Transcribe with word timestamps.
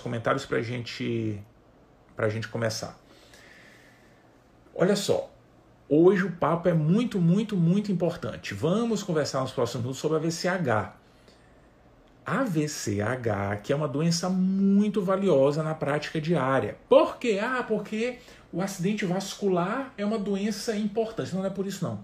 comentários 0.00 0.44
para 0.44 0.60
gente, 0.62 1.40
a 2.16 2.28
gente 2.28 2.48
começar. 2.48 2.98
Olha 4.74 4.96
só, 4.96 5.30
hoje 5.88 6.24
o 6.24 6.32
papo 6.32 6.68
é 6.68 6.72
muito, 6.72 7.20
muito, 7.20 7.56
muito 7.56 7.92
importante. 7.92 8.54
Vamos 8.54 9.02
conversar 9.02 9.40
nos 9.40 9.52
próximos 9.52 9.82
minutos 9.82 10.00
sobre 10.00 10.16
a 10.16 10.20
VCH. 10.20 10.94
A 12.24 12.44
VCH, 12.44 13.62
que 13.62 13.72
é 13.72 13.76
uma 13.76 13.88
doença 13.88 14.28
muito 14.28 15.02
valiosa 15.02 15.62
na 15.62 15.74
prática 15.74 16.20
diária. 16.20 16.76
Por 16.88 17.18
quê? 17.18 17.40
Ah, 17.42 17.64
porque 17.66 18.18
o 18.52 18.60
acidente 18.60 19.04
vascular 19.04 19.92
é 19.98 20.04
uma 20.04 20.18
doença 20.18 20.76
importante. 20.76 21.34
Não 21.34 21.44
é 21.44 21.50
por 21.50 21.66
isso, 21.66 21.84
não. 21.84 22.00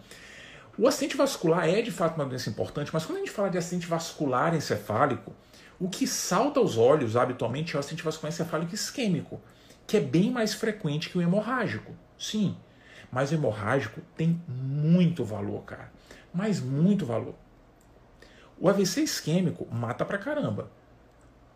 O 0.79 0.87
acidente 0.87 1.17
vascular 1.17 1.69
é 1.69 1.81
de 1.81 1.91
fato 1.91 2.17
uma 2.17 2.27
doença 2.27 2.51
importante, 2.51 2.91
mas 2.93 3.07
quando 3.07 3.17
a 3.17 3.21
gente 3.21 3.31
fala 3.31 3.49
de 3.49 3.57
acidente 3.57 3.87
vascular 3.87 4.55
encefálico, 4.55 5.33
o 5.79 5.89
que 5.89 6.07
salta 6.07 6.59
aos 6.59 6.77
olhos 6.77 7.17
habitualmente 7.17 7.75
é 7.75 7.77
o 7.77 7.81
acidente 7.81 8.03
vascular 8.03 8.33
encefálico 8.33 8.75
isquêmico, 8.75 9.41
que 9.87 9.97
é 9.97 10.01
bem 10.01 10.31
mais 10.31 10.55
frequente 10.55 11.11
que 11.11 11.19
o 11.19 11.23
hemorrágico. 11.23 11.95
Sim, 12.19 12.57
mas 13.11 13.31
o 13.31 13.35
hemorrágico 13.35 14.01
tem 14.17 14.41
muito 14.49 15.25
valor, 15.25 15.63
cara. 15.65 15.93
Mas 16.33 16.61
muito 16.61 17.05
valor. 17.05 17.35
O 18.59 18.69
AVC 18.69 19.03
isquêmico 19.03 19.67
mata 19.71 20.05
pra 20.05 20.19
caramba. 20.19 20.71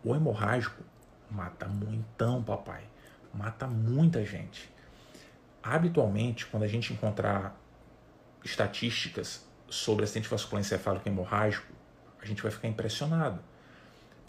O 0.03 0.15
hemorrágico 0.15 0.83
mata 1.29 1.67
muitão, 1.67 2.43
papai. 2.43 2.83
Mata 3.33 3.65
muita 3.65 4.23
gente. 4.23 4.71
Habitualmente, 5.63 6.45
quando 6.45 6.63
a 6.63 6.67
gente 6.67 6.93
encontrar 6.93 7.59
estatísticas 8.43 9.45
sobre 9.69 10.03
acidente 10.03 10.27
vascular 10.27 10.61
encefálico 10.61 11.07
hemorrágico, 11.07 11.71
a 12.21 12.25
gente 12.25 12.41
vai 12.41 12.51
ficar 12.51 12.67
impressionado. 12.67 13.39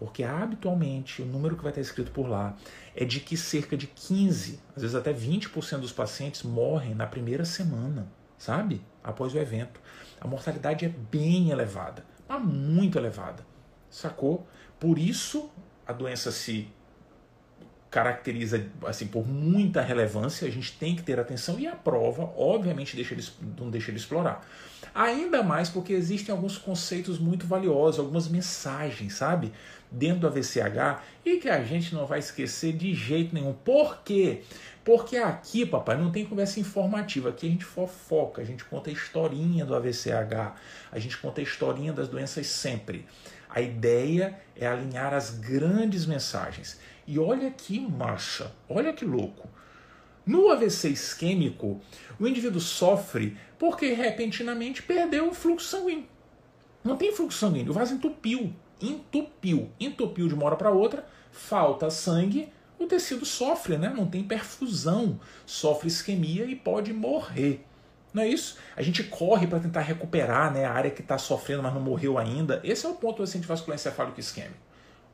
Porque 0.03 0.25
habitualmente 0.25 1.23
o 1.23 1.25
número 1.25 1.57
que 1.57 1.63
vai 1.63 1.71
estar 1.71 1.81
escrito 1.81 2.11
por 2.11 2.29
lá 2.29 2.57
é 2.93 3.05
de 3.05 3.21
que 3.21 3.37
cerca 3.37 3.77
de 3.77 3.87
15, 3.87 4.59
às 4.75 4.83
vezes 4.83 4.97
até 4.97 5.15
20% 5.15 5.79
dos 5.79 5.93
pacientes 5.93 6.43
morrem 6.43 6.93
na 6.93 7.07
primeira 7.07 7.45
semana, 7.45 8.09
sabe? 8.37 8.85
Após 9.05 9.33
o 9.33 9.39
evento. 9.39 9.81
A 10.21 10.27
mortalidade 10.27 10.85
é 10.85 10.89
bem 10.89 11.51
elevada, 11.51 12.05
mas 12.29 12.45
muito 12.45 12.99
elevada. 12.99 13.47
Sacou? 13.89 14.45
Por 14.81 14.99
isso 14.99 15.49
a 15.87 15.93
doença 15.93 16.33
se 16.33 16.69
caracteriza 17.93 18.67
assim 18.87 19.07
por 19.07 19.29
muita 19.29 19.83
relevância, 19.83 20.49
a 20.49 20.51
gente 20.51 20.73
tem 20.79 20.97
que 20.97 21.03
ter 21.03 21.21
atenção 21.21 21.61
e 21.61 21.67
a 21.67 21.77
prova, 21.77 22.33
obviamente, 22.39 22.97
deixa 22.97 23.13
ele, 23.13 23.23
não 23.61 23.69
deixa 23.69 23.91
ele 23.91 23.99
explorar. 23.99 24.49
Ainda 24.95 25.43
mais 25.43 25.69
porque 25.69 25.93
existem 25.93 26.35
alguns 26.35 26.57
conceitos 26.57 27.19
muito 27.19 27.47
valiosos, 27.47 28.01
algumas 28.01 28.29
mensagens, 28.29 29.13
sabe? 29.13 29.53
Dentro 29.91 30.21
do 30.21 30.27
AVCH 30.27 31.03
e 31.23 31.37
que 31.37 31.51
a 31.51 31.63
gente 31.63 31.95
não 31.95 32.07
vai 32.07 32.19
esquecer 32.19 32.73
de 32.73 32.95
jeito 32.95 33.35
nenhum. 33.35 33.53
Por 33.53 33.99
quê? 34.03 34.41
Porque 34.83 35.19
aqui, 35.19 35.67
papai, 35.67 35.99
não 35.99 36.11
tem 36.11 36.25
conversa 36.25 36.61
informativa. 36.61 37.29
Aqui 37.29 37.47
a 37.47 37.51
gente 37.51 37.65
fofoca, 37.65 38.41
a 38.41 38.45
gente 38.45 38.65
conta 38.65 38.89
a 38.89 38.93
historinha 38.93 39.67
do 39.67 39.75
AVCH, 39.75 40.55
a 40.91 40.99
gente 40.99 41.19
conta 41.19 41.43
a 41.43 41.45
historinha 41.45 41.93
das 41.93 42.09
doenças 42.09 42.47
sempre. 42.47 43.05
A 43.51 43.61
ideia 43.61 44.39
é 44.57 44.67
alinhar 44.67 45.13
as 45.13 45.31
grandes 45.31 46.07
mensagens. 46.07 46.81
E 47.07 47.19
olha 47.19 47.51
que 47.51 47.81
marcha, 47.81 48.53
olha 48.69 48.93
que 48.93 49.05
louco. 49.05 49.49
No 50.25 50.51
AVC 50.51 50.91
isquêmico, 50.91 51.81
o 52.19 52.29
indivíduo 52.29 52.61
sofre 52.61 53.37
porque 53.59 53.93
repentinamente 53.93 54.83
perdeu 54.83 55.29
o 55.29 55.35
fluxo 55.35 55.69
sanguíneo. 55.69 56.07
Não 56.85 56.97
tem 56.97 57.13
fluxo 57.13 57.39
sanguíneo, 57.39 57.71
o 57.71 57.75
vaso 57.75 57.95
entupiu, 57.95 58.55
entupiu, 58.81 59.71
entupiu 59.81 60.29
de 60.29 60.35
uma 60.35 60.47
hora 60.47 60.57
para 60.57 60.71
outra, 60.71 61.07
falta 61.33 61.91
sangue, 61.91 62.49
o 62.79 62.87
tecido 62.87 63.25
sofre, 63.25 63.77
né? 63.77 63.93
não 63.97 64.07
tem 64.07 64.23
perfusão, 64.23 65.19
sofre 65.47 65.89
isquemia 65.89 66.45
e 66.45 66.55
pode 66.55 66.93
morrer. 66.93 67.65
Não 68.13 68.23
é 68.23 68.29
isso? 68.29 68.59
A 68.77 68.83
gente 68.83 69.03
corre 69.05 69.47
para 69.47 69.61
tentar 69.61 69.81
recuperar 69.81 70.53
né, 70.53 70.65
a 70.65 70.73
área 70.73 70.91
que 70.91 71.01
está 71.01 71.17
sofrendo, 71.17 71.63
mas 71.63 71.73
não 71.73 71.81
morreu 71.81 72.19
ainda. 72.19 72.61
Esse 72.63 72.85
é 72.85 72.89
o 72.89 72.95
ponto 72.95 73.19
do 73.19 73.23
acidente 73.23 73.47
vascular 73.47 73.77
encefálico 73.77 74.21
isquêmico. 74.21 74.59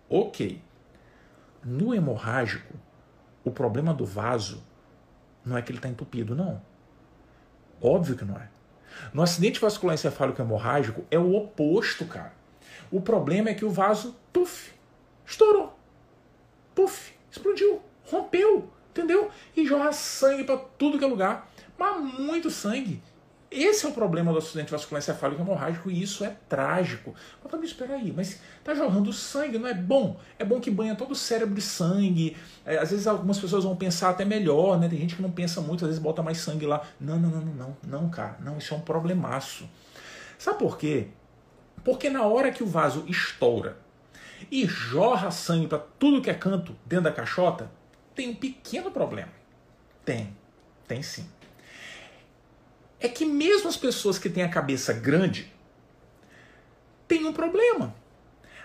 Ok. 0.08 0.60
No 1.68 1.94
hemorrágico, 1.94 2.74
o 3.44 3.50
problema 3.50 3.92
do 3.92 4.06
vaso 4.06 4.64
não 5.44 5.54
é 5.54 5.60
que 5.60 5.70
ele 5.70 5.76
está 5.76 5.86
entupido, 5.86 6.34
não. 6.34 6.62
Óbvio 7.78 8.16
que 8.16 8.24
não 8.24 8.36
é. 8.36 8.48
No 9.12 9.20
acidente 9.20 9.60
vascular 9.60 9.94
encefálico 9.94 10.40
hemorrágico 10.40 11.04
é 11.10 11.18
o 11.18 11.34
oposto, 11.34 12.06
cara. 12.06 12.32
O 12.90 13.02
problema 13.02 13.50
é 13.50 13.54
que 13.54 13.66
o 13.66 13.70
vaso, 13.70 14.16
puf, 14.32 14.72
estourou. 15.26 15.78
Puf, 16.74 17.12
explodiu, 17.30 17.82
rompeu, 18.06 18.70
entendeu? 18.88 19.30
E 19.54 19.66
jorra 19.66 19.92
sangue 19.92 20.44
para 20.44 20.56
tudo 20.56 20.98
que 20.98 21.04
é 21.04 21.06
lugar. 21.08 21.50
Mas 21.78 22.00
muito 22.00 22.50
sangue. 22.50 23.02
Esse 23.50 23.86
é 23.86 23.88
o 23.88 23.92
problema 23.92 24.30
do 24.30 24.38
acidente 24.38 24.70
vascular 24.70 25.02
encefálico 25.02 25.40
hemorrágico 25.40 25.90
e 25.90 26.02
isso 26.02 26.22
é 26.22 26.36
trágico. 26.48 27.14
Mas, 27.42 27.52
mas 27.52 27.70
espera 27.70 27.94
aí, 27.94 28.12
mas 28.14 28.40
tá 28.62 28.74
jorrando 28.74 29.10
sangue, 29.10 29.58
não 29.58 29.66
é 29.66 29.72
bom? 29.72 30.20
É 30.38 30.44
bom 30.44 30.60
que 30.60 30.70
banha 30.70 30.94
todo 30.94 31.12
o 31.12 31.16
cérebro 31.16 31.54
de 31.54 31.62
sangue. 31.62 32.36
É, 32.66 32.76
às 32.76 32.90
vezes 32.90 33.06
algumas 33.06 33.38
pessoas 33.38 33.64
vão 33.64 33.74
pensar 33.74 34.10
até 34.10 34.22
melhor, 34.22 34.78
né? 34.78 34.86
Tem 34.86 34.98
gente 34.98 35.16
que 35.16 35.22
não 35.22 35.30
pensa 35.30 35.62
muito, 35.62 35.82
às 35.84 35.88
vezes 35.88 36.02
bota 36.02 36.22
mais 36.22 36.38
sangue 36.38 36.66
lá. 36.66 36.82
Não, 37.00 37.18
não, 37.18 37.30
não, 37.30 37.40
não, 37.40 37.54
não, 37.54 37.76
não, 37.82 38.10
cara. 38.10 38.36
Não, 38.40 38.58
isso 38.58 38.74
é 38.74 38.76
um 38.76 38.82
problemaço. 38.82 39.68
Sabe 40.38 40.58
por 40.58 40.76
quê? 40.76 41.08
Porque 41.82 42.10
na 42.10 42.24
hora 42.24 42.52
que 42.52 42.62
o 42.62 42.66
vaso 42.66 43.06
estoura 43.08 43.78
e 44.50 44.66
jorra 44.66 45.30
sangue 45.30 45.66
para 45.66 45.78
tudo 45.78 46.20
que 46.20 46.28
é 46.28 46.34
canto 46.34 46.76
dentro 46.84 47.04
da 47.04 47.12
caixota, 47.12 47.70
tem 48.14 48.28
um 48.28 48.34
pequeno 48.34 48.90
problema. 48.90 49.32
Tem, 50.04 50.36
tem 50.86 51.02
sim 51.02 51.26
é 53.00 53.08
que 53.08 53.24
mesmo 53.24 53.68
as 53.68 53.76
pessoas 53.76 54.18
que 54.18 54.28
têm 54.28 54.42
a 54.42 54.48
cabeça 54.48 54.92
grande 54.92 55.52
têm 57.06 57.26
um 57.26 57.32
problema. 57.32 57.94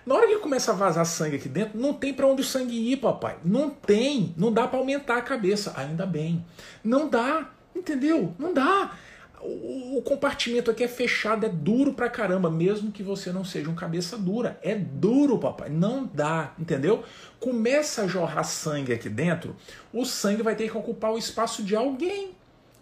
Na 0.06 0.16
hora 0.16 0.28
que 0.28 0.38
começa 0.38 0.72
a 0.72 0.76
vazar 0.76 1.06
sangue 1.06 1.38
aqui 1.38 1.48
dentro, 1.48 1.80
não 1.80 1.94
tem 1.94 2.14
para 2.14 2.28
onde 2.28 2.42
o 2.42 2.46
sangue 2.46 2.76
ir, 2.76 2.98
papai. 2.98 3.38
Não 3.44 3.70
tem, 3.70 4.34
não 4.36 4.52
dá 4.52 4.68
para 4.68 4.80
aumentar 4.80 5.18
a 5.18 5.22
cabeça. 5.22 5.74
Ainda 5.78 6.06
bem. 6.06 6.46
Não 6.84 7.08
dá, 7.08 7.50
entendeu? 7.74 8.34
Não 8.38 8.54
dá. 8.54 8.92
O, 9.40 9.98
o 9.98 10.02
compartimento 10.02 10.70
aqui 10.70 10.84
é 10.84 10.90
fechado, 10.90 11.46
é 11.46 11.50
duro 11.50 11.94
pra 11.94 12.10
caramba, 12.10 12.50
mesmo 12.50 12.92
que 12.92 13.02
você 13.02 13.32
não 13.32 13.46
seja 13.46 13.70
um 13.70 13.76
cabeça 13.76 14.18
dura. 14.18 14.60
É 14.62 14.76
duro, 14.76 15.40
papai. 15.40 15.70
Não 15.70 16.06
dá, 16.06 16.54
entendeu? 16.60 17.06
Começa 17.40 18.04
a 18.04 18.08
jorrar 18.08 18.44
sangue 18.44 18.92
aqui 18.92 19.08
dentro, 19.08 19.56
o 19.94 20.06
sangue 20.06 20.44
vai 20.44 20.56
ter 20.56 20.70
que 20.70 20.78
ocupar 20.78 21.14
o 21.14 21.18
espaço 21.18 21.64
de 21.64 21.78
alguém. 21.78 22.32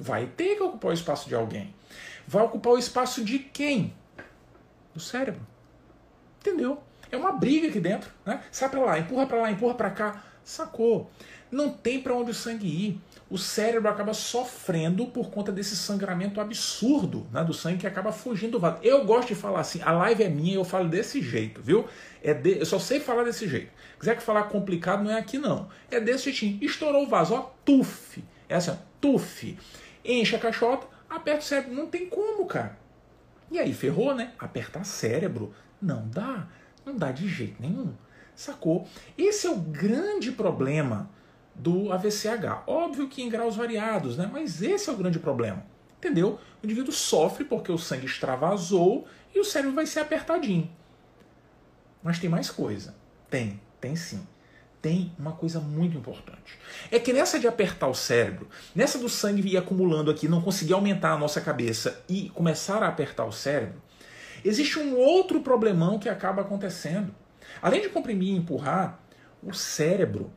Vai 0.01 0.25
ter 0.25 0.55
que 0.55 0.63
ocupar 0.63 0.89
o 0.89 0.93
espaço 0.93 1.29
de 1.29 1.35
alguém. 1.35 1.71
Vai 2.27 2.43
ocupar 2.43 2.73
o 2.73 2.77
espaço 2.77 3.23
de 3.23 3.37
quem? 3.37 3.93
Do 4.95 4.99
cérebro. 4.99 5.45
Entendeu? 6.39 6.81
É 7.11 7.15
uma 7.15 7.33
briga 7.33 7.67
aqui 7.67 7.79
dentro, 7.79 8.09
né? 8.25 8.41
Sai 8.51 8.67
para 8.67 8.79
lá, 8.79 8.97
empurra 8.97 9.27
para 9.27 9.41
lá, 9.41 9.51
empurra 9.51 9.75
para 9.75 9.91
cá. 9.91 10.23
Sacou? 10.43 11.11
Não 11.51 11.69
tem 11.69 12.01
para 12.01 12.15
onde 12.15 12.31
o 12.31 12.33
sangue 12.33 12.65
ir. 12.65 13.01
O 13.29 13.37
cérebro 13.37 13.87
acaba 13.91 14.11
sofrendo 14.11 15.05
por 15.05 15.29
conta 15.29 15.51
desse 15.51 15.75
sangramento 15.75 16.41
absurdo 16.41 17.27
né, 17.31 17.43
do 17.43 17.53
sangue 17.53 17.77
que 17.77 17.87
acaba 17.87 18.11
fugindo 18.11 18.53
do 18.53 18.59
vaso. 18.59 18.79
Eu 18.81 19.05
gosto 19.05 19.27
de 19.27 19.35
falar 19.35 19.59
assim, 19.59 19.81
a 19.83 19.91
live 19.91 20.23
é 20.23 20.29
minha, 20.29 20.55
eu 20.55 20.63
falo 20.63 20.89
desse 20.89 21.21
jeito, 21.21 21.61
viu? 21.61 21.85
É 22.23 22.33
de, 22.33 22.57
eu 22.57 22.65
só 22.65 22.79
sei 22.79 22.99
falar 22.99 23.23
desse 23.23 23.47
jeito. 23.47 23.71
Quiser 23.99 24.15
que 24.15 24.23
falar 24.23 24.43
complicado, 24.45 25.03
não 25.03 25.11
é 25.11 25.19
aqui 25.19 25.37
não. 25.37 25.69
É 25.91 25.99
desse 25.99 26.23
jeitinho. 26.31 26.57
Estourou 26.59 27.03
o 27.03 27.07
vaso, 27.07 27.35
ó, 27.35 27.51
tuf. 27.63 28.23
É 28.49 28.55
assim, 28.55 28.71
ó, 28.71 28.75
tuf 28.99 29.55
enche 30.03 30.35
a 30.35 30.39
caixota, 30.39 30.87
aperta 31.09 31.41
o 31.41 31.45
cérebro. 31.45 31.73
Não 31.73 31.87
tem 31.87 32.07
como, 32.07 32.45
cara. 32.45 32.77
E 33.49 33.59
aí, 33.59 33.73
ferrou, 33.73 34.15
né? 34.15 34.33
Apertar 34.39 34.83
cérebro. 34.85 35.53
Não 35.81 36.07
dá. 36.07 36.47
Não 36.85 36.95
dá 36.95 37.11
de 37.11 37.27
jeito 37.27 37.61
nenhum. 37.61 37.93
Sacou? 38.35 38.87
Esse 39.17 39.47
é 39.47 39.49
o 39.49 39.57
grande 39.57 40.31
problema 40.31 41.09
do 41.53 41.91
AVCH. 41.91 42.63
Óbvio 42.65 43.07
que 43.07 43.21
em 43.21 43.29
graus 43.29 43.55
variados, 43.55 44.17
né? 44.17 44.29
Mas 44.31 44.61
esse 44.61 44.89
é 44.89 44.93
o 44.93 44.97
grande 44.97 45.19
problema. 45.19 45.65
Entendeu? 45.97 46.39
O 46.61 46.65
indivíduo 46.65 46.93
sofre 46.93 47.43
porque 47.43 47.71
o 47.71 47.77
sangue 47.77 48.05
extravasou 48.05 49.05
e 49.35 49.39
o 49.39 49.45
cérebro 49.45 49.75
vai 49.75 49.85
ser 49.85 49.99
apertadinho. 49.99 50.71
Mas 52.01 52.17
tem 52.17 52.29
mais 52.29 52.49
coisa. 52.49 52.95
Tem, 53.29 53.61
tem 53.79 53.95
sim 53.95 54.25
tem 54.81 55.13
uma 55.17 55.33
coisa 55.33 55.59
muito 55.59 55.97
importante. 55.97 56.57
É 56.89 56.99
que 56.99 57.13
nessa 57.13 57.39
de 57.39 57.47
apertar 57.47 57.87
o 57.87 57.93
cérebro, 57.93 58.49
nessa 58.73 58.97
do 58.97 59.07
sangue 59.07 59.47
ir 59.47 59.57
acumulando 59.57 60.09
aqui, 60.09 60.27
não 60.27 60.41
conseguir 60.41 60.73
aumentar 60.73 61.13
a 61.13 61.17
nossa 61.17 61.39
cabeça 61.39 62.03
e 62.09 62.29
começar 62.29 62.81
a 62.81 62.87
apertar 62.87 63.25
o 63.25 63.31
cérebro, 63.31 63.81
existe 64.43 64.79
um 64.79 64.97
outro 64.97 65.41
problemão 65.41 65.99
que 65.99 66.09
acaba 66.09 66.41
acontecendo. 66.41 67.13
Além 67.61 67.81
de 67.81 67.89
comprimir 67.89 68.29
e 68.29 68.37
empurrar, 68.37 68.99
o 69.43 69.53
cérebro 69.53 70.31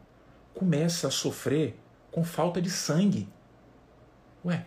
começa 0.53 1.09
a 1.09 1.11
sofrer 1.11 1.79
com 2.11 2.23
falta 2.23 2.61
de 2.61 2.71
sangue. 2.71 3.29
Ué, 4.45 4.67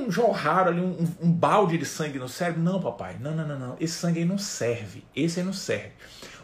não 0.00 0.10
jorraram 0.10 0.70
ali 0.70 0.80
um, 0.80 1.06
um, 1.20 1.32
balde 1.32 1.76
de 1.76 1.84
sangue 1.84 2.18
no 2.18 2.28
cérebro. 2.28 2.62
Não, 2.62 2.80
papai. 2.80 3.16
Não, 3.20 3.34
não, 3.34 3.46
não, 3.46 3.58
não. 3.58 3.76
Esse 3.78 3.94
sangue 3.94 4.20
aí 4.20 4.24
não 4.24 4.38
serve. 4.38 5.04
Esse 5.14 5.40
aí 5.40 5.46
não 5.46 5.52
serve. 5.52 5.92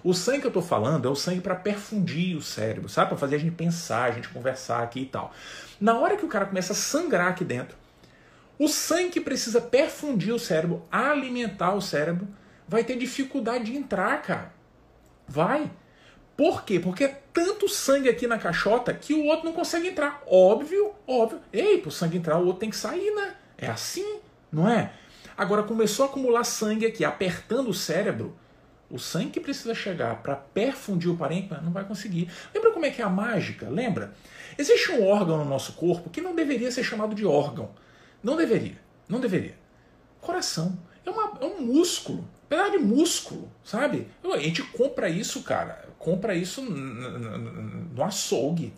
O 0.06 0.14
sangue 0.14 0.42
que 0.42 0.46
eu 0.46 0.50
estou 0.50 0.62
falando 0.62 1.08
é 1.08 1.10
o 1.10 1.16
sangue 1.16 1.40
para 1.40 1.56
perfundir 1.56 2.36
o 2.36 2.40
cérebro, 2.40 2.88
sabe? 2.88 3.08
Para 3.08 3.18
fazer 3.18 3.34
a 3.34 3.38
gente 3.40 3.56
pensar, 3.56 4.04
a 4.04 4.12
gente 4.12 4.28
conversar 4.28 4.80
aqui 4.80 5.00
e 5.00 5.06
tal. 5.06 5.34
Na 5.80 5.98
hora 5.98 6.16
que 6.16 6.24
o 6.24 6.28
cara 6.28 6.46
começa 6.46 6.74
a 6.74 6.76
sangrar 6.76 7.26
aqui 7.26 7.44
dentro, 7.44 7.76
o 8.56 8.68
sangue 8.68 9.10
que 9.10 9.20
precisa 9.20 9.60
perfundir 9.60 10.32
o 10.32 10.38
cérebro, 10.38 10.86
alimentar 10.92 11.74
o 11.74 11.80
cérebro, 11.80 12.28
vai 12.68 12.84
ter 12.84 12.96
dificuldade 12.96 13.64
de 13.64 13.76
entrar, 13.76 14.22
cara. 14.22 14.52
Vai. 15.26 15.68
Por 16.36 16.64
quê? 16.64 16.78
Porque 16.78 17.02
é 17.02 17.20
tanto 17.32 17.68
sangue 17.68 18.08
aqui 18.08 18.28
na 18.28 18.38
caixota 18.38 18.94
que 18.94 19.12
o 19.12 19.24
outro 19.24 19.46
não 19.46 19.52
consegue 19.52 19.88
entrar. 19.88 20.22
Óbvio, 20.28 20.92
óbvio. 21.04 21.40
Ei, 21.52 21.78
para 21.78 21.88
o 21.88 21.92
sangue 21.92 22.16
entrar, 22.16 22.38
o 22.38 22.46
outro 22.46 22.60
tem 22.60 22.70
que 22.70 22.76
sair, 22.76 23.12
né? 23.12 23.34
É 23.58 23.66
assim, 23.66 24.20
não 24.52 24.68
é? 24.68 24.92
Agora 25.36 25.64
começou 25.64 26.06
a 26.06 26.08
acumular 26.08 26.44
sangue 26.44 26.86
aqui, 26.86 27.04
apertando 27.04 27.70
o 27.70 27.74
cérebro. 27.74 28.36
O 28.88 28.98
sangue 28.98 29.30
que 29.30 29.40
precisa 29.40 29.74
chegar 29.74 30.22
para 30.22 30.36
perfundir 30.36 31.10
o 31.10 31.16
parênquima 31.16 31.60
não 31.60 31.72
vai 31.72 31.84
conseguir. 31.84 32.30
Lembra 32.54 32.70
como 32.70 32.86
é 32.86 32.90
que 32.90 33.02
é 33.02 33.04
a 33.04 33.10
mágica? 33.10 33.68
Lembra? 33.68 34.14
Existe 34.56 34.92
um 34.92 35.04
órgão 35.04 35.38
no 35.38 35.44
nosso 35.44 35.72
corpo 35.72 36.08
que 36.08 36.20
não 36.20 36.34
deveria 36.34 36.70
ser 36.70 36.84
chamado 36.84 37.14
de 37.14 37.26
órgão. 37.26 37.70
Não 38.22 38.36
deveria. 38.36 38.78
Não 39.08 39.18
deveria. 39.18 39.56
Coração. 40.20 40.78
É, 41.04 41.10
uma, 41.10 41.38
é 41.40 41.44
um 41.44 41.60
músculo. 41.62 42.28
Pedaço 42.48 42.72
de 42.72 42.78
músculo, 42.78 43.50
sabe? 43.64 44.06
A 44.22 44.38
gente 44.38 44.62
compra 44.62 45.08
isso, 45.08 45.42
cara. 45.42 45.88
Compra 45.98 46.34
isso 46.34 46.62
no 46.62 48.02
açougue. 48.04 48.72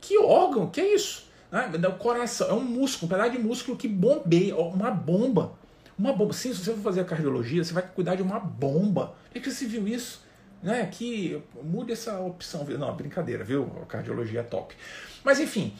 Que 0.00 0.16
órgão? 0.18 0.70
Que 0.70 0.80
é 0.80 0.94
isso? 0.94 1.28
Né? 1.50 1.68
O 1.88 1.98
coração 1.98 2.48
é 2.48 2.52
um 2.52 2.62
músculo, 2.62 3.06
um 3.06 3.16
pedaço 3.16 3.32
de 3.32 3.38
músculo 3.38 3.76
que 3.76 3.88
bombeia, 3.88 4.56
uma 4.56 4.90
bomba. 4.92 5.58
Uma 6.00 6.14
bomba. 6.14 6.32
Sim, 6.32 6.54
se 6.54 6.64
você 6.64 6.72
for 6.72 6.80
fazer 6.80 7.02
a 7.02 7.04
cardiologia, 7.04 7.62
você 7.62 7.74
vai 7.74 7.82
cuidar 7.82 8.14
de 8.14 8.22
uma 8.22 8.40
bomba. 8.40 9.14
Por 9.30 9.42
que 9.42 9.50
você 9.50 9.66
viu 9.66 9.86
isso? 9.86 10.24
Né? 10.62 10.88
Que 10.90 11.42
mude 11.62 11.92
essa 11.92 12.18
opção. 12.18 12.64
Não, 12.64 12.96
brincadeira, 12.96 13.44
viu? 13.44 13.70
A 13.82 13.84
cardiologia 13.84 14.40
é 14.40 14.42
top. 14.42 14.74
Mas 15.22 15.38
enfim, 15.38 15.74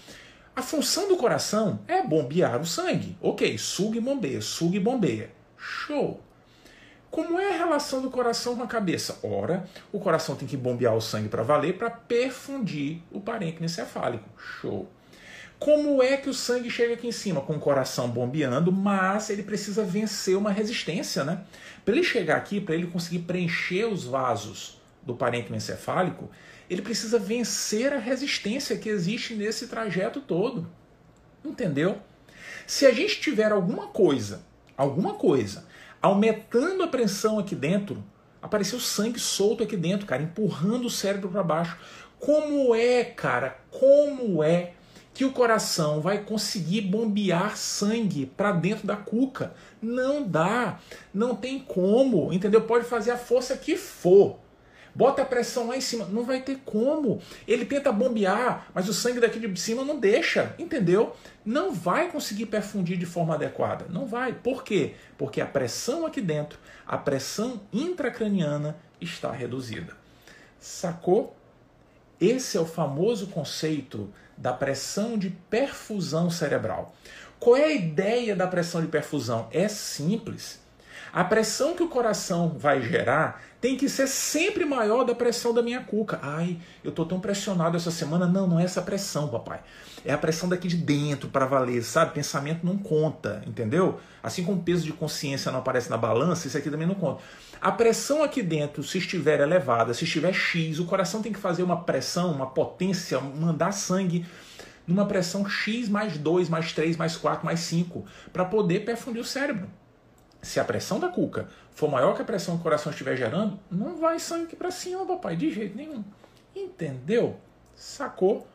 a 0.55 0.61
função 0.61 1.09
do 1.09 1.17
coração 1.17 1.81
é 1.89 2.03
bombear 2.03 2.61
o 2.61 2.67
sangue. 2.67 3.17
Ok, 3.23 3.57
suga 3.57 3.97
e 3.97 4.01
bombeia, 4.01 4.43
suga 4.43 4.77
e 4.77 4.81
bombeia. 4.81 5.31
Show! 5.57 6.21
Como 7.11 7.41
é 7.41 7.55
a 7.55 7.57
relação 7.57 8.03
do 8.03 8.11
coração 8.11 8.57
com 8.57 8.63
a 8.63 8.67
cabeça? 8.67 9.19
Ora, 9.23 9.65
o 9.91 9.99
coração 9.99 10.37
tem 10.37 10.47
que 10.47 10.57
bombear 10.57 10.95
o 10.95 11.01
sangue 11.01 11.31
para 11.31 11.43
valer 11.43 11.79
para 11.79 11.89
perfundir 11.89 13.01
o 13.11 13.21
parênquima 13.21 13.65
encefálico. 13.65 14.29
Show. 14.37 14.87
Como 15.61 16.03
é 16.03 16.17
que 16.17 16.31
o 16.31 16.33
sangue 16.33 16.71
chega 16.71 16.95
aqui 16.95 17.07
em 17.07 17.13
cima? 17.13 17.43
Com 17.43 17.57
o 17.57 17.61
coração 17.61 18.09
bombeando, 18.09 18.73
mas 18.73 19.29
ele 19.29 19.43
precisa 19.43 19.85
vencer 19.85 20.35
uma 20.35 20.51
resistência, 20.51 21.23
né? 21.23 21.43
Para 21.85 21.95
ele 21.95 22.03
chegar 22.03 22.39
aqui, 22.39 22.63
para 22.63 22.75
ele 22.75 22.87
conseguir 22.87 23.19
preencher 23.21 23.85
os 23.85 24.05
vasos 24.05 24.81
do 25.03 25.15
parênquima 25.15 25.59
encefálico, 25.59 26.31
ele 26.69 26.81
precisa 26.81 27.19
vencer 27.19 27.93
a 27.93 27.99
resistência 27.99 28.79
que 28.79 28.89
existe 28.89 29.35
nesse 29.35 29.67
trajeto 29.67 30.23
todo. 30.23 30.67
Entendeu? 31.45 31.99
Se 32.67 32.87
a 32.87 32.93
gente 32.93 33.21
tiver 33.21 33.53
alguma 33.53 33.89
coisa, 33.89 34.43
alguma 34.79 35.13
coisa 35.13 35.67
aumentando 36.01 36.83
a 36.83 36.89
pressão 36.89 37.39
aqui 37.39 37.55
dentro, 37.55 38.03
apareceu 38.41 38.81
sangue 38.81 39.21
solto 39.21 39.63
aqui 39.63 39.77
dentro, 39.77 40.07
cara, 40.07 40.23
empurrando 40.23 40.87
o 40.87 40.91
cérebro 40.91 41.29
para 41.29 41.43
baixo. 41.43 41.77
Como 42.19 42.75
é, 42.75 43.05
cara? 43.05 43.59
Como 43.71 44.43
é 44.43 44.73
que 45.13 45.25
o 45.25 45.33
coração 45.33 46.01
vai 46.01 46.19
conseguir 46.19 46.83
bombear 46.83 47.57
sangue 47.57 48.27
para 48.27 48.53
dentro 48.53 48.87
da 48.87 48.97
cuca? 48.97 49.53
Não 49.83 50.23
dá, 50.23 50.79
não 51.13 51.35
tem 51.35 51.59
como, 51.59 52.33
entendeu? 52.33 52.63
Pode 52.63 52.85
fazer 52.85 53.11
a 53.11 53.19
força 53.19 53.57
que 53.57 53.77
for. 53.77 54.39
Bota 54.95 55.23
a 55.23 55.25
pressão 55.25 55.69
lá 55.69 55.77
em 55.77 55.81
cima, 55.81 56.05
não 56.07 56.25
vai 56.25 56.41
ter 56.43 56.61
como. 56.65 57.21
Ele 57.47 57.65
tenta 57.65 57.93
bombear, 57.93 58.69
mas 58.75 58.89
o 58.89 58.95
sangue 58.95 59.21
daqui 59.21 59.39
de 59.39 59.61
cima 59.61 59.85
não 59.85 59.99
deixa, 59.99 60.55
entendeu? 60.59 61.15
Não 61.45 61.73
vai 61.73 62.11
conseguir 62.11 62.47
perfundir 62.47 62.99
de 62.99 63.07
forma 63.07 63.35
adequada. 63.35 63.87
Não 63.89 64.07
vai. 64.07 64.33
Por 64.33 64.65
quê? 64.65 64.95
Porque 65.17 65.41
a 65.41 65.47
pressão 65.47 66.07
aqui 66.07 66.21
dentro, 66.21 66.59
a 66.87 66.99
pressão 66.99 67.61
intracraniana 67.73 68.77
está 69.01 69.31
reduzida. 69.31 69.97
Sacou? 70.59 71.37
Esse 72.21 72.59
é 72.59 72.61
o 72.61 72.67
famoso 72.67 73.29
conceito 73.29 74.13
da 74.41 74.53
pressão 74.55 75.19
de 75.19 75.29
perfusão 75.29 76.31
cerebral. 76.31 76.95
Qual 77.39 77.57
é 77.57 77.65
a 77.65 77.73
ideia 77.73 78.35
da 78.35 78.47
pressão 78.47 78.81
de 78.81 78.89
perfusão? 78.89 79.49
É 79.53 79.69
simples. 79.69 80.59
A 81.13 81.25
pressão 81.25 81.75
que 81.75 81.83
o 81.83 81.89
coração 81.89 82.57
vai 82.59 82.81
gerar 82.81 83.43
tem 83.61 83.77
que 83.77 83.89
ser 83.89 84.07
sempre 84.07 84.65
maior 84.65 85.05
da 85.05 85.15
pressão 85.15 85.53
da 85.53 85.63
minha 85.63 85.81
cuca. 85.81 86.19
Ai, 86.23 86.57
eu 86.83 86.93
tô 86.93 87.05
tão 87.05 87.21
pressionado 87.21 87.77
essa 87.77 87.91
semana. 87.91 88.27
Não, 88.27 88.47
não 88.47 88.59
é 88.59 88.65
essa 88.65 88.81
pressão, 88.81 89.29
papai. 89.29 89.61
É 90.05 90.13
a 90.13 90.19
pressão 90.19 90.49
daqui 90.49 90.67
de 90.67 90.77
dentro 90.77 91.29
para 91.29 91.45
valer, 91.45 91.83
sabe? 91.83 92.15
Pensamento 92.15 92.65
não 92.65 92.79
conta, 92.79 93.43
entendeu? 93.47 94.01
Assim 94.23 94.45
como 94.45 94.59
o 94.61 94.63
peso 94.63 94.85
de 94.85 94.93
consciência 94.93 95.53
não 95.53 95.59
aparece 95.59 95.91
na 95.91 95.97
balança, 95.99 96.47
isso 96.47 96.57
aqui 96.57 96.71
também 96.71 96.87
não 96.87 96.95
conta. 96.95 97.23
A 97.61 97.71
pressão 97.71 98.23
aqui 98.23 98.43
dentro, 98.43 98.83
se 98.83 98.97
estiver 98.97 99.41
elevada, 99.41 99.93
se 99.93 100.05
estiver 100.05 100.33
X, 100.33 100.79
o 100.79 100.87
coração 100.87 101.21
tem 101.21 101.33
que 101.33 101.39
fazer 101.39 101.63
uma 101.63 101.83
pressão, 101.83 102.33
uma 102.33 102.47
potência, 102.47 103.21
mandar 103.21 103.73
sangue 103.73 104.25
numa 104.87 105.07
pressão 105.07 105.47
X 105.49 105.89
mais 105.89 106.17
2, 106.17 106.49
mais 106.49 106.73
3, 106.73 106.97
mais 106.97 107.17
4, 107.17 107.45
mais 107.45 107.61
5, 107.61 108.05
para 108.33 108.45
poder 108.45 108.85
perfundir 108.85 109.21
o 109.21 109.25
cérebro. 109.25 109.69
Se 110.43 110.59
a 110.59 110.65
pressão 110.65 110.99
da 110.99 111.09
cuca 111.09 111.49
for 111.73 111.91
maior 111.91 112.15
que 112.15 112.23
a 112.23 112.25
pressão 112.25 112.55
que 112.55 112.61
o 112.61 112.63
coração 112.63 112.91
estiver 112.91 113.17
gerando, 113.17 113.59
não 113.71 113.99
vai 113.99 114.19
sangue 114.19 114.57
para 114.57 114.71
cima, 114.71 115.05
papai, 115.07 115.37
de 115.37 115.53
jeito 115.53 115.77
nenhum. 115.77 116.03
Entendeu? 116.55 117.39
Sacou? 117.75 118.47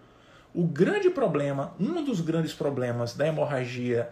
O 0.54 0.66
grande 0.66 1.10
problema, 1.10 1.74
um 1.80 2.04
dos 2.04 2.22
grandes 2.22 2.54
problemas 2.54 3.14
da 3.14 3.28
hemorragia 3.28 4.10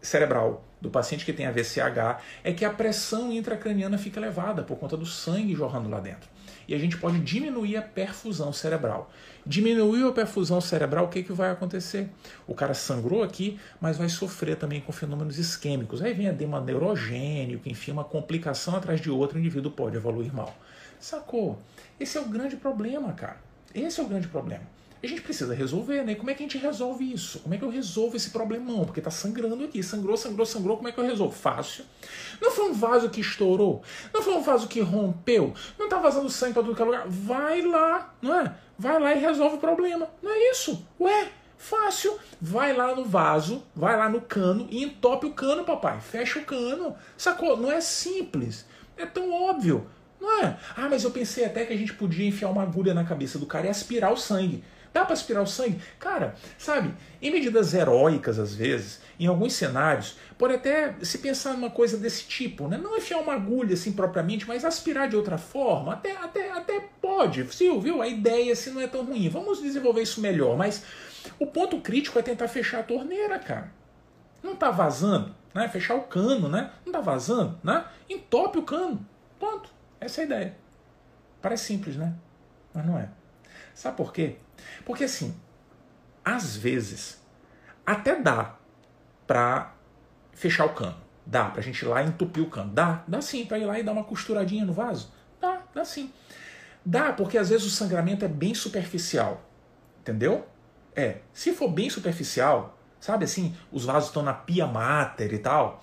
cerebral 0.00 0.64
do 0.80 0.88
paciente 0.88 1.24
que 1.24 1.32
tem 1.32 1.46
AVCH 1.46 2.22
é 2.42 2.52
que 2.52 2.64
a 2.64 2.70
pressão 2.70 3.32
intracraniana 3.32 3.98
fica 3.98 4.18
elevada 4.18 4.62
por 4.62 4.78
conta 4.78 4.96
do 4.96 5.04
sangue 5.04 5.54
jorrando 5.54 5.88
lá 5.88 6.00
dentro. 6.00 6.28
E 6.70 6.74
a 6.74 6.78
gente 6.78 6.96
pode 6.96 7.18
diminuir 7.18 7.76
a 7.76 7.82
perfusão 7.82 8.52
cerebral. 8.52 9.10
Diminuiu 9.44 10.08
a 10.08 10.12
perfusão 10.12 10.60
cerebral, 10.60 11.06
o 11.06 11.08
que, 11.08 11.24
que 11.24 11.32
vai 11.32 11.50
acontecer? 11.50 12.08
O 12.46 12.54
cara 12.54 12.74
sangrou 12.74 13.24
aqui, 13.24 13.58
mas 13.80 13.98
vai 13.98 14.08
sofrer 14.08 14.54
também 14.54 14.80
com 14.80 14.92
fenômenos 14.92 15.36
isquêmicos. 15.36 16.00
Aí 16.00 16.14
vem 16.14 16.28
edema 16.28 16.60
neurogênico, 16.60 17.68
enfim, 17.68 17.90
uma 17.90 18.04
complicação 18.04 18.76
atrás 18.76 19.00
de 19.00 19.10
outra, 19.10 19.36
o 19.36 19.40
indivíduo 19.40 19.72
pode 19.72 19.96
evoluir 19.96 20.32
mal. 20.32 20.56
Sacou? 21.00 21.58
Esse 21.98 22.16
é 22.16 22.20
o 22.20 22.28
grande 22.28 22.54
problema, 22.54 23.12
cara. 23.14 23.38
Esse 23.74 23.98
é 23.98 24.04
o 24.04 24.06
grande 24.06 24.28
problema 24.28 24.62
a 25.02 25.06
gente 25.06 25.22
precisa 25.22 25.54
resolver, 25.54 26.04
né? 26.04 26.14
Como 26.14 26.30
é 26.30 26.34
que 26.34 26.42
a 26.42 26.46
gente 26.46 26.58
resolve 26.58 27.10
isso? 27.10 27.40
Como 27.40 27.54
é 27.54 27.58
que 27.58 27.64
eu 27.64 27.70
resolvo 27.70 28.16
esse 28.16 28.30
problemão? 28.30 28.84
Porque 28.84 29.00
tá 29.00 29.10
sangrando 29.10 29.64
aqui, 29.64 29.82
sangrou, 29.82 30.16
sangrou, 30.16 30.44
sangrou, 30.44 30.76
como 30.76 30.88
é 30.88 30.92
que 30.92 30.98
eu 30.98 31.04
resolvo? 31.04 31.34
Fácil. 31.34 31.84
Não 32.40 32.50
foi 32.50 32.70
um 32.70 32.74
vaso 32.74 33.08
que 33.08 33.20
estourou, 33.20 33.82
não 34.12 34.20
foi 34.20 34.34
um 34.34 34.42
vaso 34.42 34.68
que 34.68 34.80
rompeu, 34.80 35.54
não 35.78 35.88
tá 35.88 35.98
vazando 35.98 36.28
sangue 36.28 36.52
para 36.52 36.62
tudo 36.62 36.76
que 36.76 36.82
é 36.82 36.84
lugar. 36.84 37.04
Vai 37.08 37.62
lá, 37.62 38.14
não 38.20 38.40
é? 38.40 38.54
Vai 38.78 39.00
lá 39.00 39.14
e 39.14 39.18
resolve 39.18 39.56
o 39.56 39.60
problema. 39.60 40.08
Não 40.22 40.30
é 40.30 40.50
isso? 40.50 40.86
Ué, 41.00 41.30
fácil. 41.56 42.18
Vai 42.40 42.74
lá 42.74 42.94
no 42.94 43.04
vaso, 43.04 43.62
vai 43.74 43.96
lá 43.96 44.08
no 44.08 44.20
cano 44.20 44.66
e 44.70 44.82
entope 44.82 45.26
o 45.26 45.32
cano, 45.32 45.64
papai. 45.64 46.00
Fecha 46.00 46.38
o 46.38 46.44
cano. 46.44 46.94
Sacou? 47.16 47.56
Não 47.56 47.70
é 47.72 47.80
simples. 47.80 48.66
É 48.96 49.06
tão 49.06 49.32
óbvio. 49.32 49.86
Não 50.20 50.42
é? 50.42 50.58
Ah, 50.76 50.88
mas 50.90 51.04
eu 51.04 51.10
pensei 51.10 51.44
até 51.46 51.64
que 51.64 51.72
a 51.72 51.76
gente 51.76 51.94
podia 51.94 52.28
enfiar 52.28 52.50
uma 52.50 52.62
agulha 52.62 52.92
na 52.92 53.04
cabeça 53.04 53.38
do 53.38 53.46
cara 53.46 53.66
e 53.66 53.70
aspirar 53.70 54.12
o 54.12 54.16
sangue. 54.16 54.62
Dá 54.92 55.04
para 55.04 55.12
aspirar 55.12 55.42
o 55.42 55.46
sangue? 55.46 55.80
Cara, 55.98 56.34
sabe, 56.58 56.92
em 57.22 57.30
medidas 57.30 57.72
heróicas 57.74 58.38
às 58.38 58.54
vezes, 58.54 59.00
em 59.20 59.26
alguns 59.26 59.52
cenários, 59.52 60.16
pode 60.36 60.54
até 60.54 60.94
se 61.02 61.18
pensar 61.18 61.52
numa 61.52 61.70
coisa 61.70 61.96
desse 61.96 62.24
tipo, 62.24 62.66
né? 62.66 62.76
Não 62.76 62.96
enfiar 62.96 63.18
uma 63.18 63.34
agulha 63.34 63.74
assim 63.74 63.92
propriamente, 63.92 64.48
mas 64.48 64.64
aspirar 64.64 65.08
de 65.08 65.14
outra 65.14 65.38
forma, 65.38 65.92
até, 65.92 66.16
até, 66.16 66.50
até 66.50 66.88
pode. 67.00 67.46
Sim, 67.54 67.78
viu? 67.78 68.02
A 68.02 68.08
ideia 68.08 68.52
assim 68.52 68.70
não 68.70 68.80
é 68.80 68.88
tão 68.88 69.04
ruim. 69.04 69.28
Vamos 69.28 69.62
desenvolver 69.62 70.02
isso 70.02 70.20
melhor, 70.20 70.56
mas 70.56 70.82
o 71.38 71.46
ponto 71.46 71.80
crítico 71.80 72.18
é 72.18 72.22
tentar 72.22 72.48
fechar 72.48 72.80
a 72.80 72.84
torneira, 72.84 73.38
cara. 73.38 73.72
Não 74.42 74.56
tá 74.56 74.70
vazando, 74.70 75.34
né? 75.54 75.68
Fechar 75.68 75.94
o 75.94 76.02
cano, 76.02 76.48
né? 76.48 76.70
Não 76.84 76.92
tá 76.92 77.00
vazando, 77.00 77.58
né? 77.62 77.84
Entope 78.08 78.58
o 78.58 78.62
cano. 78.62 79.06
Ponto. 79.38 79.70
Essa 80.00 80.20
é 80.20 80.22
a 80.22 80.26
ideia. 80.26 80.56
Parece 81.40 81.64
simples, 81.66 81.96
né? 81.96 82.14
Mas 82.74 82.86
não 82.86 82.98
é. 82.98 83.08
Sabe 83.80 83.96
por 83.96 84.12
quê? 84.12 84.36
Porque 84.84 85.04
assim, 85.04 85.34
às 86.22 86.54
vezes, 86.54 87.18
até 87.86 88.14
dá 88.14 88.56
para 89.26 89.72
fechar 90.34 90.66
o 90.66 90.74
cano. 90.74 90.98
Dá 91.24 91.46
pra 91.46 91.62
gente 91.62 91.80
ir 91.80 91.88
lá 91.88 92.02
e 92.02 92.08
entupir 92.08 92.42
o 92.42 92.50
cano. 92.50 92.74
Dá, 92.74 93.02
dá 93.08 93.22
sim, 93.22 93.46
pra 93.46 93.58
ir 93.58 93.64
lá 93.64 93.78
e 93.78 93.82
dar 93.82 93.92
uma 93.92 94.04
costuradinha 94.04 94.66
no 94.66 94.74
vaso. 94.74 95.10
Dá, 95.40 95.62
dá 95.72 95.82
sim. 95.82 96.12
Dá, 96.84 97.10
porque 97.14 97.38
às 97.38 97.48
vezes 97.48 97.66
o 97.66 97.70
sangramento 97.70 98.22
é 98.22 98.28
bem 98.28 98.52
superficial. 98.52 99.40
Entendeu? 99.98 100.46
É. 100.94 101.20
Se 101.32 101.54
for 101.54 101.68
bem 101.68 101.88
superficial, 101.88 102.78
sabe 103.00 103.24
assim, 103.24 103.56
os 103.72 103.86
vasos 103.86 104.10
estão 104.10 104.22
na 104.22 104.34
pia 104.34 104.66
mater 104.66 105.32
e 105.32 105.38
tal, 105.38 105.82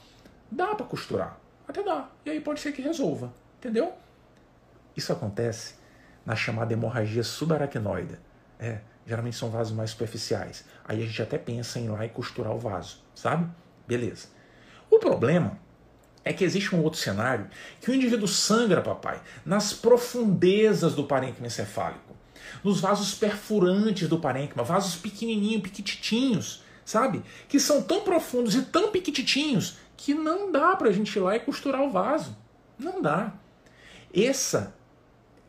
dá 0.51 0.75
para 0.75 0.85
costurar. 0.85 1.39
Até 1.67 1.81
dá. 1.81 2.11
E 2.23 2.29
aí 2.29 2.41
pode 2.41 2.59
ser 2.59 2.73
que 2.73 2.81
resolva. 2.83 3.33
Entendeu? 3.57 3.91
Isso 4.95 5.11
acontece 5.11 5.86
na 6.27 6.35
chamada 6.35 6.73
hemorragia 6.73 7.23
subaracnoide. 7.23 8.19
É, 8.59 8.79
geralmente 9.05 9.37
são 9.37 9.49
vasos 9.49 9.73
mais 9.73 9.91
superficiais. 9.91 10.65
Aí 10.83 11.01
a 11.01 11.05
gente 11.05 11.21
até 11.21 11.37
pensa 11.37 11.79
em 11.79 11.85
ir 11.85 11.89
lá 11.89 12.05
e 12.05 12.09
costurar 12.09 12.53
o 12.53 12.59
vaso, 12.59 13.01
sabe? 13.15 13.49
Beleza. 13.87 14.27
O 14.91 14.99
problema 14.99 15.57
é 16.25 16.33
que 16.33 16.43
existe 16.43 16.75
um 16.75 16.83
outro 16.83 16.99
cenário 16.99 17.47
que 17.79 17.89
o 17.89 17.93
indivíduo 17.93 18.27
sangra, 18.27 18.81
papai, 18.81 19.21
nas 19.45 19.71
profundezas 19.71 20.93
do 20.93 21.05
parênquima 21.05 21.47
encefálico, 21.47 22.13
nos 22.61 22.81
vasos 22.81 23.15
perfurantes 23.15 24.09
do 24.09 24.19
parênquima, 24.19 24.65
vasos 24.65 24.97
pequenininhos, 24.97 25.61
piquititinhos, 25.61 26.61
sabe? 26.83 27.23
Que 27.47 27.57
são 27.57 27.81
tão 27.81 28.01
profundos 28.01 28.53
e 28.53 28.63
tão 28.63 28.91
piquititinhos 28.91 29.77
que 29.95 30.13
não 30.13 30.51
dá 30.51 30.75
para 30.75 30.89
a 30.89 30.91
gente 30.91 31.15
ir 31.15 31.21
lá 31.21 31.37
e 31.37 31.39
costurar 31.39 31.81
o 31.83 31.89
vaso. 31.89 32.35
Não 32.77 33.01
dá. 33.01 33.31
Essa 34.13 34.75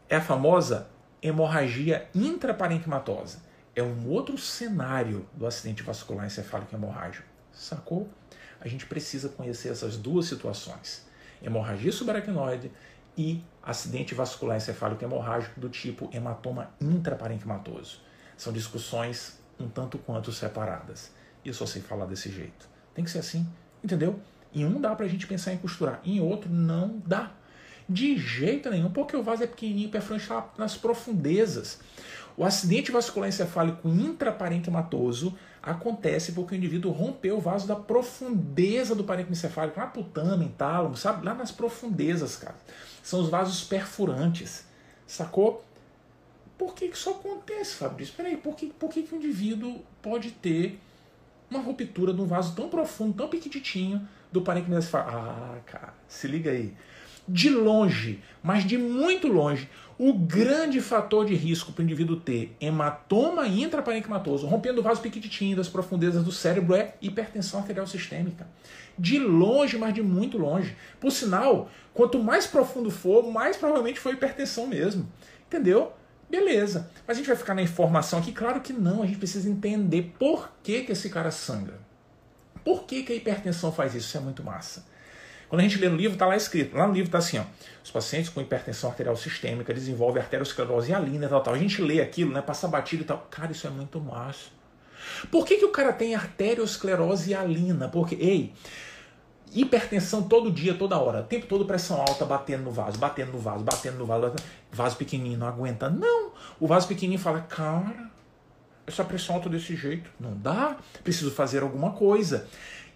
é 0.09 0.17
a 0.17 0.21
famosa 0.21 0.89
hemorragia 1.23 2.09
intraparenquimatosa. 2.15 3.39
É 3.75 3.83
um 3.83 4.09
outro 4.09 4.37
cenário 4.39 5.29
do 5.35 5.47
acidente 5.47 5.83
vascular 5.83 6.27
encefálico 6.27 6.75
hemorrágico. 6.75 7.27
Sacou? 7.53 8.09
A 8.61 8.67
gente 8.67 8.87
precisa 8.87 9.29
conhecer 9.29 9.69
essas 9.69 9.97
duas 9.97 10.27
situações: 10.27 11.07
hemorragia 11.43 11.93
subaracnoide 11.93 12.73
e 13.17 13.43
acidente 13.63 14.15
vascular 14.15 14.57
encefálico 14.57 15.05
hemorrágico 15.05 15.61
do 15.61 15.69
tipo 15.69 16.09
hematoma 16.13 16.71
intraparenquimatoso. 16.81 18.01
São 18.37 18.53
discussões 18.53 19.39
um 19.59 19.69
tanto 19.69 19.99
quanto 19.99 20.33
separadas. 20.33 21.13
E 21.45 21.49
eu 21.49 21.55
só 21.55 21.67
sei 21.67 21.83
falar 21.83 22.07
desse 22.07 22.31
jeito. 22.31 22.69
Tem 22.95 23.05
que 23.05 23.11
ser 23.11 23.19
assim, 23.19 23.47
entendeu? 23.83 24.21
Em 24.55 24.65
um 24.65 24.81
dá 24.81 24.95
pra 24.95 25.07
gente 25.07 25.27
pensar 25.27 25.53
em 25.53 25.59
costurar, 25.59 26.01
em 26.05 26.21
outro 26.21 26.51
não 26.51 27.03
dá. 27.05 27.33
De 27.89 28.19
jeito 28.19 28.69
nenhum, 28.69 28.91
porque 28.91 29.17
o 29.17 29.23
vaso 29.23 29.45
é 29.45 29.47
pequenininho, 29.47 29.89
perfurante 29.89 30.25
está 30.25 30.47
nas 30.59 30.77
profundezas. 30.77 31.81
O 32.37 32.45
acidente 32.45 32.93
vascular 32.93 33.29
encefálico 33.29 33.89
intraparenquimatoso 33.89 35.37
acontece 35.63 36.33
porque 36.33 36.55
o 36.55 36.57
indivíduo 36.57 36.93
rompeu 36.93 37.39
o 37.39 37.41
vaso 37.41 37.67
da 37.67 37.75
profundeza 37.75 38.95
do 38.95 39.05
parênquima 39.05 39.33
encefálico, 39.33 39.81
lá 39.81 39.87
pro 39.87 40.05
tâmen, 40.05 40.49
tálamo, 40.57 40.97
sabe? 40.97 41.25
Lá 41.25 41.35
nas 41.35 41.51
profundezas, 41.51 42.37
cara. 42.37 42.55
São 43.03 43.21
os 43.21 43.29
vasos 43.29 43.65
perfurantes, 43.65 44.67
sacou? 45.07 45.65
Por 46.57 46.75
que, 46.75 46.89
que 46.89 46.97
isso 46.97 47.11
acontece, 47.11 47.77
Fabrício? 47.77 48.15
Peraí, 48.15 48.37
por 48.37 48.55
que, 48.55 48.67
por 48.67 48.91
que, 48.91 49.03
que 49.03 49.15
o 49.15 49.17
indivíduo 49.17 49.81
pode 50.03 50.31
ter 50.31 50.79
uma 51.51 51.61
ruptura 51.61 52.13
de 52.13 52.21
um 52.21 52.27
vaso 52.27 52.55
tão 52.55 52.69
profundo, 52.69 53.15
tão 53.15 53.29
pequititinho 53.29 54.07
do 54.31 54.43
parênquima 54.43 54.79
encefálico? 54.79 55.11
Ah, 55.17 55.59
cara, 55.67 55.95
se 56.07 56.29
liga 56.29 56.51
aí 56.51 56.75
de 57.29 57.51
longe, 57.51 58.23
mas 58.43 58.65
de 58.65 58.79
muito 58.79 59.29
longe, 59.29 59.69
o 59.99 60.13
grande 60.13 60.81
fator 60.81 61.27
de 61.27 61.35
risco 61.35 61.73
para 61.73 61.83
o 61.83 61.85
indivíduo 61.85 62.21
ter 62.21 62.57
hematoma 62.61 63.49
intraparenquimatoso, 63.49 64.47
rompendo 64.47 64.81
o 64.81 64.83
vaso 64.83 65.01
piquititinho 65.01 65.57
das 65.57 65.69
profundezas 65.69 66.23
do 66.23 66.31
cérebro, 66.31 66.75
é 66.75 66.95
hipertensão 67.03 67.59
arterial 67.61 67.87
sistêmica. 67.87 68.47
De 68.97 69.19
longe, 69.19 69.77
mas 69.77 69.93
de 69.93 70.03
muito 70.03 70.39
longe. 70.39 70.77
Por 71.01 71.11
sinal, 71.11 71.69
quanto 71.93 72.23
mais 72.23 72.47
profundo 72.47 72.91
for, 72.91 73.29
mais 73.29 73.57
provavelmente 73.57 73.99
foi 73.99 74.13
hipertensão 74.13 74.69
mesmo. 74.69 75.09
Entendeu? 75.47 75.93
Beleza. 76.31 76.91
Mas 77.07 77.17
a 77.17 77.19
gente 77.19 77.27
vai 77.27 77.37
ficar 77.37 77.55
na 77.55 77.63
informação 77.63 78.21
aqui? 78.21 78.33
Claro 78.33 78.61
que 78.61 78.73
não. 78.73 79.03
A 79.03 79.07
gente 79.07 79.19
precisa 79.19 79.49
entender 79.51 80.15
por 80.19 80.51
que, 80.63 80.83
que 80.83 80.93
esse 80.93 81.11
cara 81.11 81.31
sangra. 81.31 81.81
Por 82.65 82.85
que, 82.85 83.03
que 83.03 83.13
a 83.13 83.17
hipertensão 83.17 83.73
faz 83.73 83.95
isso? 83.95 84.09
Isso 84.09 84.17
é 84.19 84.21
muito 84.21 84.45
massa. 84.45 84.85
Quando 85.49 85.61
a 85.61 85.65
gente 85.65 85.79
lê 85.79 85.89
no 85.89 85.97
livro, 85.97 86.13
está 86.13 86.27
lá 86.27 86.37
escrito. 86.37 86.77
Lá 86.77 86.87
no 86.87 86.93
livro 86.93 87.09
está 87.09 87.19
assim, 87.19 87.39
ó. 87.39 87.45
Os 87.83 87.91
pacientes 87.91 88.29
com 88.29 88.41
hipertensão 88.41 88.91
arterial 88.91 89.17
sistêmica 89.17 89.73
desenvolvem 89.73 90.23
arteriosclerose 90.23 90.91
hialina 90.91 91.27
e 91.27 91.29
tal, 91.29 91.43
tal. 91.43 91.55
A 91.55 91.59
gente 91.59 91.81
lê 91.81 92.01
aquilo, 92.01 92.33
né? 92.33 92.43
Passa 92.43 92.69
batido 92.69 93.03
e 93.03 93.07
tal. 93.07 93.27
Cara, 93.31 93.51
isso 93.53 93.67
é 93.67 93.71
muito 93.71 93.99
massa. 94.01 94.51
Por 95.31 95.47
que, 95.47 95.57
que 95.57 95.65
o 95.65 95.71
cara 95.71 95.93
tem 95.93 96.15
arteriosclerose 96.15 97.31
hialina? 97.31 97.89
Porque, 97.89 98.15
ei, 98.17 98.53
hipertensão 99.53 100.23
todo 100.23 100.51
dia, 100.51 100.75
toda 100.75 100.99
hora, 100.99 101.21
o 101.21 101.25
tempo 101.25 101.47
todo 101.47 101.65
pressão 101.65 102.01
alta 102.01 102.25
batendo 102.25 102.65
no 102.65 102.71
vaso, 102.71 102.99
batendo 102.99 103.33
no 103.33 103.39
vaso, 103.39 103.65
batendo 103.65 103.99
no 103.99 104.07
vaso, 104.07 104.23
batendo... 104.23 104.43
vaso 104.71 104.97
pequenininho 104.97 105.39
não 105.39 105.47
aguenta. 105.47 105.89
Não, 105.89 106.33
o 106.61 106.67
vaso 106.67 106.87
pequenininho 106.87 107.21
fala, 107.21 107.41
cara, 107.41 108.11
essa 108.87 109.05
pressão 109.05 109.37
alta 109.37 109.49
desse 109.49 109.77
jeito 109.77 110.11
não 110.19 110.37
dá, 110.37 110.77
preciso 111.03 111.31
fazer 111.31 111.63
alguma 111.63 111.93
coisa. 111.93 112.47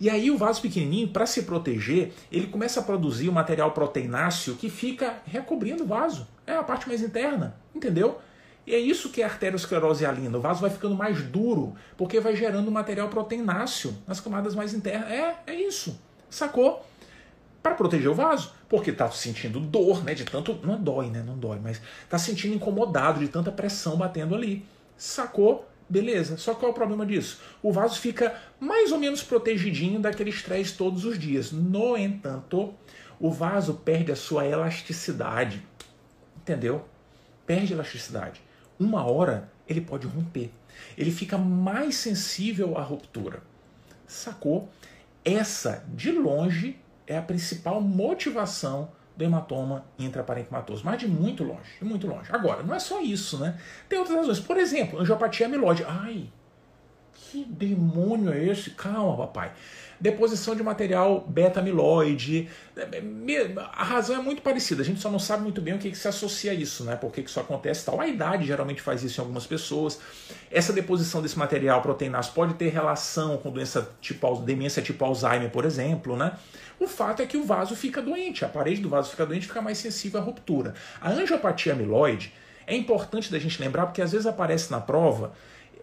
E 0.02 0.10
aí 0.10 0.32
o 0.32 0.36
vaso 0.36 0.60
pequenininho, 0.60 1.06
para 1.06 1.24
se 1.26 1.44
proteger, 1.44 2.12
ele 2.32 2.48
começa 2.48 2.80
a 2.80 2.82
produzir 2.82 3.28
o 3.28 3.32
material 3.32 3.70
proteináceo 3.70 4.56
que 4.56 4.68
fica 4.68 5.22
recobrindo 5.24 5.84
o 5.84 5.86
vaso. 5.86 6.26
É 6.44 6.56
a 6.56 6.62
parte 6.64 6.88
mais 6.88 7.02
interna, 7.02 7.54
entendeu? 7.72 8.20
E 8.66 8.74
é 8.74 8.80
isso 8.80 9.10
que 9.10 9.22
é 9.22 9.24
a 9.24 9.28
arteriosclerose 9.28 10.02
hialina. 10.02 10.36
O 10.36 10.40
vaso 10.40 10.60
vai 10.60 10.70
ficando 10.70 10.96
mais 10.96 11.22
duro, 11.22 11.76
porque 11.96 12.18
vai 12.18 12.34
gerando 12.34 12.68
material 12.68 13.08
proteináceo 13.10 13.96
nas 14.04 14.18
camadas 14.18 14.56
mais 14.56 14.74
internas. 14.74 15.08
É, 15.08 15.36
é 15.46 15.54
isso. 15.54 15.96
Sacou? 16.28 16.84
Para 17.62 17.76
proteger 17.76 18.08
o 18.08 18.14
vaso, 18.14 18.50
porque 18.68 18.90
está 18.90 19.08
sentindo 19.08 19.60
dor, 19.60 20.02
né? 20.02 20.14
De 20.14 20.24
tanto. 20.24 20.58
Não 20.64 20.82
dói, 20.82 21.10
né? 21.10 21.22
Não 21.24 21.38
dói, 21.38 21.60
mas 21.62 21.80
está 22.02 22.18
sentindo 22.18 22.56
incomodado 22.56 23.20
de 23.20 23.28
tanta 23.28 23.52
pressão 23.52 23.96
batendo 23.96 24.34
ali. 24.34 24.66
Sacou? 24.96 25.64
Beleza, 25.92 26.38
só 26.38 26.54
qual 26.54 26.70
é 26.70 26.72
o 26.72 26.74
problema 26.74 27.04
disso? 27.04 27.38
O 27.62 27.70
vaso 27.70 28.00
fica 28.00 28.34
mais 28.58 28.90
ou 28.92 28.98
menos 28.98 29.22
protegidinho 29.22 30.00
daquele 30.00 30.30
estresse 30.30 30.74
todos 30.74 31.04
os 31.04 31.18
dias. 31.18 31.52
No 31.52 31.98
entanto, 31.98 32.72
o 33.20 33.30
vaso 33.30 33.74
perde 33.74 34.10
a 34.10 34.16
sua 34.16 34.46
elasticidade. 34.46 35.62
Entendeu? 36.34 36.86
Perde 37.44 37.74
elasticidade. 37.74 38.40
Uma 38.80 39.04
hora 39.04 39.52
ele 39.68 39.82
pode 39.82 40.06
romper. 40.06 40.50
Ele 40.96 41.10
fica 41.10 41.36
mais 41.36 41.96
sensível 41.96 42.78
à 42.78 42.82
ruptura. 42.82 43.42
Sacou? 44.06 44.70
Essa, 45.22 45.84
de 45.88 46.10
longe, 46.10 46.78
é 47.06 47.18
a 47.18 47.22
principal 47.22 47.82
motivação 47.82 48.90
do 49.16 49.24
hematoma 49.24 49.84
intraparenquimatoso, 49.98 50.82
mas 50.84 50.98
de 50.98 51.06
muito 51.06 51.44
longe, 51.44 51.78
de 51.78 51.84
muito 51.84 52.06
longe. 52.06 52.30
Agora, 52.32 52.62
não 52.62 52.74
é 52.74 52.78
só 52.78 53.00
isso, 53.00 53.38
né? 53.38 53.58
Tem 53.88 53.98
outras 53.98 54.16
razões. 54.16 54.40
Por 54.40 54.56
exemplo, 54.56 55.00
angiopatia 55.00 55.46
amiloide. 55.46 55.84
Ai, 55.86 56.28
que 57.14 57.44
demônio 57.44 58.32
é 58.32 58.44
esse? 58.44 58.70
Calma, 58.70 59.16
papai. 59.26 59.52
Deposição 60.00 60.54
de 60.56 60.62
material 60.62 61.24
beta-amiloide. 61.28 62.48
A 63.72 63.84
razão 63.84 64.16
é 64.16 64.22
muito 64.22 64.42
parecida, 64.42 64.82
a 64.82 64.84
gente 64.84 65.00
só 65.00 65.10
não 65.10 65.18
sabe 65.18 65.42
muito 65.42 65.60
bem 65.60 65.74
o 65.74 65.78
que, 65.78 65.90
que 65.90 65.96
se 65.96 66.08
associa 66.08 66.50
a 66.50 66.54
isso, 66.54 66.84
né? 66.84 66.96
Por 66.96 67.12
que, 67.12 67.22
que 67.22 67.30
isso 67.30 67.38
acontece 67.38 67.84
tal. 67.84 68.00
A 68.00 68.08
idade 68.08 68.46
geralmente 68.46 68.82
faz 68.82 69.02
isso 69.02 69.20
em 69.20 69.22
algumas 69.22 69.46
pessoas. 69.46 70.00
Essa 70.50 70.72
deposição 70.72 71.22
desse 71.22 71.38
material 71.38 71.80
proteináceo 71.80 72.34
pode 72.34 72.54
ter 72.54 72.68
relação 72.68 73.38
com 73.38 73.50
doença 73.50 73.88
tipo, 74.00 74.36
demência 74.36 74.82
tipo 74.82 75.04
Alzheimer, 75.04 75.50
por 75.50 75.64
exemplo, 75.64 76.16
né? 76.16 76.32
O 76.80 76.88
fato 76.88 77.22
é 77.22 77.26
que 77.26 77.36
o 77.36 77.44
vaso 77.44 77.76
fica 77.76 78.02
doente, 78.02 78.44
a 78.44 78.48
parede 78.48 78.80
do 78.80 78.88
vaso 78.88 79.10
fica 79.10 79.24
doente, 79.24 79.46
fica 79.46 79.62
mais 79.62 79.78
sensível 79.78 80.20
à 80.20 80.24
ruptura. 80.24 80.74
A 81.00 81.10
angiopatia 81.10 81.72
amiloide 81.74 82.34
é 82.66 82.74
importante 82.74 83.30
da 83.30 83.38
gente 83.38 83.60
lembrar 83.60 83.86
porque 83.86 84.02
às 84.02 84.12
vezes 84.12 84.26
aparece 84.26 84.70
na 84.70 84.80
prova 84.80 85.32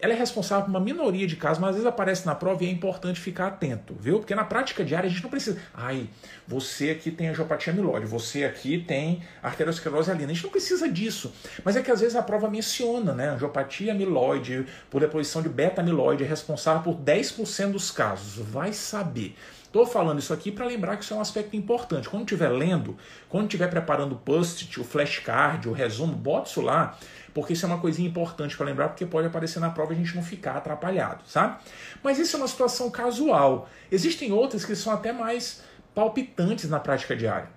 ela 0.01 0.13
é 0.13 0.15
responsável 0.15 0.65
por 0.65 0.71
uma 0.71 0.79
minoria 0.79 1.27
de 1.27 1.35
casos, 1.35 1.59
mas 1.59 1.71
às 1.71 1.75
vezes 1.75 1.87
aparece 1.87 2.25
na 2.25 2.33
prova 2.33 2.63
e 2.63 2.67
é 2.67 2.71
importante 2.71 3.19
ficar 3.19 3.47
atento, 3.47 3.93
viu? 3.99 4.19
Porque 4.19 4.33
na 4.33 4.45
prática 4.45 4.83
diária 4.83 5.07
a 5.07 5.09
gente 5.09 5.21
não 5.21 5.29
precisa. 5.29 5.59
Ai, 5.73 6.07
você 6.47 6.91
aqui 6.91 7.11
tem 7.11 7.27
angiopatia 7.27 7.73
amiloide, 7.73 8.05
você 8.05 8.45
aqui 8.45 8.79
tem 8.79 9.21
arteriosclerose 9.43 10.09
alina. 10.09 10.31
A 10.31 10.33
gente 10.33 10.43
não 10.43 10.51
precisa 10.51 10.87
disso. 10.87 11.33
Mas 11.63 11.75
é 11.75 11.81
que 11.81 11.91
às 11.91 11.99
vezes 11.99 12.15
a 12.15 12.23
prova 12.23 12.49
menciona, 12.49 13.13
né? 13.13 13.29
Angiopatia 13.29 13.91
amiloide, 13.91 14.65
por 14.89 15.01
deposição 15.01 15.41
de 15.41 15.49
beta-amiloide, 15.49 16.23
é 16.23 16.27
responsável 16.27 16.81
por 16.81 16.95
10% 16.95 17.71
dos 17.71 17.91
casos. 17.91 18.45
Vai 18.45 18.71
saber. 18.71 19.35
Estou 19.69 19.85
falando 19.85 20.17
isso 20.17 20.33
aqui 20.33 20.51
para 20.51 20.65
lembrar 20.65 20.97
que 20.97 21.03
isso 21.03 21.13
é 21.13 21.17
um 21.17 21.21
aspecto 21.21 21.55
importante. 21.55 22.09
Quando 22.09 22.23
estiver 22.23 22.49
lendo, 22.49 22.97
quando 23.29 23.45
estiver 23.45 23.69
preparando 23.69 24.13
o 24.13 24.17
post-it, 24.17 24.79
o 24.79 24.83
flashcard, 24.83 25.69
o 25.69 25.73
resumo, 25.73 26.15
bota 26.15 26.49
isso 26.49 26.59
lá, 26.59 26.97
porque 27.33 27.53
isso 27.53 27.65
é 27.65 27.67
uma 27.67 27.79
coisinha 27.79 28.07
importante 28.07 28.55
para 28.55 28.65
lembrar, 28.65 28.89
porque 28.89 29.05
pode 29.05 29.27
aparecer 29.27 29.59
na 29.59 29.69
prova 29.69 29.93
e 29.93 29.95
a 29.95 30.00
gente 30.00 30.15
não 30.15 30.24
ficar 30.24 30.57
atrapalhado, 30.57 31.24
sabe? 31.25 31.57
Mas 32.03 32.19
isso 32.19 32.36
é 32.36 32.39
uma 32.39 32.48
situação 32.48 32.89
casual. 32.89 33.69
Existem 33.91 34.31
outras 34.31 34.65
que 34.65 34.75
são 34.75 34.93
até 34.93 35.12
mais 35.12 35.62
palpitantes 35.93 36.69
na 36.69 36.79
prática 36.79 37.15
diária. 37.15 37.50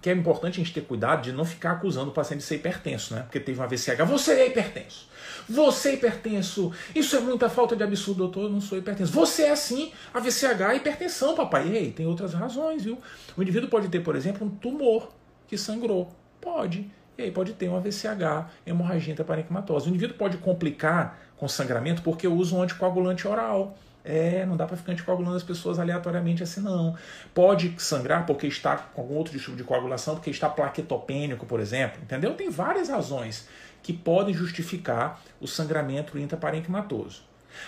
Que 0.00 0.10
é 0.10 0.12
importante 0.12 0.60
a 0.60 0.64
gente 0.64 0.72
ter 0.72 0.82
cuidado 0.82 1.22
de 1.22 1.32
não 1.32 1.44
ficar 1.44 1.72
acusando 1.72 2.10
o 2.10 2.14
paciente 2.14 2.40
de 2.40 2.46
ser 2.46 2.56
hipertenso, 2.56 3.14
né? 3.14 3.22
Porque 3.22 3.40
teve 3.40 3.58
uma 3.58 3.66
VCH, 3.66 4.04
você 4.06 4.32
é 4.32 4.46
hipertenso. 4.46 5.08
Você 5.48 5.90
é 5.90 5.94
hipertenso. 5.94 6.72
Isso 6.94 7.16
é 7.16 7.20
muita 7.20 7.48
falta 7.48 7.74
de 7.74 7.82
absurdo, 7.82 8.18
doutor. 8.18 8.44
Eu 8.44 8.50
não 8.50 8.60
sou 8.60 8.78
hipertenso. 8.78 9.12
Você 9.12 9.44
é 9.44 9.50
assim. 9.50 9.92
A 10.12 10.20
VCH 10.20 10.60
é 10.70 10.76
hipertensão, 10.76 11.34
papai. 11.34 11.68
Ei, 11.68 11.90
tem 11.90 12.06
outras 12.06 12.34
razões, 12.34 12.84
viu? 12.84 12.98
O 13.36 13.42
indivíduo 13.42 13.68
pode 13.68 13.88
ter, 13.88 14.00
por 14.00 14.14
exemplo, 14.14 14.46
um 14.46 14.50
tumor 14.50 15.10
que 15.46 15.56
sangrou. 15.56 16.14
Pode. 16.40 16.88
E 17.18 17.22
aí 17.24 17.32
pode 17.32 17.52
ter 17.54 17.68
uma 17.68 17.80
VCH, 17.80 18.48
hemorragia 18.64 19.12
intraparenquimatosa. 19.12 19.86
O 19.86 19.88
indivíduo 19.88 20.16
pode 20.16 20.36
complicar 20.36 21.18
com 21.36 21.48
sangramento 21.48 22.00
porque 22.00 22.28
usa 22.28 22.54
um 22.54 22.62
anticoagulante 22.62 23.26
oral. 23.26 23.76
É, 24.04 24.46
não 24.46 24.56
dá 24.56 24.66
para 24.66 24.76
ficar 24.76 24.92
anticoagulando 24.92 25.36
as 25.36 25.42
pessoas 25.42 25.80
aleatoriamente 25.80 26.44
assim, 26.44 26.60
não. 26.60 26.96
Pode 27.34 27.74
sangrar 27.78 28.24
porque 28.24 28.46
está 28.46 28.76
com 28.76 29.00
algum 29.00 29.16
outro 29.16 29.36
tipo 29.36 29.56
de 29.56 29.64
coagulação, 29.64 30.14
porque 30.14 30.30
está 30.30 30.48
plaquetopênico, 30.48 31.44
por 31.44 31.58
exemplo, 31.58 32.00
entendeu? 32.00 32.34
Tem 32.34 32.48
várias 32.50 32.88
razões 32.88 33.48
que 33.82 33.92
podem 33.92 34.32
justificar 34.32 35.20
o 35.40 35.48
sangramento 35.48 36.16
intraparenquimatoso. 36.16 37.22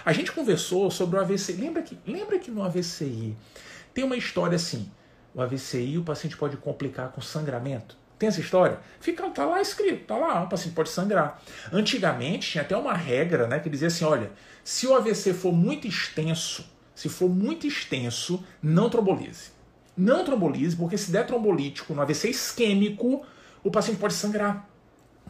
A 0.04 0.12
gente 0.12 0.30
conversou 0.30 0.92
sobre 0.92 1.18
o 1.18 1.20
AVCI. 1.20 1.54
Lembra 1.54 1.82
que, 1.82 1.98
lembra 2.06 2.38
que 2.38 2.52
no 2.52 2.62
AVCI 2.62 3.36
tem 3.92 4.04
uma 4.04 4.16
história 4.16 4.54
assim: 4.54 4.88
o 5.34 5.42
AVCI 5.42 5.98
o 5.98 6.04
paciente 6.04 6.36
pode 6.36 6.56
complicar 6.56 7.08
com 7.08 7.20
sangramento? 7.20 7.98
Tem 8.20 8.28
essa 8.28 8.42
história? 8.42 8.78
Fica, 9.00 9.26
tá 9.30 9.46
lá 9.46 9.62
escrito, 9.62 10.04
tá 10.04 10.14
lá, 10.14 10.42
o 10.42 10.46
paciente 10.46 10.74
pode 10.74 10.90
sangrar. 10.90 11.40
Antigamente 11.72 12.50
tinha 12.50 12.60
até 12.60 12.76
uma 12.76 12.92
regra, 12.92 13.46
né, 13.46 13.58
que 13.58 13.70
dizia 13.70 13.88
assim, 13.88 14.04
olha, 14.04 14.30
se 14.62 14.86
o 14.86 14.94
AVC 14.94 15.32
for 15.32 15.54
muito 15.54 15.88
extenso, 15.88 16.70
se 16.94 17.08
for 17.08 17.30
muito 17.30 17.66
extenso, 17.66 18.44
não 18.62 18.90
trombolize. 18.90 19.52
Não 19.96 20.22
trombolize, 20.22 20.76
porque 20.76 20.98
se 20.98 21.10
der 21.10 21.26
trombolítico 21.26 21.94
no 21.94 22.02
AVC 22.02 22.28
isquêmico, 22.28 23.24
o 23.64 23.70
paciente 23.70 23.98
pode 23.98 24.12
sangrar. 24.12 24.68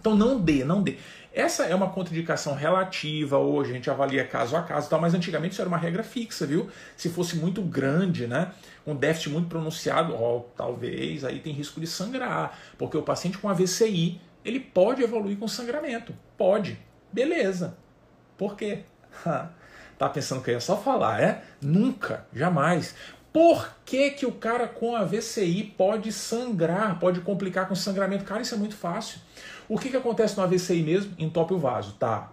Então 0.00 0.16
não 0.16 0.40
dê, 0.40 0.64
não 0.64 0.82
dê. 0.82 0.99
Essa 1.32 1.64
é 1.64 1.75
uma 1.75 1.88
contraindicação 1.90 2.54
relativa, 2.54 3.38
hoje 3.38 3.70
a 3.70 3.75
gente 3.75 3.88
avalia 3.88 4.26
caso 4.26 4.56
a 4.56 4.62
caso, 4.62 4.90
tal, 4.90 5.00
mas 5.00 5.14
antigamente 5.14 5.52
isso 5.52 5.62
era 5.62 5.68
uma 5.68 5.78
regra 5.78 6.02
fixa, 6.02 6.44
viu? 6.44 6.68
Se 6.96 7.08
fosse 7.08 7.37
muito 7.37 7.62
grande, 7.62 8.26
né? 8.26 8.50
Um 8.84 8.96
déficit 8.96 9.30
muito 9.30 9.49
pronunciado, 9.49 10.14
ó, 10.14 10.40
talvez 10.56 11.25
aí 11.25 11.38
tem 11.38 11.52
risco 11.52 11.80
de 11.80 11.87
sangrar, 11.87 12.58
porque 12.76 12.96
o 12.96 13.02
paciente 13.02 13.38
com 13.38 13.49
AVCI, 13.49 14.20
ele 14.44 14.58
pode 14.58 15.02
evoluir 15.02 15.38
com 15.38 15.46
sangramento. 15.46 16.12
Pode. 16.37 16.78
Beleza. 17.12 17.76
Por 18.37 18.56
quê? 18.56 18.80
tá 19.99 20.08
pensando 20.08 20.42
que 20.42 20.50
eu 20.50 20.54
ia 20.54 20.60
só 20.60 20.76
falar, 20.76 21.22
é? 21.22 21.42
Nunca, 21.60 22.26
jamais. 22.34 22.94
Por 23.32 23.70
que, 23.84 24.10
que 24.10 24.26
o 24.26 24.32
cara 24.32 24.66
com 24.66 24.96
AVCI 24.96 25.75
pode 25.76 26.10
sangrar, 26.10 26.99
pode 26.99 27.20
complicar 27.20 27.68
com 27.68 27.76
sangramento? 27.76 28.25
Cara, 28.25 28.42
isso 28.42 28.54
é 28.54 28.58
muito 28.58 28.75
fácil. 28.75 29.20
O 29.70 29.78
que, 29.78 29.88
que 29.88 29.96
acontece 29.96 30.36
no 30.36 30.42
AVCI 30.42 30.82
mesmo? 30.82 31.14
Entope 31.16 31.54
o 31.54 31.58
vaso. 31.58 31.92
Tá, 31.92 32.32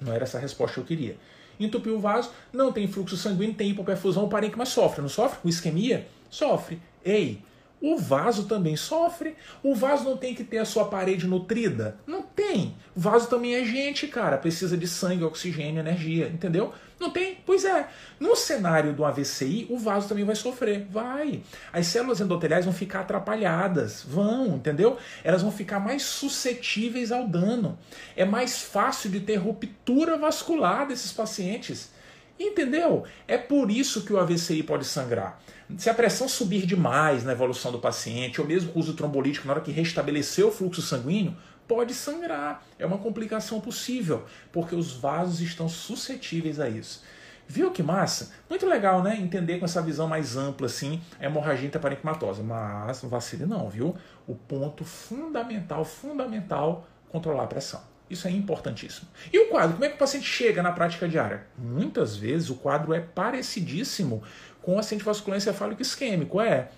não 0.00 0.10
era 0.10 0.24
essa 0.24 0.38
a 0.38 0.40
resposta 0.40 0.72
que 0.72 0.80
eu 0.80 0.84
queria. 0.84 1.18
Entupiu 1.60 1.96
o 1.96 2.00
vaso, 2.00 2.30
não 2.50 2.72
tem 2.72 2.88
fluxo 2.88 3.14
sanguíneo, 3.14 3.54
tem 3.54 3.68
hipoperfusão, 3.68 4.24
o 4.24 4.28
parênquima 4.28 4.64
sofre. 4.64 5.02
Não 5.02 5.08
sofre 5.08 5.38
com 5.40 5.48
isquemia? 5.50 6.08
Sofre. 6.30 6.80
Ei, 7.04 7.42
o 7.80 7.96
vaso 7.96 8.44
também 8.44 8.76
sofre. 8.76 9.36
O 9.62 9.74
vaso 9.74 10.04
não 10.04 10.16
tem 10.16 10.34
que 10.34 10.44
ter 10.44 10.58
a 10.58 10.64
sua 10.64 10.86
parede 10.86 11.26
nutrida? 11.26 11.98
Não 12.06 12.22
tem. 12.22 12.76
O 12.96 13.00
vaso 13.00 13.28
também 13.28 13.54
é 13.54 13.64
gente, 13.64 14.06
cara. 14.08 14.36
Precisa 14.36 14.76
de 14.76 14.86
sangue, 14.86 15.24
oxigênio, 15.24 15.80
energia, 15.80 16.28
entendeu? 16.28 16.72
Não 16.98 17.10
tem? 17.10 17.38
Pois 17.46 17.64
é. 17.64 17.88
No 18.18 18.34
cenário 18.34 18.92
do 18.92 19.04
AVCI, 19.04 19.68
o 19.70 19.78
vaso 19.78 20.08
também 20.08 20.24
vai 20.24 20.34
sofrer. 20.34 20.86
Vai. 20.90 21.42
As 21.72 21.86
células 21.86 22.20
endoteliais 22.20 22.64
vão 22.64 22.74
ficar 22.74 23.00
atrapalhadas. 23.00 24.02
Vão, 24.02 24.56
entendeu? 24.56 24.98
Elas 25.22 25.42
vão 25.42 25.52
ficar 25.52 25.78
mais 25.78 26.02
suscetíveis 26.02 27.12
ao 27.12 27.28
dano. 27.28 27.78
É 28.16 28.24
mais 28.24 28.62
fácil 28.62 29.10
de 29.10 29.20
ter 29.20 29.36
ruptura 29.36 30.16
vascular 30.16 30.88
desses 30.88 31.12
pacientes. 31.12 31.96
Entendeu? 32.38 33.04
É 33.26 33.36
por 33.36 33.70
isso 33.70 34.04
que 34.04 34.12
o 34.12 34.18
AVCI 34.18 34.62
pode 34.62 34.84
sangrar. 34.84 35.40
Se 35.76 35.90
a 35.90 35.94
pressão 35.94 36.28
subir 36.28 36.64
demais 36.64 37.24
na 37.24 37.32
evolução 37.32 37.72
do 37.72 37.78
paciente, 37.78 38.40
ou 38.40 38.46
mesmo 38.46 38.72
o 38.74 38.78
uso 38.78 38.94
trombolítico 38.94 39.46
na 39.46 39.54
hora 39.54 39.62
que 39.62 39.72
restabelecer 39.72 40.46
o 40.46 40.52
fluxo 40.52 40.80
sanguíneo, 40.80 41.36
pode 41.66 41.92
sangrar. 41.92 42.62
É 42.78 42.86
uma 42.86 42.98
complicação 42.98 43.60
possível, 43.60 44.24
porque 44.50 44.74
os 44.74 44.92
vasos 44.92 45.40
estão 45.40 45.68
suscetíveis 45.68 46.58
a 46.58 46.68
isso. 46.68 47.02
Viu 47.46 47.70
que 47.70 47.82
massa? 47.82 48.30
Muito 48.48 48.66
legal, 48.66 49.02
né? 49.02 49.16
Entender 49.18 49.58
com 49.58 49.64
essa 49.64 49.80
visão 49.80 50.06
mais 50.06 50.36
ampla, 50.36 50.66
assim, 50.66 51.00
a 51.18 51.24
hemorragia 51.24 51.66
intraparenquimatosa. 51.66 52.42
Mas 52.42 53.02
não 53.02 53.08
vacile 53.08 53.46
não, 53.46 53.68
viu? 53.70 53.96
O 54.26 54.34
ponto 54.34 54.84
fundamental, 54.84 55.82
fundamental, 55.84 56.86
controlar 57.08 57.44
a 57.44 57.46
pressão. 57.46 57.80
Isso 58.10 58.26
é 58.26 58.30
importantíssimo. 58.30 59.08
E 59.32 59.38
o 59.38 59.48
quadro? 59.48 59.74
Como 59.74 59.84
é 59.84 59.88
que 59.88 59.96
o 59.96 59.98
paciente 59.98 60.26
chega 60.26 60.62
na 60.62 60.72
prática 60.72 61.08
diária? 61.08 61.46
Muitas 61.56 62.16
vezes 62.16 62.48
o 62.48 62.54
quadro 62.54 62.94
é 62.94 63.00
parecidíssimo 63.00 64.22
com 64.62 64.78
acidente 64.78 65.04
vascular 65.04 65.36
encefálico 65.36 65.82
isquêmico. 65.82 66.40
É. 66.40 66.70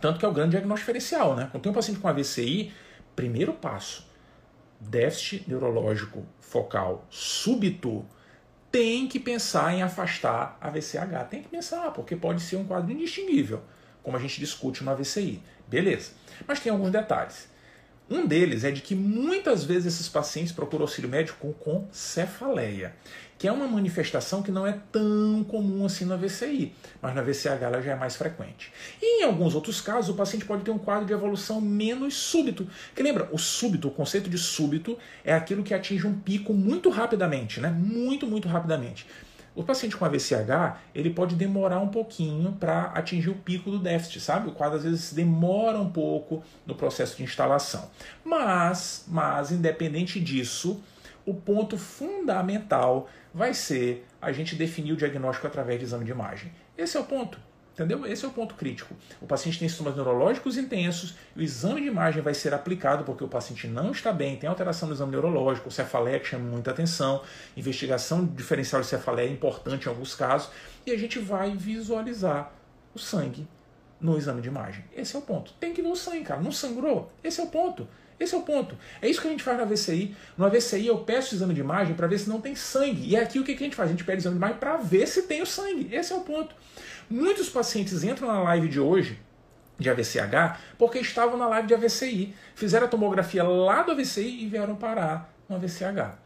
Tanto 0.00 0.18
que 0.18 0.24
é 0.24 0.28
o 0.28 0.32
grande 0.32 0.52
diagnóstico 0.52 0.86
diferencial, 0.86 1.34
né? 1.34 1.48
Quando 1.50 1.62
tem 1.62 1.72
um 1.72 1.74
paciente 1.74 2.00
com 2.00 2.08
AVCI, 2.08 2.72
primeiro 3.14 3.52
passo, 3.52 4.08
déficit 4.80 5.44
neurológico 5.48 6.24
focal 6.40 7.04
súbito, 7.10 8.06
tem 8.70 9.08
que 9.08 9.18
pensar 9.18 9.74
em 9.74 9.82
afastar 9.82 10.56
a 10.60 10.70
VCH. 10.70 11.28
Tem 11.28 11.42
que 11.42 11.48
pensar, 11.48 11.90
porque 11.92 12.14
pode 12.14 12.40
ser 12.40 12.56
um 12.56 12.64
quadro 12.64 12.92
indistinguível, 12.92 13.62
como 14.02 14.16
a 14.16 14.20
gente 14.20 14.38
discute 14.38 14.84
no 14.84 14.92
AVCI. 14.92 15.42
Beleza. 15.66 16.12
Mas 16.46 16.60
tem 16.60 16.70
alguns 16.70 16.90
detalhes. 16.90 17.49
Um 18.10 18.26
deles 18.26 18.64
é 18.64 18.72
de 18.72 18.80
que 18.80 18.92
muitas 18.92 19.62
vezes 19.62 19.94
esses 19.94 20.08
pacientes 20.08 20.52
procuram 20.52 20.82
auxílio 20.82 21.08
médico 21.08 21.54
com 21.60 21.86
cefaleia, 21.92 22.92
que 23.38 23.46
é 23.46 23.52
uma 23.52 23.68
manifestação 23.68 24.42
que 24.42 24.50
não 24.50 24.66
é 24.66 24.76
tão 24.90 25.44
comum 25.44 25.86
assim 25.86 26.04
na 26.04 26.16
VCI, 26.16 26.74
mas 27.00 27.14
na 27.14 27.22
VCH 27.22 27.62
ela 27.62 27.80
já 27.80 27.92
é 27.92 27.94
mais 27.94 28.16
frequente. 28.16 28.72
E 29.00 29.22
em 29.22 29.24
alguns 29.24 29.54
outros 29.54 29.80
casos, 29.80 30.10
o 30.10 30.14
paciente 30.14 30.44
pode 30.44 30.64
ter 30.64 30.72
um 30.72 30.78
quadro 30.78 31.06
de 31.06 31.12
evolução 31.12 31.60
menos 31.60 32.14
súbito. 32.14 32.66
Que 32.96 33.02
lembra, 33.02 33.28
o 33.30 33.38
súbito, 33.38 33.86
o 33.86 33.92
conceito 33.92 34.28
de 34.28 34.36
súbito 34.36 34.98
é 35.24 35.32
aquilo 35.32 35.62
que 35.62 35.72
atinge 35.72 36.04
um 36.04 36.18
pico 36.18 36.52
muito 36.52 36.90
rapidamente, 36.90 37.60
né? 37.60 37.70
Muito, 37.70 38.26
muito 38.26 38.48
rapidamente. 38.48 39.06
O 39.54 39.64
paciente 39.64 39.96
com 39.96 40.04
AVCH, 40.04 40.78
ele 40.94 41.10
pode 41.10 41.34
demorar 41.34 41.80
um 41.80 41.88
pouquinho 41.88 42.52
para 42.52 42.84
atingir 42.86 43.30
o 43.30 43.34
pico 43.34 43.70
do 43.70 43.78
déficit, 43.78 44.20
sabe? 44.20 44.48
O 44.48 44.52
quadro 44.52 44.78
às 44.78 44.84
vezes 44.84 45.12
demora 45.12 45.78
um 45.78 45.90
pouco 45.90 46.42
no 46.64 46.74
processo 46.74 47.16
de 47.16 47.24
instalação. 47.24 47.90
Mas, 48.24 49.04
mas 49.08 49.50
independente 49.50 50.20
disso, 50.20 50.80
o 51.26 51.34
ponto 51.34 51.76
fundamental 51.76 53.08
vai 53.34 53.52
ser 53.52 54.06
a 54.22 54.32
gente 54.32 54.54
definir 54.54 54.92
o 54.92 54.96
diagnóstico 54.96 55.46
através 55.46 55.78
de 55.78 55.84
exame 55.84 56.04
de 56.04 56.10
imagem. 56.10 56.52
Esse 56.78 56.96
é 56.96 57.00
o 57.00 57.04
ponto. 57.04 57.38
Entendeu? 57.80 58.04
Esse 58.04 58.26
é 58.26 58.28
o 58.28 58.30
ponto 58.30 58.56
crítico. 58.56 58.94
O 59.22 59.26
paciente 59.26 59.58
tem 59.58 59.66
sintomas 59.66 59.96
neurológicos 59.96 60.58
intensos, 60.58 61.14
o 61.34 61.40
exame 61.40 61.80
de 61.80 61.86
imagem 61.86 62.20
vai 62.20 62.34
ser 62.34 62.52
aplicado 62.52 63.04
porque 63.04 63.24
o 63.24 63.28
paciente 63.28 63.66
não 63.66 63.90
está 63.90 64.12
bem, 64.12 64.36
tem 64.36 64.50
alteração 64.50 64.86
no 64.86 64.94
exame 64.94 65.12
neurológico, 65.12 65.70
cefaleia 65.70 66.20
que 66.20 66.26
chama 66.26 66.44
muita 66.44 66.72
atenção, 66.72 67.22
investigação 67.56 68.26
diferencial 68.26 68.82
de 68.82 68.86
cefaleia 68.86 69.30
é 69.30 69.32
importante 69.32 69.86
em 69.86 69.88
alguns 69.88 70.14
casos, 70.14 70.50
e 70.84 70.90
a 70.90 70.98
gente 70.98 71.18
vai 71.18 71.56
visualizar 71.56 72.52
o 72.94 72.98
sangue 72.98 73.48
no 73.98 74.18
exame 74.18 74.42
de 74.42 74.48
imagem. 74.48 74.84
Esse 74.94 75.16
é 75.16 75.18
o 75.18 75.22
ponto. 75.22 75.54
Tem 75.58 75.72
que 75.72 75.80
ver 75.80 75.88
o 75.88 75.96
sangue, 75.96 76.22
cara. 76.22 76.42
Não 76.42 76.52
sangrou? 76.52 77.10
Esse 77.24 77.40
é 77.40 77.44
o 77.44 77.46
ponto. 77.46 77.88
Esse 78.20 78.34
é 78.34 78.38
o 78.38 78.42
ponto. 78.42 78.76
É 79.00 79.08
isso 79.08 79.22
que 79.22 79.26
a 79.26 79.30
gente 79.30 79.42
faz 79.42 79.56
no 79.56 79.62
AVCI. 79.62 80.14
No 80.36 80.44
AVCI 80.44 80.86
eu 80.86 80.98
peço 80.98 81.32
o 81.32 81.38
exame 81.38 81.54
de 81.54 81.60
imagem 81.60 81.94
para 81.94 82.06
ver 82.06 82.18
se 82.18 82.28
não 82.28 82.42
tem 82.42 82.54
sangue. 82.54 83.08
E 83.08 83.16
aqui 83.16 83.38
o 83.38 83.44
que 83.44 83.52
a 83.52 83.56
gente 83.56 83.74
faz? 83.74 83.88
A 83.88 83.92
gente 83.92 84.04
pede 84.04 84.18
o 84.18 84.20
exame 84.20 84.34
de 84.34 84.38
imagem 84.38 84.58
para 84.58 84.76
ver 84.76 85.06
se 85.06 85.22
tem 85.22 85.40
o 85.40 85.46
sangue. 85.46 85.88
Esse 85.90 86.12
é 86.12 86.16
o 86.16 86.20
ponto. 86.20 86.54
Muitos 87.10 87.48
pacientes 87.48 88.04
entram 88.04 88.28
na 88.28 88.40
live 88.40 88.68
de 88.68 88.78
hoje 88.78 89.18
de 89.76 89.90
AVCH 89.90 90.60
porque 90.78 91.00
estavam 91.00 91.36
na 91.36 91.48
live 91.48 91.66
de 91.66 91.74
AVCI, 91.74 92.32
fizeram 92.54 92.86
a 92.86 92.88
tomografia 92.88 93.42
lá 93.42 93.82
do 93.82 93.90
AVCI 93.90 94.44
e 94.44 94.46
vieram 94.46 94.76
parar 94.76 95.34
no 95.48 95.56
AVCH. 95.56 96.16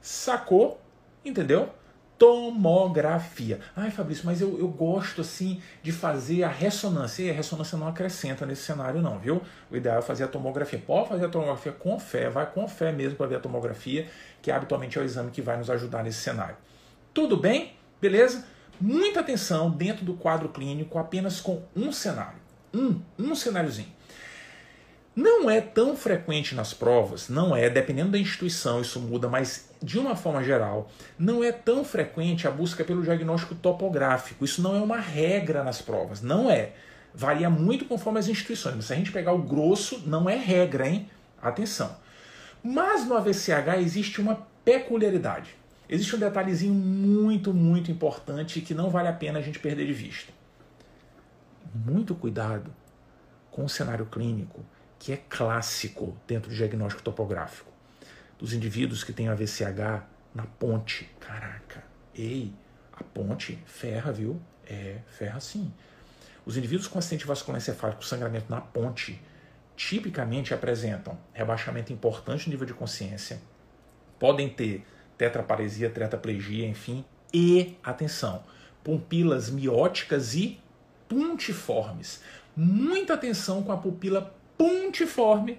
Sacou? 0.00 0.80
Entendeu? 1.24 1.70
Tomografia. 2.16 3.58
Ai, 3.74 3.90
Fabrício, 3.90 4.24
mas 4.24 4.40
eu, 4.40 4.56
eu 4.60 4.68
gosto 4.68 5.22
assim 5.22 5.60
de 5.82 5.90
fazer 5.90 6.44
a 6.44 6.48
ressonância. 6.48 7.24
E 7.24 7.30
a 7.30 7.34
ressonância 7.34 7.76
não 7.76 7.88
acrescenta 7.88 8.46
nesse 8.46 8.62
cenário, 8.62 9.02
não, 9.02 9.18
viu? 9.18 9.42
O 9.68 9.76
ideal 9.76 9.98
é 9.98 10.02
fazer 10.02 10.22
a 10.22 10.28
tomografia. 10.28 10.78
Pode 10.78 11.08
fazer 11.08 11.24
a 11.24 11.28
tomografia 11.28 11.72
com 11.72 11.98
fé, 11.98 12.30
vai 12.30 12.46
com 12.46 12.68
fé 12.68 12.92
mesmo 12.92 13.16
para 13.16 13.26
ver 13.26 13.36
a 13.36 13.40
tomografia, 13.40 14.08
que 14.40 14.52
habitualmente 14.52 14.98
é 14.98 15.00
o 15.00 15.04
exame 15.04 15.32
que 15.32 15.42
vai 15.42 15.56
nos 15.56 15.68
ajudar 15.68 16.04
nesse 16.04 16.20
cenário. 16.20 16.56
Tudo 17.12 17.36
bem? 17.36 17.72
Beleza? 18.00 18.44
Muita 18.82 19.20
atenção 19.20 19.70
dentro 19.70 20.04
do 20.04 20.14
quadro 20.14 20.48
clínico 20.48 20.98
apenas 20.98 21.40
com 21.40 21.62
um 21.74 21.92
cenário. 21.92 22.40
Um, 22.74 23.00
um 23.18 23.34
cenáriozinho. 23.34 23.92
Não 25.14 25.50
é 25.50 25.60
tão 25.60 25.94
frequente 25.94 26.54
nas 26.54 26.72
provas, 26.72 27.28
não 27.28 27.54
é, 27.54 27.68
dependendo 27.68 28.12
da 28.12 28.18
instituição, 28.18 28.80
isso 28.80 28.98
muda, 28.98 29.28
mas 29.28 29.68
de 29.82 29.98
uma 29.98 30.16
forma 30.16 30.42
geral, 30.42 30.90
não 31.18 31.44
é 31.44 31.52
tão 31.52 31.84
frequente 31.84 32.48
a 32.48 32.50
busca 32.50 32.82
pelo 32.82 33.02
diagnóstico 33.02 33.54
topográfico. 33.54 34.44
Isso 34.44 34.62
não 34.62 34.74
é 34.74 34.80
uma 34.80 34.98
regra 34.98 35.62
nas 35.62 35.82
provas, 35.82 36.22
não 36.22 36.50
é. 36.50 36.72
Varia 37.14 37.50
muito 37.50 37.84
conforme 37.84 38.18
as 38.20 38.28
instituições, 38.28 38.74
mas 38.74 38.86
se 38.86 38.92
a 38.94 38.96
gente 38.96 39.12
pegar 39.12 39.32
o 39.32 39.42
grosso, 39.42 40.02
não 40.06 40.30
é 40.30 40.36
regra, 40.36 40.88
hein? 40.88 41.10
Atenção. 41.42 41.94
Mas 42.62 43.06
no 43.06 43.14
AVCH 43.14 43.80
existe 43.80 44.18
uma 44.18 44.46
peculiaridade. 44.64 45.61
Existe 45.92 46.16
um 46.16 46.18
detalhezinho 46.18 46.72
muito, 46.72 47.52
muito 47.52 47.90
importante 47.90 48.62
que 48.62 48.72
não 48.72 48.88
vale 48.88 49.08
a 49.08 49.12
pena 49.12 49.38
a 49.38 49.42
gente 49.42 49.58
perder 49.58 49.86
de 49.86 49.92
vista. 49.92 50.32
Muito 51.74 52.14
cuidado 52.14 52.74
com 53.50 53.62
o 53.62 53.68
cenário 53.68 54.06
clínico 54.06 54.64
que 54.98 55.12
é 55.12 55.18
clássico 55.18 56.16
dentro 56.26 56.48
do 56.48 56.56
diagnóstico 56.56 57.02
topográfico. 57.02 57.70
Dos 58.38 58.54
indivíduos 58.54 59.04
que 59.04 59.12
têm 59.12 59.28
AVCH 59.28 60.02
na 60.34 60.46
ponte. 60.58 61.10
Caraca, 61.20 61.84
ei, 62.14 62.54
a 62.90 63.04
ponte 63.04 63.58
ferra, 63.66 64.10
viu? 64.10 64.40
É, 64.66 65.00
ferra 65.08 65.40
sim. 65.40 65.70
Os 66.46 66.56
indivíduos 66.56 66.88
com 66.88 66.98
acidente 66.98 67.26
vascular 67.26 67.60
encefálico, 67.60 68.02
sangramento 68.02 68.46
na 68.48 68.62
ponte, 68.62 69.20
tipicamente 69.76 70.54
apresentam 70.54 71.18
rebaixamento 71.34 71.92
importante 71.92 72.46
no 72.46 72.52
nível 72.52 72.66
de 72.66 72.72
consciência, 72.72 73.42
podem 74.18 74.48
ter 74.48 74.86
tetraparesia, 75.16 75.90
tetraplegia, 75.90 76.66
enfim, 76.66 77.04
e, 77.32 77.76
atenção, 77.82 78.42
pupilas 78.84 79.50
mióticas 79.50 80.34
e 80.34 80.60
puntiformes. 81.08 82.22
Muita 82.56 83.14
atenção 83.14 83.62
com 83.62 83.72
a 83.72 83.76
pupila 83.76 84.34
puntiforme 84.58 85.58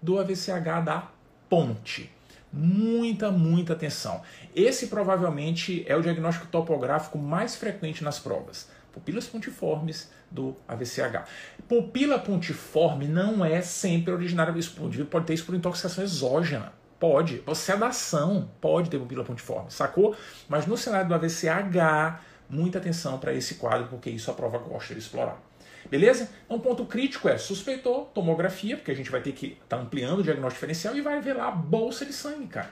do 0.00 0.18
AVCH 0.18 0.84
da 0.84 1.10
ponte. 1.48 2.10
Muita, 2.52 3.30
muita 3.30 3.74
atenção. 3.74 4.22
Esse 4.54 4.88
provavelmente 4.88 5.84
é 5.86 5.94
o 5.94 6.02
diagnóstico 6.02 6.46
topográfico 6.46 7.18
mais 7.18 7.54
frequente 7.54 8.02
nas 8.02 8.18
provas. 8.18 8.68
Pupilas 8.92 9.26
pontiformes 9.26 10.10
do 10.30 10.56
AVCH. 10.66 11.28
Pupila 11.68 12.18
pontiforme 12.18 13.06
não 13.06 13.44
é 13.44 13.62
sempre 13.62 14.12
originária 14.12 14.52
do 14.52 14.58
indivíduo, 14.58 15.06
pode 15.06 15.26
ter 15.26 15.34
isso 15.34 15.44
por 15.44 15.54
intoxicação 15.54 16.02
exógena. 16.02 16.72
Pode. 17.00 17.42
Sedação 17.54 18.50
pode 18.60 18.90
ter 18.90 18.98
pupila 18.98 19.24
pontiforme, 19.24 19.70
sacou? 19.70 20.14
Mas 20.46 20.66
no 20.66 20.76
cenário 20.76 21.08
do 21.08 21.14
AVCH, 21.14 22.20
muita 22.48 22.76
atenção 22.76 23.18
para 23.18 23.32
esse 23.32 23.54
quadro, 23.54 23.88
porque 23.88 24.10
isso 24.10 24.30
a 24.30 24.34
prova 24.34 24.58
gosta 24.58 24.92
de 24.92 25.00
explorar. 25.00 25.40
Beleza? 25.88 26.28
Então, 26.44 26.58
o 26.58 26.60
ponto 26.60 26.84
crítico 26.84 27.26
é 27.26 27.38
suspeitou, 27.38 28.04
tomografia, 28.14 28.76
porque 28.76 28.90
a 28.90 28.94
gente 28.94 29.10
vai 29.10 29.22
ter 29.22 29.32
que 29.32 29.58
estar 29.62 29.78
tá 29.78 29.82
ampliando 29.82 30.18
o 30.18 30.22
diagnóstico 30.22 30.56
diferencial 30.56 30.94
e 30.94 31.00
vai 31.00 31.22
ver 31.22 31.32
lá 31.32 31.48
a 31.48 31.50
bolsa 31.50 32.04
de 32.04 32.12
sangue, 32.12 32.46
cara. 32.48 32.70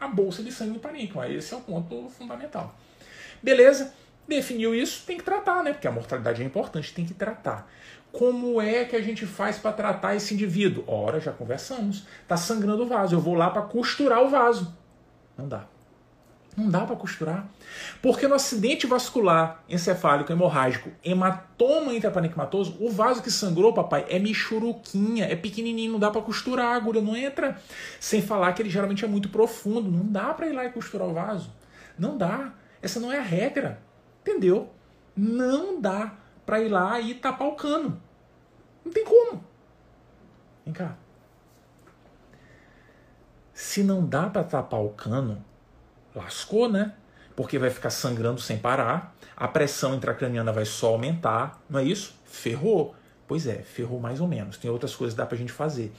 A 0.00 0.08
bolsa 0.08 0.42
de 0.42 0.50
sangue 0.50 0.72
do 0.72 0.80
parênquima. 0.80 1.28
Esse 1.28 1.52
é 1.52 1.56
o 1.58 1.60
ponto 1.60 2.08
fundamental. 2.08 2.74
Beleza? 3.42 3.92
Definiu 4.26 4.74
isso, 4.74 5.04
tem 5.06 5.18
que 5.18 5.22
tratar, 5.22 5.62
né? 5.62 5.72
Porque 5.72 5.86
a 5.86 5.92
mortalidade 5.92 6.42
é 6.42 6.44
importante, 6.46 6.94
tem 6.94 7.04
que 7.04 7.14
tratar. 7.14 7.70
Como 8.16 8.62
é 8.62 8.84
que 8.86 8.96
a 8.96 9.02
gente 9.02 9.26
faz 9.26 9.58
para 9.58 9.72
tratar 9.72 10.14
esse 10.14 10.32
indivíduo? 10.32 10.82
Ora, 10.86 11.20
já 11.20 11.32
conversamos. 11.32 12.06
Tá 12.26 12.34
sangrando 12.34 12.84
o 12.84 12.86
vaso. 12.86 13.14
Eu 13.14 13.20
vou 13.20 13.34
lá 13.34 13.50
para 13.50 13.60
costurar 13.60 14.22
o 14.22 14.30
vaso. 14.30 14.74
Não 15.36 15.46
dá. 15.46 15.66
Não 16.56 16.70
dá 16.70 16.86
para 16.86 16.96
costurar. 16.96 17.46
Porque 18.00 18.26
no 18.26 18.34
acidente 18.34 18.86
vascular 18.86 19.62
encefálico 19.68 20.32
hemorrágico, 20.32 20.90
hematoma 21.04 21.92
intraparenquimatoso, 21.92 22.78
o 22.80 22.90
vaso 22.90 23.22
que 23.22 23.30
sangrou, 23.30 23.74
papai, 23.74 24.06
é 24.08 24.18
michuruquinha, 24.18 25.26
é 25.26 25.36
pequenininho, 25.36 25.92
não 25.92 25.98
dá 25.98 26.10
para 26.10 26.22
costurar, 26.22 26.68
a 26.68 26.76
agulha 26.76 27.02
não 27.02 27.14
entra. 27.14 27.60
Sem 28.00 28.22
falar 28.22 28.54
que 28.54 28.62
ele 28.62 28.70
geralmente 28.70 29.04
é 29.04 29.08
muito 29.08 29.28
profundo, 29.28 29.90
não 29.90 30.06
dá 30.10 30.32
para 30.32 30.46
ir 30.46 30.54
lá 30.54 30.64
e 30.64 30.70
costurar 30.70 31.06
o 31.06 31.12
vaso. 31.12 31.52
Não 31.98 32.16
dá. 32.16 32.54
Essa 32.80 32.98
não 32.98 33.12
é 33.12 33.18
a 33.18 33.22
regra. 33.22 33.78
Entendeu? 34.22 34.70
Não 35.14 35.78
dá 35.78 36.14
para 36.46 36.62
ir 36.62 36.68
lá 36.68 36.98
e 36.98 37.12
tapar 37.12 37.48
o 37.48 37.52
cano. 37.52 38.05
Não 38.86 38.92
tem 38.92 39.04
como. 39.04 39.44
Vem 40.64 40.72
cá. 40.72 40.96
Se 43.52 43.82
não 43.82 44.06
dá 44.06 44.30
para 44.30 44.44
tapar 44.44 44.80
o 44.80 44.90
cano, 44.90 45.44
lascou, 46.14 46.68
né? 46.68 46.94
Porque 47.34 47.58
vai 47.58 47.68
ficar 47.68 47.90
sangrando 47.90 48.40
sem 48.40 48.58
parar, 48.58 49.14
a 49.36 49.48
pressão 49.48 49.96
intracraniana 49.96 50.52
vai 50.52 50.64
só 50.64 50.90
aumentar, 50.90 51.60
não 51.68 51.80
é 51.80 51.84
isso? 51.84 52.14
Ferrou. 52.24 52.94
Pois 53.26 53.48
é, 53.48 53.56
ferrou 53.56 53.98
mais 53.98 54.20
ou 54.20 54.28
menos. 54.28 54.56
Tem 54.56 54.70
outras 54.70 54.94
coisas 54.94 55.14
que 55.14 55.18
dá 55.18 55.26
pra 55.26 55.36
gente 55.36 55.52
fazer. 55.52 55.92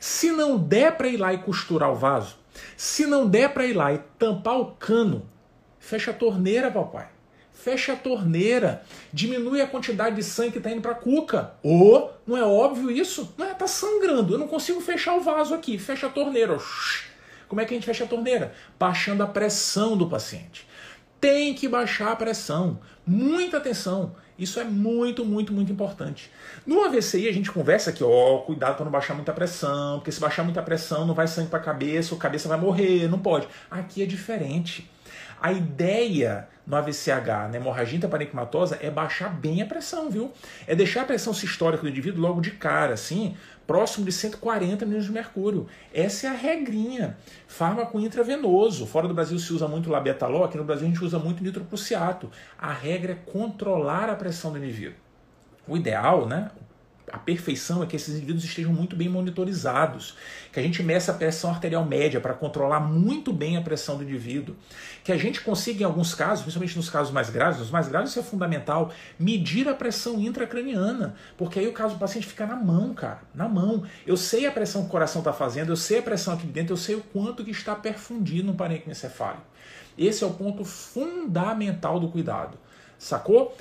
Se 0.00 0.32
não 0.32 0.58
der 0.58 0.96
para 0.96 1.06
ir 1.06 1.16
lá 1.16 1.32
e 1.32 1.38
costurar 1.38 1.92
o 1.92 1.94
vaso, 1.94 2.36
se 2.76 3.06
não 3.06 3.28
der 3.28 3.54
para 3.54 3.64
ir 3.64 3.74
lá 3.74 3.92
e 3.92 3.98
tampar 4.18 4.58
o 4.58 4.72
cano, 4.72 5.24
fecha 5.78 6.10
a 6.10 6.14
torneira, 6.14 6.72
papai. 6.72 7.11
Fecha 7.62 7.92
a 7.92 7.96
torneira, 7.96 8.82
diminui 9.12 9.60
a 9.60 9.66
quantidade 9.68 10.16
de 10.16 10.22
sangue 10.24 10.50
que 10.50 10.58
está 10.58 10.68
indo 10.68 10.82
para 10.82 10.90
a 10.90 10.96
cuca. 10.96 11.52
Ou, 11.62 12.12
não 12.26 12.36
é 12.36 12.42
óbvio 12.42 12.90
isso? 12.90 13.32
Não 13.38 13.46
é, 13.46 13.54
tá 13.54 13.68
sangrando, 13.68 14.34
eu 14.34 14.38
não 14.38 14.48
consigo 14.48 14.80
fechar 14.80 15.14
o 15.16 15.20
vaso 15.20 15.54
aqui. 15.54 15.78
Fecha 15.78 16.08
a 16.08 16.10
torneira. 16.10 16.58
Como 17.46 17.60
é 17.60 17.64
que 17.64 17.72
a 17.72 17.76
gente 17.76 17.86
fecha 17.86 18.02
a 18.02 18.08
torneira? 18.08 18.52
Baixando 18.76 19.22
a 19.22 19.28
pressão 19.28 19.96
do 19.96 20.08
paciente. 20.08 20.66
Tem 21.20 21.54
que 21.54 21.68
baixar 21.68 22.10
a 22.10 22.16
pressão. 22.16 22.80
Muita 23.06 23.58
atenção. 23.58 24.16
Isso 24.36 24.58
é 24.58 24.64
muito, 24.64 25.24
muito, 25.24 25.52
muito 25.52 25.70
importante. 25.70 26.32
No 26.66 26.82
AVCI 26.82 27.28
a 27.28 27.32
gente 27.32 27.52
conversa 27.52 27.90
aqui, 27.90 28.02
ó, 28.02 28.38
cuidado 28.38 28.74
para 28.74 28.84
não 28.84 28.90
baixar 28.90 29.14
muita 29.14 29.32
pressão, 29.32 29.98
porque 29.98 30.10
se 30.10 30.18
baixar 30.18 30.42
muita 30.42 30.62
pressão 30.62 31.06
não 31.06 31.14
vai 31.14 31.28
sangue 31.28 31.48
para 31.48 31.60
a 31.60 31.62
cabeça, 31.62 32.12
a 32.12 32.18
cabeça 32.18 32.48
vai 32.48 32.58
morrer, 32.58 33.08
não 33.08 33.20
pode. 33.20 33.46
Aqui 33.70 34.02
é 34.02 34.06
diferente. 34.06 34.90
A 35.42 35.50
ideia 35.50 36.48
no 36.64 36.76
AVCH, 36.76 37.50
na 37.50 37.56
hemorragia 37.56 37.96
intraparenquimatosa, 37.96 38.78
é 38.80 38.88
baixar 38.88 39.28
bem 39.28 39.60
a 39.60 39.66
pressão, 39.66 40.08
viu? 40.08 40.30
É 40.68 40.76
deixar 40.76 41.02
a 41.02 41.04
pressão 41.04 41.34
sistólica 41.34 41.82
do 41.82 41.88
indivíduo 41.88 42.22
logo 42.22 42.40
de 42.40 42.52
cara, 42.52 42.94
assim, 42.94 43.36
próximo 43.66 44.06
de 44.06 44.12
140 44.12 44.86
milhões 44.86 45.04
de 45.04 45.10
mercúrio. 45.10 45.66
Essa 45.92 46.28
é 46.28 46.30
a 46.30 46.32
regrinha. 46.34 47.16
Fármaco 47.48 47.98
intravenoso. 47.98 48.86
Fora 48.86 49.08
do 49.08 49.14
Brasil 49.14 49.36
se 49.36 49.52
usa 49.52 49.66
muito 49.66 49.90
labetalol, 49.90 50.44
aqui 50.44 50.56
no 50.56 50.62
Brasil 50.62 50.86
a 50.86 50.90
gente 50.90 51.04
usa 51.04 51.18
muito 51.18 51.42
nitroprusiato. 51.42 52.30
A 52.56 52.72
regra 52.72 53.10
é 53.10 53.32
controlar 53.32 54.08
a 54.08 54.14
pressão 54.14 54.52
do 54.52 54.58
indivíduo. 54.58 54.94
O 55.66 55.76
ideal, 55.76 56.28
né, 56.28 56.52
a 57.10 57.18
perfeição 57.18 57.82
é 57.82 57.86
que 57.86 57.96
esses 57.96 58.14
indivíduos 58.14 58.44
estejam 58.44 58.72
muito 58.72 58.94
bem 58.94 59.08
monitorizados, 59.08 60.16
que 60.52 60.60
a 60.60 60.62
gente 60.62 60.82
meça 60.82 61.12
a 61.12 61.14
pressão 61.14 61.50
arterial 61.50 61.84
média 61.84 62.20
para 62.20 62.34
controlar 62.34 62.80
muito 62.80 63.32
bem 63.32 63.56
a 63.56 63.62
pressão 63.62 63.96
do 63.96 64.04
indivíduo, 64.04 64.54
que 65.02 65.12
a 65.12 65.16
gente 65.16 65.40
consiga, 65.40 65.82
em 65.82 65.84
alguns 65.84 66.14
casos, 66.14 66.42
principalmente 66.42 66.76
nos 66.76 66.88
casos 66.88 67.12
mais 67.12 67.30
graves, 67.30 67.60
nos 67.60 67.70
mais 67.70 67.88
graves 67.88 68.10
isso 68.10 68.20
é 68.20 68.22
fundamental, 68.22 68.92
medir 69.18 69.68
a 69.68 69.74
pressão 69.74 70.20
intracraniana, 70.20 71.14
porque 71.36 71.58
aí 71.58 71.66
o 71.66 71.72
caso 71.72 71.94
do 71.94 72.00
paciente 72.00 72.26
fica 72.26 72.46
na 72.46 72.56
mão, 72.56 72.94
cara, 72.94 73.20
na 73.34 73.48
mão. 73.48 73.84
Eu 74.06 74.16
sei 74.16 74.46
a 74.46 74.52
pressão 74.52 74.82
que 74.82 74.88
o 74.88 74.90
coração 74.90 75.20
está 75.20 75.32
fazendo, 75.32 75.70
eu 75.70 75.76
sei 75.76 75.98
a 75.98 76.02
pressão 76.02 76.34
aqui 76.34 76.46
dentro, 76.46 76.72
eu 76.72 76.78
sei 76.78 76.94
o 76.94 77.00
quanto 77.00 77.44
que 77.44 77.50
está 77.50 77.74
perfundido 77.74 78.46
no 78.46 78.54
parênquima 78.54 78.92
encefálico. 78.92 79.42
Esse 79.96 80.24
é 80.24 80.26
o 80.26 80.32
ponto 80.32 80.64
fundamental 80.64 82.00
do 82.00 82.08
cuidado. 82.08 82.56
Sacou? 82.98 83.56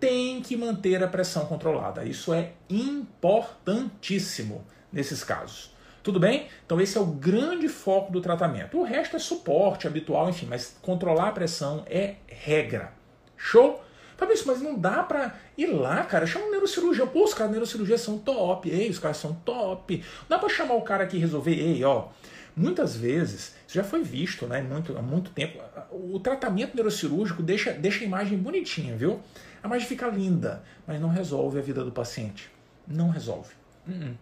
Tem 0.00 0.40
que 0.40 0.56
manter 0.56 1.04
a 1.04 1.06
pressão 1.06 1.44
controlada. 1.46 2.04
Isso 2.04 2.32
é 2.32 2.52
importantíssimo 2.68 4.64
nesses 4.90 5.22
casos. 5.22 5.70
Tudo 6.02 6.18
bem? 6.18 6.48
Então 6.64 6.80
esse 6.80 6.96
é 6.96 7.00
o 7.00 7.06
grande 7.06 7.68
foco 7.68 8.10
do 8.10 8.22
tratamento. 8.22 8.78
O 8.78 8.82
resto 8.82 9.16
é 9.16 9.18
suporte 9.18 9.86
habitual, 9.86 10.30
enfim, 10.30 10.46
mas 10.46 10.74
controlar 10.80 11.28
a 11.28 11.32
pressão 11.32 11.84
é 11.86 12.14
regra. 12.26 12.94
Show? 13.36 13.84
Fabrício, 14.16 14.46
mas 14.46 14.60
não 14.60 14.78
dá 14.78 15.02
pra 15.02 15.34
ir 15.56 15.66
lá, 15.66 16.02
cara. 16.04 16.26
Chama 16.26 16.46
um 16.46 16.50
neurocirurgião. 16.50 17.06
Pô, 17.06 17.24
os 17.24 17.32
caras 17.32 17.52
neurocirurgia 17.52 17.96
são 17.96 18.18
top. 18.18 18.68
Ei, 18.68 18.90
os 18.90 18.98
caras 18.98 19.16
são 19.16 19.32
top. 19.32 20.04
Não 20.22 20.28
dá 20.28 20.38
pra 20.38 20.48
chamar 20.48 20.74
o 20.74 20.82
cara 20.82 21.04
aqui 21.04 21.16
e 21.16 21.20
resolver. 21.20 21.54
Ei, 21.54 21.82
ó. 21.84 22.08
Muitas 22.56 22.96
vezes, 22.96 23.54
isso 23.66 23.76
já 23.76 23.84
foi 23.84 24.02
visto 24.02 24.46
né, 24.46 24.60
muito, 24.60 24.96
há 24.96 25.02
muito 25.02 25.30
tempo, 25.30 25.58
o 25.90 26.18
tratamento 26.18 26.74
neurocirúrgico 26.74 27.42
deixa, 27.42 27.72
deixa 27.72 28.02
a 28.02 28.06
imagem 28.06 28.36
bonitinha, 28.36 28.96
viu? 28.96 29.20
A 29.62 29.66
imagem 29.66 29.86
fica 29.86 30.08
linda, 30.08 30.62
mas 30.86 31.00
não 31.00 31.08
resolve 31.08 31.58
a 31.58 31.62
vida 31.62 31.84
do 31.84 31.92
paciente. 31.92 32.50
Não 32.86 33.10
resolve. 33.10 33.52
Uh 33.86 33.92
-uh. 33.92 34.14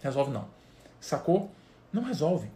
Resolve 0.00 0.30
não. 0.30 0.48
Sacou? 1.00 1.50
Não 1.92 2.02
resolve. 2.02 2.48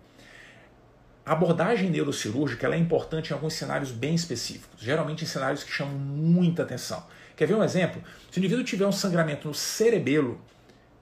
A 1.25 1.33
abordagem 1.33 1.89
neurocirúrgica 1.89 2.67
é 2.67 2.77
importante 2.77 3.31
em 3.31 3.33
alguns 3.33 3.55
cenários 3.55 3.93
bem 3.93 4.15
específicos, 4.15 4.81
geralmente 4.81 5.23
em 5.23 5.27
cenários 5.27 5.63
que 5.63 5.71
chamam 5.71 5.95
muita 5.95 6.65
atenção. 6.65 7.07
Quer 7.37 7.47
ver 7.47 7.55
um 7.55 7.63
exemplo? 7.63 8.03
Se 8.31 8.39
o 8.39 8.41
indivíduo 8.41 8.65
tiver 8.65 8.87
um 8.87 8.93
sangramento 8.93 9.47
no 9.47 9.55
cerebelo, 9.55 10.41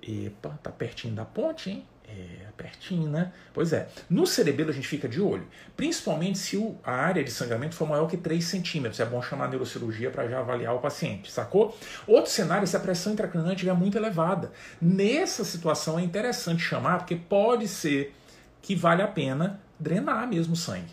epa, 0.02 0.58
tá 0.62 0.70
pertinho 0.70 1.14
da 1.14 1.24
ponte, 1.24 1.70
hein? 1.70 1.86
É, 2.10 2.50
pertinho, 2.56 3.08
né? 3.08 3.32
Pois 3.54 3.72
é. 3.72 3.88
No 4.08 4.26
cerebelo 4.26 4.70
a 4.70 4.72
gente 4.72 4.88
fica 4.88 5.08
de 5.08 5.20
olho, 5.20 5.46
principalmente 5.76 6.38
se 6.38 6.56
o, 6.56 6.76
a 6.82 6.92
área 6.92 7.22
de 7.22 7.30
sangramento 7.30 7.76
for 7.76 7.88
maior 7.88 8.08
que 8.08 8.16
3 8.16 8.44
centímetros. 8.44 8.98
É 8.98 9.04
bom 9.04 9.22
chamar 9.22 9.44
a 9.44 9.48
neurocirurgia 9.48 10.10
para 10.10 10.28
já 10.28 10.40
avaliar 10.40 10.74
o 10.74 10.80
paciente, 10.80 11.30
sacou? 11.30 11.76
Outro 12.06 12.30
cenário 12.30 12.64
é 12.64 12.66
se 12.66 12.76
a 12.76 12.80
pressão 12.80 13.12
intracraniana 13.12 13.54
estiver 13.54 13.74
muito 13.74 13.96
elevada. 13.96 14.50
Nessa 14.82 15.44
situação 15.44 15.98
é 15.98 16.02
interessante 16.02 16.62
chamar, 16.62 16.98
porque 16.98 17.14
pode 17.14 17.68
ser 17.68 18.14
que 18.60 18.74
vale 18.74 19.02
a 19.02 19.08
pena 19.08 19.60
drenar 19.78 20.26
mesmo 20.26 20.54
o 20.54 20.56
sangue, 20.56 20.90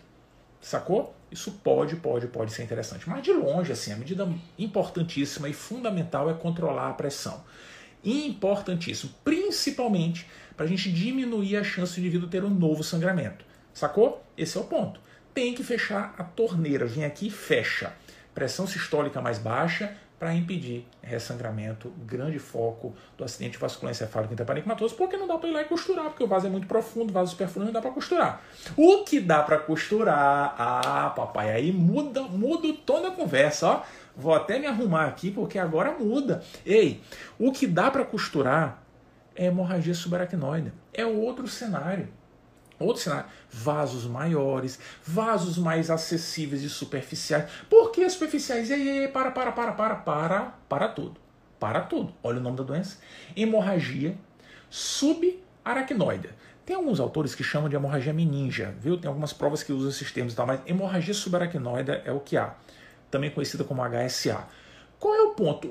sacou? 0.61 1.15
Isso 1.31 1.51
pode, 1.63 1.95
pode, 1.97 2.27
pode 2.27 2.53
ser 2.53 2.63
interessante. 2.63 3.09
Mas 3.09 3.23
de 3.23 3.33
longe, 3.33 3.71
assim, 3.71 3.91
a 3.91 3.97
medida 3.97 4.29
importantíssima 4.57 5.49
e 5.49 5.53
fundamental 5.53 6.29
é 6.29 6.33
controlar 6.33 6.89
a 6.89 6.93
pressão. 6.93 7.43
Importantíssimo, 8.03 9.11
principalmente 9.23 10.25
para 10.57 10.65
a 10.65 10.69
gente 10.69 10.91
diminuir 10.91 11.55
a 11.55 11.63
chance 11.63 11.93
do 11.93 11.99
indivíduo 11.99 12.27
ter 12.27 12.43
um 12.43 12.49
novo 12.49 12.83
sangramento. 12.83 13.45
Sacou? 13.71 14.23
Esse 14.35 14.57
é 14.57 14.61
o 14.61 14.63
ponto. 14.63 14.99
Tem 15.33 15.53
que 15.53 15.63
fechar 15.63 16.15
a 16.17 16.23
torneira. 16.23 16.87
Vem 16.87 17.05
aqui 17.05 17.27
e 17.27 17.31
fecha. 17.31 17.93
Pressão 18.33 18.65
sistólica 18.65 19.21
mais 19.21 19.37
baixa, 19.37 19.95
para 20.19 20.33
impedir 20.33 20.83
ressangramento, 21.01 21.93
grande 22.05 22.39
foco 22.39 22.95
do 23.15 23.23
acidente 23.23 23.57
vascular 23.57 23.91
encefálico 23.91 24.33
intraparenquimatoso, 24.33 24.95
porque 24.95 25.15
não 25.15 25.27
dá 25.27 25.37
para 25.37 25.49
ir 25.49 25.53
lá 25.53 25.61
e 25.61 25.65
costurar, 25.65 26.05
porque 26.05 26.23
o 26.23 26.27
vaso 26.27 26.47
é 26.47 26.49
muito 26.49 26.67
profundo, 26.67 27.13
vaso 27.13 27.31
superfundo 27.31 27.67
não 27.67 27.73
dá 27.73 27.81
para 27.81 27.91
costurar. 27.91 28.41
O 28.75 29.03
que 29.03 29.19
dá 29.19 29.43
para 29.43 29.59
costurar, 29.59 30.55
ah, 30.57 31.13
papai, 31.15 31.51
aí 31.51 31.71
muda, 31.71 32.23
muda 32.23 32.67
o 32.67 32.73
tom 32.73 33.01
da 33.01 33.11
conversa, 33.11 33.67
ó. 33.67 33.83
Vou 34.15 34.33
até 34.33 34.57
me 34.57 34.65
arrumar 34.65 35.05
aqui 35.05 35.29
porque 35.29 35.59
agora 35.59 35.91
muda. 35.91 36.43
Ei, 36.65 36.99
o 37.37 37.51
que 37.51 37.67
dá 37.67 37.91
para 37.91 38.03
costurar 38.03 38.81
é 39.37 39.45
hemorragia 39.45 39.93
subaracnoide. 39.93 40.73
É 40.91 41.05
outro 41.05 41.47
cenário. 41.47 42.09
Outro 42.79 43.01
cenário, 43.01 43.25
vasos 43.49 44.05
maiores, 44.05 44.79
vasos 45.03 45.57
mais 45.57 45.89
acessíveis 45.89 46.61
e 46.61 46.69
superficiais. 46.69 47.49
Por 47.69 47.91
que 47.91 48.07
superficiais? 48.09 48.69
E 48.69 48.73
aí, 48.73 49.07
para, 49.07 49.31
para, 49.31 49.51
para, 49.51 49.71
para, 49.71 49.95
para, 49.95 50.41
para 50.67 50.87
tudo. 50.89 51.19
Para 51.59 51.81
tudo. 51.81 52.13
Olha 52.21 52.39
o 52.39 52.41
nome 52.41 52.57
da 52.57 52.63
doença. 52.63 52.97
Hemorragia 53.35 54.15
subaracnoide. 54.69 56.29
Tem 56.65 56.75
alguns 56.75 56.99
autores 56.99 57.33
que 57.33 57.43
chamam 57.43 57.69
de 57.69 57.75
hemorragia 57.75 58.13
meningia, 58.13 58.75
viu? 58.79 58.97
Tem 58.97 59.07
algumas 59.07 59.33
provas 59.33 59.63
que 59.63 59.71
usam 59.71 59.89
esses 59.89 60.11
termos 60.11 60.33
e 60.33 60.35
tal, 60.35 60.45
mas 60.45 60.59
hemorragia 60.67 61.13
subaracnoide 61.13 62.01
é 62.03 62.11
o 62.11 62.19
que 62.19 62.37
há. 62.37 62.55
Também 63.09 63.31
conhecida 63.31 63.63
como 63.63 63.81
HSA. 63.81 64.45
Qual 64.99 65.13
é 65.13 65.21
o 65.21 65.31
ponto? 65.31 65.69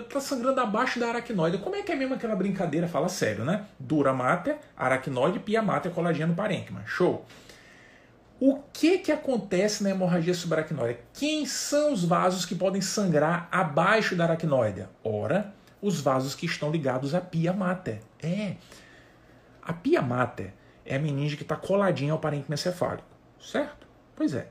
Está 0.00 0.20
sangrando 0.20 0.60
abaixo 0.60 1.00
da 1.00 1.08
aracnoide. 1.08 1.58
Como 1.58 1.74
é 1.74 1.82
que 1.82 1.90
é 1.90 1.96
mesmo 1.96 2.14
aquela 2.14 2.36
brincadeira? 2.36 2.86
Fala 2.86 3.08
sério, 3.08 3.44
né? 3.44 3.66
Dura 3.78 4.12
mater, 4.12 4.58
aracnoide, 4.76 5.40
pia 5.40 5.60
mater, 5.60 5.92
coladinha 5.92 6.28
parênquima. 6.28 6.82
Show! 6.86 7.24
O 8.38 8.60
que 8.72 8.98
que 8.98 9.12
acontece 9.12 9.82
na 9.82 9.90
hemorragia 9.90 10.32
subaracnoide? 10.32 11.00
Quem 11.12 11.44
são 11.44 11.92
os 11.92 12.04
vasos 12.04 12.46
que 12.46 12.54
podem 12.54 12.80
sangrar 12.80 13.48
abaixo 13.52 14.16
da 14.16 14.24
aracnoide? 14.24 14.86
Ora, 15.04 15.52
os 15.82 16.00
vasos 16.00 16.34
que 16.34 16.46
estão 16.46 16.70
ligados 16.70 17.14
à 17.14 17.20
pia 17.20 17.52
mater. 17.52 18.00
É. 18.22 18.54
A 19.60 19.72
pia 19.72 20.00
mater 20.00 20.54
é 20.86 20.96
a 20.96 20.98
meninge 20.98 21.36
que 21.36 21.42
está 21.42 21.54
coladinha 21.54 22.12
ao 22.12 22.18
parênquima 22.18 22.54
encefálico, 22.54 23.04
certo? 23.40 23.86
Pois 24.16 24.32
é. 24.32 24.48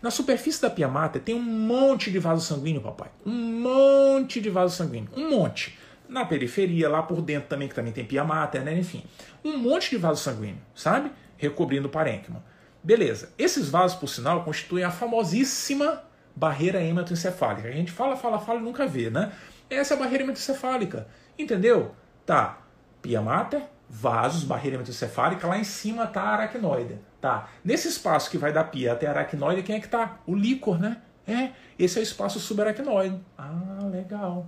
Na 0.00 0.10
superfície 0.10 0.62
da 0.62 0.70
pia 0.70 0.88
mater 0.88 1.20
tem 1.20 1.34
um 1.34 1.42
monte 1.42 2.10
de 2.10 2.18
vaso 2.18 2.44
sanguíneo, 2.44 2.80
papai. 2.80 3.10
Um 3.26 3.60
monte 3.60 4.40
de 4.40 4.48
vaso 4.48 4.76
sanguíneo. 4.76 5.10
Um 5.16 5.30
monte. 5.30 5.78
Na 6.08 6.24
periferia, 6.24 6.88
lá 6.88 7.02
por 7.02 7.20
dentro 7.20 7.48
também, 7.48 7.68
que 7.68 7.74
também 7.74 7.92
tem 7.92 8.04
pia 8.04 8.24
mater, 8.24 8.62
né? 8.62 8.78
Enfim. 8.78 9.04
Um 9.44 9.58
monte 9.58 9.90
de 9.90 9.96
vaso 9.96 10.22
sanguíneo, 10.22 10.60
sabe? 10.74 11.10
Recobrindo 11.36 11.88
o 11.88 11.90
parênquima. 11.90 12.44
Beleza. 12.82 13.30
Esses 13.36 13.68
vasos, 13.68 13.98
por 13.98 14.08
sinal, 14.08 14.44
constituem 14.44 14.84
a 14.84 14.90
famosíssima 14.90 16.02
barreira 16.34 16.82
hematoencefálica. 16.82 17.68
A 17.68 17.72
gente 17.72 17.90
fala, 17.90 18.16
fala, 18.16 18.38
fala 18.38 18.60
e 18.60 18.62
nunca 18.62 18.86
vê, 18.86 19.10
né? 19.10 19.32
Essa 19.68 19.94
é 19.94 19.96
a 19.96 20.00
barreira 20.00 20.22
hematoencefálica. 20.22 21.08
Entendeu? 21.38 21.94
Tá. 22.24 22.62
Pia 23.02 23.20
mater, 23.20 23.62
vasos, 23.88 24.44
barreira 24.44 24.76
hematoencefálica, 24.76 25.46
lá 25.46 25.58
em 25.58 25.64
cima 25.64 26.06
tá 26.06 26.22
a 26.22 26.34
aracnoide. 26.34 26.98
Tá. 27.20 27.48
Nesse 27.64 27.88
espaço 27.88 28.30
que 28.30 28.38
vai 28.38 28.52
da 28.52 28.62
pia 28.62 28.92
até 28.92 29.06
a 29.06 29.10
aracnoide, 29.10 29.62
quem 29.62 29.76
é 29.76 29.80
que 29.80 29.88
tá? 29.88 30.20
O 30.26 30.34
líquor, 30.34 30.78
né? 30.78 30.98
É, 31.26 31.50
esse 31.78 31.98
é 31.98 32.00
o 32.00 32.02
espaço 32.02 32.38
subaracnoide. 32.38 33.20
Ah, 33.36 33.80
legal. 33.90 34.46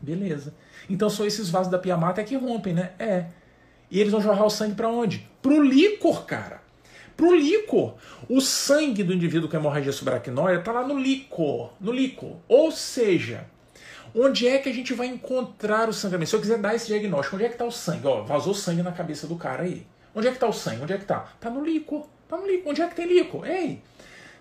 Beleza. 0.00 0.54
Então 0.88 1.08
são 1.08 1.26
esses 1.26 1.48
vasos 1.48 1.70
da 1.70 1.78
pia 1.78 1.96
mata 1.96 2.22
que 2.22 2.36
rompem, 2.36 2.74
né? 2.74 2.92
É. 2.98 3.26
E 3.90 4.00
eles 4.00 4.12
vão 4.12 4.20
jorrar 4.20 4.44
o 4.44 4.50
sangue 4.50 4.74
para 4.74 4.88
onde? 4.88 5.28
Pro 5.40 5.62
líquor, 5.62 6.24
cara. 6.24 6.62
Pro 7.16 7.34
líquor. 7.34 7.96
O 8.28 8.40
sangue 8.40 9.02
do 9.02 9.12
indivíduo 9.12 9.48
com 9.48 9.56
hemorragia 9.56 9.92
subaracnoide 9.92 10.62
tá 10.62 10.72
lá 10.72 10.86
no 10.86 10.98
líquor, 10.98 11.72
no 11.80 11.92
líquor. 11.92 12.36
Ou 12.48 12.70
seja, 12.70 13.46
onde 14.14 14.46
é 14.46 14.58
que 14.58 14.68
a 14.68 14.72
gente 14.72 14.94
vai 14.94 15.06
encontrar 15.06 15.88
o 15.88 15.92
sangramento? 15.92 16.30
Se 16.30 16.36
eu 16.36 16.40
quiser 16.40 16.58
dar 16.58 16.74
esse 16.74 16.86
diagnóstico, 16.86 17.36
onde 17.36 17.46
é 17.46 17.48
que 17.48 17.56
tá 17.56 17.64
o 17.64 17.70
sangue? 17.70 18.06
Ó, 18.06 18.22
vazou 18.22 18.54
sangue 18.54 18.82
na 18.82 18.92
cabeça 18.92 19.26
do 19.26 19.36
cara 19.36 19.64
aí. 19.64 19.86
Onde 20.14 20.28
é 20.28 20.30
que 20.30 20.36
está 20.36 20.46
o 20.46 20.52
sangue? 20.52 20.82
Onde 20.82 20.92
é 20.92 20.96
que 20.96 21.02
está? 21.02 21.28
Está 21.34 21.50
no 21.50 21.64
líquor. 21.64 22.06
Está 22.22 22.36
no 22.36 22.46
líquor. 22.46 22.70
Onde 22.70 22.82
é 22.82 22.86
que 22.86 22.94
tem 22.94 23.06
líquor? 23.06 23.46
Ei! 23.46 23.82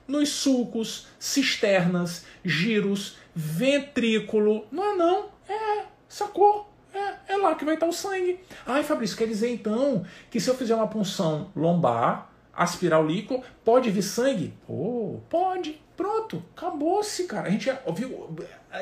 Nos 0.07 0.29
sulcos, 0.29 1.07
cisternas, 1.17 2.25
giros, 2.43 3.17
ventrículo. 3.33 4.65
Não 4.71 4.93
é 4.93 4.95
não. 4.95 5.25
É, 5.49 5.85
sacou? 6.07 6.69
É, 6.93 7.33
é 7.33 7.37
lá 7.37 7.55
que 7.55 7.65
vai 7.65 7.73
estar 7.73 7.87
o 7.87 7.93
sangue. 7.93 8.39
Ai, 8.65 8.83
Fabrício, 8.83 9.17
quer 9.17 9.27
dizer 9.27 9.49
então 9.49 10.05
que 10.29 10.39
se 10.39 10.49
eu 10.49 10.55
fizer 10.55 10.75
uma 10.75 10.87
punção 10.87 11.49
lombar, 11.55 12.29
aspirar 12.55 12.99
o 12.99 13.07
líquor, 13.07 13.43
pode 13.63 13.89
vir 13.89 14.03
sangue? 14.03 14.53
Oh, 14.67 15.19
pode. 15.29 15.81
Pronto, 15.95 16.43
acabou-se, 16.55 17.23
cara. 17.25 17.47
A 17.47 17.51
gente 17.51 17.65
já 17.65 17.79
viu, 17.93 18.35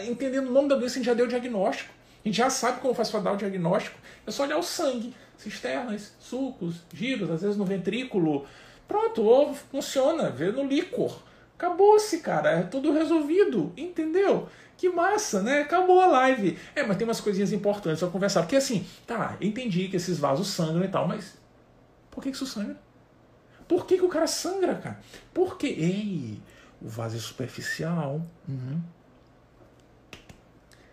entendendo 0.08 0.48
o 0.48 0.52
nome 0.52 0.70
da 0.70 0.76
doença, 0.76 0.96
a 0.96 0.98
gente 0.98 1.06
já 1.06 1.14
deu 1.14 1.26
o 1.26 1.30
diagnóstico. 1.30 1.94
A 2.24 2.28
gente 2.28 2.38
já 2.38 2.50
sabe 2.50 2.80
como 2.80 2.94
faz 2.94 3.10
para 3.10 3.20
dar 3.20 3.34
o 3.34 3.38
diagnóstico. 3.38 3.98
É 4.26 4.32
só 4.32 4.44
olhar 4.44 4.58
o 4.58 4.64
sangue 4.64 5.14
cisternas, 5.42 6.14
sucos, 6.20 6.84
giros, 6.94 7.30
às 7.32 7.42
vezes 7.42 7.58
no 7.58 7.66
ventrículo. 7.66 8.46
Pronto, 8.88 9.26
ovo 9.26 9.56
funciona, 9.72 10.30
vê 10.30 10.52
no 10.52 10.64
líquor. 10.64 11.22
Acabou-se, 11.58 12.20
cara, 12.20 12.52
é 12.52 12.64
tudo 12.64 12.92
resolvido, 12.92 13.72
entendeu? 13.76 14.48
Que 14.78 14.90
massa, 14.90 15.42
né? 15.42 15.62
Acabou 15.62 16.00
a 16.00 16.08
live. 16.08 16.58
É, 16.76 16.84
mas 16.84 16.98
tem 16.98 17.08
umas 17.08 17.22
coisinhas 17.22 17.52
importantes 17.52 18.00
pra 18.00 18.10
conversar. 18.10 18.42
Porque 18.42 18.56
assim, 18.56 18.86
tá, 19.06 19.38
entendi 19.40 19.88
que 19.88 19.96
esses 19.96 20.18
vasos 20.18 20.48
sangram 20.48 20.84
e 20.84 20.88
tal, 20.88 21.08
mas 21.08 21.38
por 22.10 22.24
que 22.24 22.30
isso 22.30 22.46
sangra? 22.46 22.78
Por 23.72 23.86
que, 23.86 23.96
que 23.96 24.04
o 24.04 24.10
cara 24.10 24.28
sangra, 24.28 24.76
cara? 24.76 25.00
Porque, 25.34 25.66
ei, 25.66 26.42
o 26.82 26.90
vaso 26.90 27.16
é 27.16 27.20
superficial. 27.22 28.22
Uhum. 28.46 28.82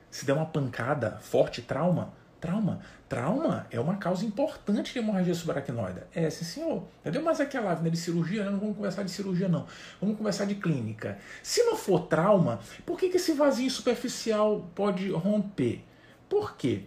Se 0.08 0.24
der 0.24 0.34
uma 0.34 0.46
pancada, 0.46 1.18
forte 1.20 1.60
trauma, 1.60 2.12
Trauma. 2.40 2.80
Trauma 3.08 3.66
é 3.68 3.80
uma 3.80 3.96
causa 3.96 4.24
importante 4.24 4.92
de 4.92 5.00
hemorragia 5.00 5.34
subaracnoide. 5.34 6.02
É, 6.14 6.30
sim, 6.30 6.44
senhor. 6.44 6.84
Entendeu? 7.00 7.20
Mas 7.20 7.40
aqui 7.40 7.56
a 7.56 7.60
live 7.60 7.82
né, 7.82 7.90
de 7.90 7.96
cirurgia, 7.96 8.44
né? 8.44 8.50
não 8.52 8.60
vamos 8.60 8.76
conversar 8.76 9.02
de 9.02 9.10
cirurgia, 9.10 9.48
não. 9.48 9.66
Vamos 10.00 10.16
conversar 10.16 10.44
de 10.44 10.54
clínica. 10.54 11.18
Se 11.42 11.64
não 11.64 11.74
for 11.74 12.06
trauma, 12.06 12.60
por 12.86 12.96
que, 12.96 13.08
que 13.08 13.16
esse 13.16 13.32
vasinho 13.32 13.72
superficial 13.72 14.70
pode 14.72 15.10
romper? 15.10 15.82
Por 16.28 16.56
quê? 16.56 16.84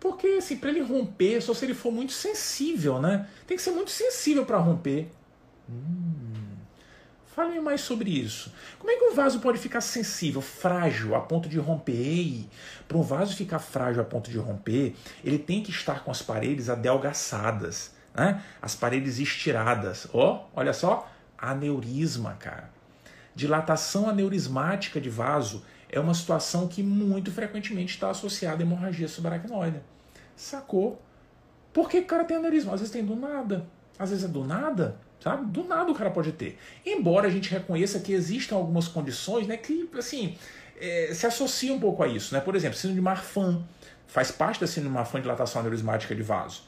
Porque, 0.00 0.26
assim, 0.38 0.56
para 0.56 0.70
ele 0.70 0.80
romper, 0.80 1.42
só 1.42 1.52
se 1.52 1.66
ele 1.66 1.74
for 1.74 1.92
muito 1.92 2.12
sensível, 2.12 2.98
né? 2.98 3.28
Tem 3.46 3.58
que 3.58 3.62
ser 3.62 3.72
muito 3.72 3.90
sensível 3.90 4.46
para 4.46 4.56
romper. 4.56 5.10
Hum. 5.68 6.54
Fale 7.34 7.58
mais 7.58 7.80
sobre 7.80 8.10
isso. 8.10 8.52
Como 8.78 8.92
é 8.92 8.96
que 8.96 9.04
um 9.06 9.14
vaso 9.14 9.40
pode 9.40 9.58
ficar 9.58 9.80
sensível, 9.80 10.40
frágil, 10.40 11.16
a 11.16 11.20
ponto 11.20 11.48
de 11.48 11.58
romper? 11.58 12.46
Para 12.86 12.96
um 12.96 13.02
vaso 13.02 13.34
ficar 13.34 13.58
frágil 13.58 14.00
a 14.00 14.04
ponto 14.04 14.30
de 14.30 14.38
romper, 14.38 14.94
ele 15.24 15.38
tem 15.38 15.60
que 15.60 15.70
estar 15.70 16.04
com 16.04 16.12
as 16.12 16.22
paredes 16.22 16.70
adelgaçadas, 16.70 17.92
né? 18.14 18.40
as 18.62 18.76
paredes 18.76 19.18
estiradas. 19.18 20.06
Ó, 20.12 20.34
oh, 20.34 20.60
olha 20.60 20.72
só, 20.72 21.10
aneurisma, 21.36 22.34
cara. 22.34 22.70
Dilatação 23.34 24.08
aneurismática 24.08 25.00
de 25.00 25.10
vaso 25.10 25.64
é 25.90 25.98
uma 25.98 26.14
situação 26.14 26.68
que 26.68 26.84
muito 26.84 27.32
frequentemente 27.32 27.94
está 27.94 28.10
associada 28.10 28.62
à 28.62 28.64
hemorragia 28.64 29.08
subaracnoide. 29.08 29.80
Sacou? 30.36 31.02
Por 31.72 31.88
que 31.88 31.98
o 31.98 32.06
cara 32.06 32.22
tem 32.22 32.36
aneurisma? 32.36 32.74
Às 32.74 32.80
vezes 32.80 32.92
tem 32.92 33.04
do 33.04 33.16
nada. 33.16 33.66
Às 33.98 34.10
vezes 34.10 34.24
é 34.24 34.28
do 34.28 34.44
nada. 34.44 34.96
Sabe? 35.24 35.46
Do 35.46 35.64
nada 35.64 35.90
o 35.90 35.94
cara 35.94 36.10
pode 36.10 36.32
ter. 36.32 36.58
Embora 36.84 37.28
a 37.28 37.30
gente 37.30 37.50
reconheça 37.50 37.98
que 37.98 38.12
existam 38.12 38.56
algumas 38.56 38.86
condições 38.86 39.46
né, 39.46 39.56
que 39.56 39.88
assim, 39.96 40.36
é, 40.78 41.12
se 41.14 41.26
associam 41.26 41.76
um 41.76 41.80
pouco 41.80 42.02
a 42.02 42.06
isso. 42.06 42.34
Né? 42.34 42.40
Por 42.42 42.54
exemplo, 42.54 42.76
síndrome 42.76 42.96
de 42.96 43.00
Marfan 43.00 43.64
faz 44.06 44.30
parte 44.30 44.60
da 44.60 44.66
síndrome 44.66 44.90
de 44.90 44.94
Marfan 44.96 45.22
dilatação 45.22 45.60
aneurismática 45.60 46.14
de 46.14 46.22
vaso. 46.22 46.64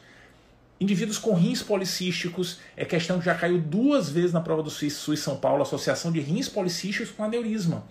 Indivíduos 0.81 1.19
com 1.19 1.35
rins 1.35 1.63
policísticos, 1.63 2.59
é 2.75 2.87
questão 2.87 3.19
que 3.19 3.27
já 3.27 3.35
caiu 3.35 3.59
duas 3.59 4.09
vezes 4.09 4.33
na 4.33 4.41
prova 4.41 4.63
do 4.63 4.71
SUS 4.71 5.21
São 5.21 5.37
Paulo, 5.37 5.63
associação 5.63 6.11
de 6.11 6.21
rins 6.21 6.49
policísticos 6.49 7.11
com 7.11 7.25
aneurisma 7.25 7.85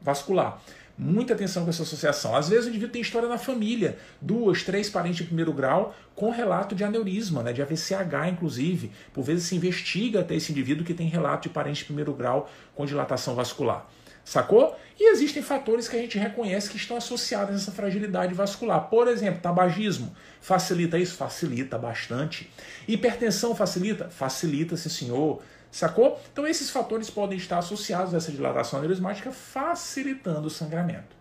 vascular. 0.00 0.62
Muita 0.96 1.34
atenção 1.34 1.64
com 1.64 1.70
essa 1.70 1.82
associação. 1.82 2.36
Às 2.36 2.48
vezes 2.48 2.66
o 2.66 2.68
indivíduo 2.68 2.92
tem 2.92 3.02
história 3.02 3.28
na 3.28 3.36
família, 3.36 3.98
duas, 4.20 4.62
três 4.62 4.88
parentes 4.88 5.18
de 5.18 5.24
primeiro 5.24 5.52
grau 5.52 5.94
com 6.14 6.30
relato 6.30 6.74
de 6.74 6.84
aneurisma, 6.84 7.42
né, 7.42 7.52
de 7.52 7.60
AVCH 7.60 8.28
inclusive. 8.30 8.92
Por 9.12 9.24
vezes 9.24 9.44
se 9.44 9.56
investiga 9.56 10.20
até 10.20 10.36
esse 10.36 10.52
indivíduo 10.52 10.84
que 10.84 10.94
tem 10.94 11.08
relato 11.08 11.48
de 11.48 11.54
parente 11.54 11.78
de 11.78 11.86
primeiro 11.86 12.12
grau 12.12 12.48
com 12.76 12.86
dilatação 12.86 13.34
vascular. 13.34 13.88
Sacou? 14.24 14.76
E 14.98 15.12
existem 15.12 15.42
fatores 15.42 15.86
que 15.86 15.96
a 15.96 15.98
gente 15.98 16.18
reconhece 16.18 16.70
que 16.70 16.76
estão 16.76 16.96
associados 16.96 17.54
a 17.54 17.56
essa 17.56 17.72
fragilidade 17.72 18.32
vascular. 18.32 18.88
Por 18.88 19.06
exemplo, 19.08 19.40
tabagismo. 19.40 20.14
Facilita 20.40 20.98
isso? 20.98 21.16
Facilita 21.16 21.76
bastante. 21.76 22.50
Hipertensão 22.88 23.54
facilita? 23.54 24.08
Facilita, 24.08 24.76
sim 24.76 24.88
senhor. 24.88 25.42
Sacou? 25.70 26.20
Então 26.32 26.46
esses 26.46 26.70
fatores 26.70 27.10
podem 27.10 27.36
estar 27.36 27.58
associados 27.58 28.14
a 28.14 28.16
essa 28.16 28.30
dilatação 28.30 28.78
aneurismática, 28.78 29.30
facilitando 29.32 30.46
o 30.46 30.50
sangramento. 30.50 31.16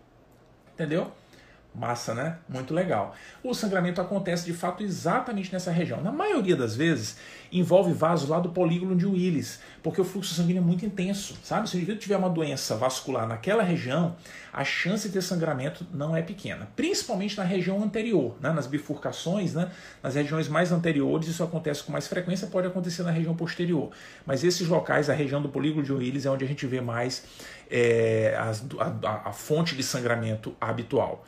Entendeu? 0.73 1.11
Massa, 1.75 2.13
né? 2.13 2.38
Muito 2.47 2.73
legal. 2.73 3.15
O 3.43 3.53
sangramento 3.53 3.99
acontece 3.99 4.45
de 4.45 4.53
fato 4.53 4.83
exatamente 4.83 5.51
nessa 5.51 5.71
região. 5.71 6.01
Na 6.01 6.12
maioria 6.12 6.55
das 6.55 6.75
vezes, 6.75 7.17
envolve 7.51 7.91
vasos 7.93 8.29
lá 8.29 8.39
do 8.39 8.49
polígono 8.49 8.95
de 8.95 9.05
Willis, 9.05 9.59
porque 9.81 9.99
o 9.99 10.03
fluxo 10.03 10.33
sanguíneo 10.36 10.62
é 10.62 10.65
muito 10.65 10.86
intenso, 10.86 11.36
sabe? 11.43 11.67
Se 11.67 11.75
o 11.75 11.77
indivíduo 11.77 12.01
tiver 12.01 12.17
uma 12.17 12.29
doença 12.29 12.75
vascular 12.75 13.27
naquela 13.27 13.63
região, 13.63 14.15
a 14.51 14.63
chance 14.63 15.07
de 15.07 15.13
ter 15.13 15.21
sangramento 15.21 15.86
não 15.91 16.15
é 16.15 16.21
pequena, 16.21 16.67
principalmente 16.75 17.36
na 17.38 17.43
região 17.43 17.81
anterior, 17.83 18.36
né? 18.39 18.51
nas 18.51 18.67
bifurcações, 18.67 19.55
né? 19.55 19.71
nas 20.01 20.13
regiões 20.13 20.47
mais 20.47 20.71
anteriores, 20.71 21.27
isso 21.27 21.43
acontece 21.43 21.83
com 21.83 21.91
mais 21.91 22.07
frequência, 22.07 22.47
pode 22.47 22.67
acontecer 22.67 23.01
na 23.01 23.12
região 23.12 23.36
posterior. 23.36 23.89
Mas 24.25 24.43
esses 24.43 24.67
locais, 24.67 25.09
a 25.09 25.13
região 25.13 25.41
do 25.41 25.49
polígono 25.49 25.83
de 25.83 25.91
Willis, 25.91 26.25
é 26.25 26.29
onde 26.29 26.45
a 26.45 26.47
gente 26.47 26.67
vê 26.67 26.81
mais 26.81 27.23
é, 27.69 28.36
a, 28.38 28.51
a, 28.83 29.29
a 29.29 29.33
fonte 29.33 29.75
de 29.75 29.81
sangramento 29.81 30.55
habitual. 30.62 31.25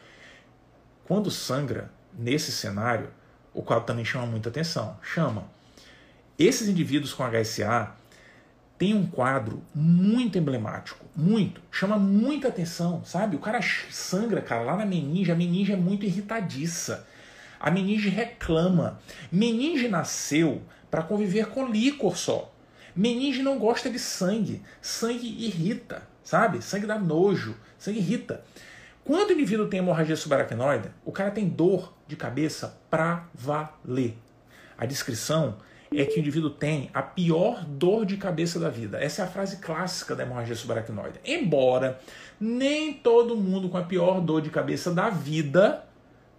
Quando 1.08 1.30
sangra, 1.30 1.92
nesse 2.18 2.52
cenário, 2.52 3.10
o 3.54 3.62
quadro 3.62 3.86
também 3.86 4.04
chama 4.04 4.26
muita 4.26 4.50
atenção. 4.50 4.98
Chama. 5.02 5.46
Esses 6.38 6.68
indivíduos 6.68 7.14
com 7.14 7.24
HSA 7.24 7.96
têm 8.78 8.94
um 8.94 9.06
quadro 9.06 9.62
muito 9.74 10.38
emblemático, 10.38 11.06
muito, 11.16 11.62
chama 11.72 11.98
muita 11.98 12.50
atenção, 12.50 13.06
sabe? 13.06 13.36
O 13.36 13.40
cara 13.40 13.60
sangra, 13.90 14.42
cara, 14.42 14.64
lá 14.64 14.76
na 14.76 14.86
meninge, 14.86 15.32
a 15.32 15.36
meninge 15.36 15.72
é 15.72 15.78
muito 15.78 16.06
irritadiça. 16.06 17.08
A 17.60 17.72
meninge 17.72 18.10
reclama. 18.10 19.00
Meninge 19.32 19.88
nasceu 19.88 20.62
para 20.92 21.04
conviver 21.04 21.48
com 21.48 21.68
líquor 21.68 22.18
só. 22.18 22.52
Meninge 22.96 23.42
não 23.42 23.58
gosta 23.60 23.90
de 23.90 24.00
sangue. 24.00 24.62
Sangue 24.82 25.28
irrita, 25.28 26.02
sabe? 26.24 26.62
Sangue 26.62 26.86
dá 26.86 26.98
nojo, 26.98 27.56
sangue 27.78 28.00
irrita. 28.00 28.44
Quando 29.06 29.30
o 29.30 29.34
indivíduo 29.34 29.68
tem 29.68 29.78
hemorragia 29.78 30.16
subaracnoide, 30.16 30.90
o 31.06 31.12
cara 31.12 31.30
tem 31.30 31.48
dor 31.48 31.94
de 32.08 32.16
cabeça 32.16 32.82
pra 32.90 33.28
valer. 33.36 34.18
A 34.76 34.88
descrição 34.88 35.58
é 35.96 36.04
que 36.06 36.18
o 36.18 36.20
indivíduo 36.20 36.50
tem 36.50 36.90
a 36.92 37.04
pior 37.04 37.64
dor 37.66 38.04
de 38.04 38.18
cabeça 38.18 38.60
da 38.60 38.68
vida. 38.68 38.98
Essa 38.98 39.22
é 39.22 39.26
a 39.26 39.28
frase 39.28 39.58
clássica 39.58 40.16
da 40.16 40.24
hemorragia 40.24 40.56
subaracnoide. 40.56 41.20
Embora 41.24 42.00
nem 42.40 42.94
todo 42.94 43.38
mundo 43.38 43.70
com 43.70 43.78
a 43.78 43.84
pior 43.84 44.20
dor 44.20 44.42
de 44.42 44.50
cabeça 44.50 44.92
da 44.92 45.08
vida 45.12 45.86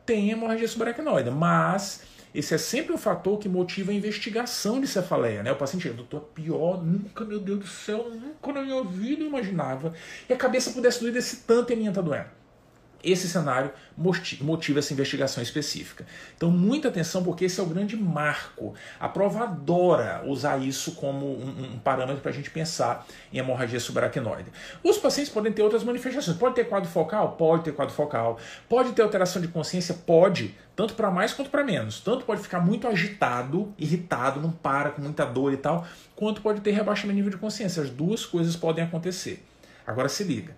tem 0.04 0.32
hemorragia 0.32 0.66
subaracnoide, 0.66 1.30
mas 1.30 2.02
esse 2.34 2.52
é 2.52 2.58
sempre 2.58 2.92
um 2.92 2.98
fator 2.98 3.38
que 3.38 3.48
motiva 3.48 3.92
a 3.92 3.94
investigação 3.94 4.80
de 4.80 4.88
cefaleia. 4.88 5.40
Né? 5.44 5.52
O 5.52 5.56
paciente, 5.56 5.88
doutor, 5.90 6.22
pior, 6.34 6.82
nunca, 6.84 7.24
meu 7.24 7.38
Deus 7.38 7.60
do 7.60 7.66
céu, 7.68 8.10
nunca 8.10 8.52
na 8.52 8.62
minha 8.62 8.82
vida 8.82 9.22
eu 9.22 9.28
imaginava. 9.28 9.94
E 10.28 10.32
a 10.32 10.36
cabeça 10.36 10.72
pudesse 10.72 10.98
doer 10.98 11.12
desse 11.12 11.44
tanto 11.44 11.70
e 11.70 11.74
a 11.74 11.76
minha 11.76 11.92
tá 11.92 12.00
doendo 12.00 12.44
esse 13.06 13.28
cenário 13.28 13.70
motiva 13.96 14.80
essa 14.80 14.92
investigação 14.92 15.42
específica. 15.42 16.04
Então, 16.36 16.50
muita 16.50 16.88
atenção, 16.88 17.22
porque 17.22 17.44
esse 17.44 17.60
é 17.60 17.62
o 17.62 17.66
grande 17.66 17.96
marco. 17.96 18.74
A 18.98 19.08
prova 19.08 19.44
adora 19.44 20.22
usar 20.26 20.58
isso 20.58 20.92
como 20.96 21.24
um, 21.24 21.74
um 21.74 21.78
parâmetro 21.78 22.20
para 22.20 22.30
a 22.30 22.34
gente 22.34 22.50
pensar 22.50 23.06
em 23.32 23.38
hemorragia 23.38 23.78
subaracnoide. 23.78 24.50
Os 24.82 24.98
pacientes 24.98 25.32
podem 25.32 25.52
ter 25.52 25.62
outras 25.62 25.84
manifestações. 25.84 26.36
Pode 26.36 26.56
ter 26.56 26.64
quadro 26.64 26.88
focal? 26.90 27.32
Pode 27.32 27.64
ter 27.64 27.72
quadro 27.72 27.94
focal. 27.94 28.38
Pode 28.68 28.92
ter 28.92 29.02
alteração 29.02 29.40
de 29.40 29.48
consciência? 29.48 29.94
Pode. 29.94 30.54
Tanto 30.74 30.94
para 30.94 31.10
mais 31.10 31.32
quanto 31.32 31.48
para 31.48 31.64
menos. 31.64 32.00
Tanto 32.00 32.24
pode 32.24 32.42
ficar 32.42 32.60
muito 32.60 32.86
agitado, 32.86 33.72
irritado, 33.78 34.40
não 34.40 34.50
para, 34.50 34.90
com 34.90 35.00
muita 35.00 35.24
dor 35.24 35.52
e 35.52 35.56
tal, 35.56 35.86
quanto 36.14 36.42
pode 36.42 36.60
ter 36.60 36.72
rebaixamento 36.72 37.14
de 37.14 37.22
nível 37.22 37.30
de 37.30 37.38
consciência. 37.38 37.82
As 37.82 37.88
duas 37.88 38.26
coisas 38.26 38.56
podem 38.56 38.84
acontecer. 38.84 39.42
Agora 39.86 40.08
se 40.08 40.24
liga. 40.24 40.54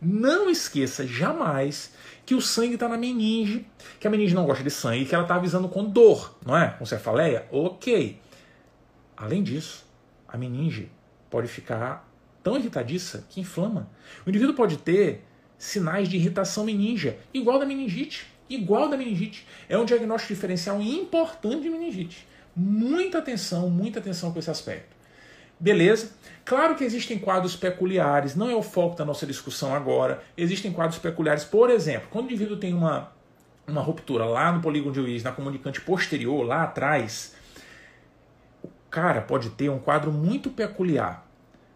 Não 0.00 0.48
esqueça 0.48 1.06
jamais 1.06 1.92
que 2.24 2.34
o 2.34 2.40
sangue 2.40 2.74
está 2.74 2.88
na 2.88 2.96
meninge, 2.96 3.66
que 3.98 4.06
a 4.06 4.10
meninge 4.10 4.34
não 4.34 4.46
gosta 4.46 4.64
de 4.64 4.70
sangue, 4.70 5.04
que 5.04 5.14
ela 5.14 5.24
está 5.24 5.34
avisando 5.34 5.68
com 5.68 5.84
dor, 5.84 6.38
não 6.44 6.56
é? 6.56 6.70
Com 6.70 6.86
cefaleia? 6.86 7.46
Ok. 7.50 8.18
Além 9.16 9.42
disso, 9.42 9.84
a 10.26 10.38
meninge 10.38 10.90
pode 11.28 11.48
ficar 11.48 12.08
tão 12.42 12.56
irritadiça 12.56 13.26
que 13.28 13.40
inflama. 13.40 13.90
O 14.24 14.30
indivíduo 14.30 14.54
pode 14.54 14.78
ter 14.78 15.24
sinais 15.58 16.08
de 16.08 16.16
irritação 16.16 16.64
meningia, 16.64 17.18
igual 17.34 17.58
da 17.58 17.66
meningite. 17.66 18.26
Igual 18.48 18.88
da 18.88 18.96
meningite. 18.96 19.46
É 19.68 19.78
um 19.78 19.84
diagnóstico 19.84 20.34
diferencial 20.34 20.80
importante 20.80 21.62
de 21.62 21.70
meningite. 21.70 22.26
Muita 22.56 23.18
atenção, 23.18 23.70
muita 23.70 24.00
atenção 24.00 24.32
com 24.32 24.38
esse 24.40 24.50
aspecto. 24.50 24.96
Beleza? 25.58 26.10
Claro 26.50 26.74
que 26.74 26.82
existem 26.82 27.16
quadros 27.16 27.54
peculiares, 27.54 28.34
não 28.34 28.50
é 28.50 28.56
o 28.56 28.60
foco 28.60 28.96
da 28.96 29.04
nossa 29.04 29.24
discussão 29.24 29.72
agora. 29.72 30.20
Existem 30.36 30.72
quadros 30.72 30.98
peculiares, 30.98 31.44
por 31.44 31.70
exemplo, 31.70 32.08
quando 32.10 32.24
o 32.24 32.26
indivíduo 32.26 32.56
tem 32.56 32.74
uma, 32.74 33.12
uma 33.68 33.80
ruptura 33.80 34.24
lá 34.24 34.50
no 34.50 34.60
polígono 34.60 34.92
de 34.92 34.98
Willis, 34.98 35.22
na 35.22 35.30
comunicante 35.30 35.80
posterior, 35.80 36.44
lá 36.44 36.64
atrás, 36.64 37.36
o 38.64 38.68
cara 38.90 39.20
pode 39.20 39.50
ter 39.50 39.68
um 39.68 39.78
quadro 39.78 40.10
muito 40.10 40.50
peculiar, 40.50 41.24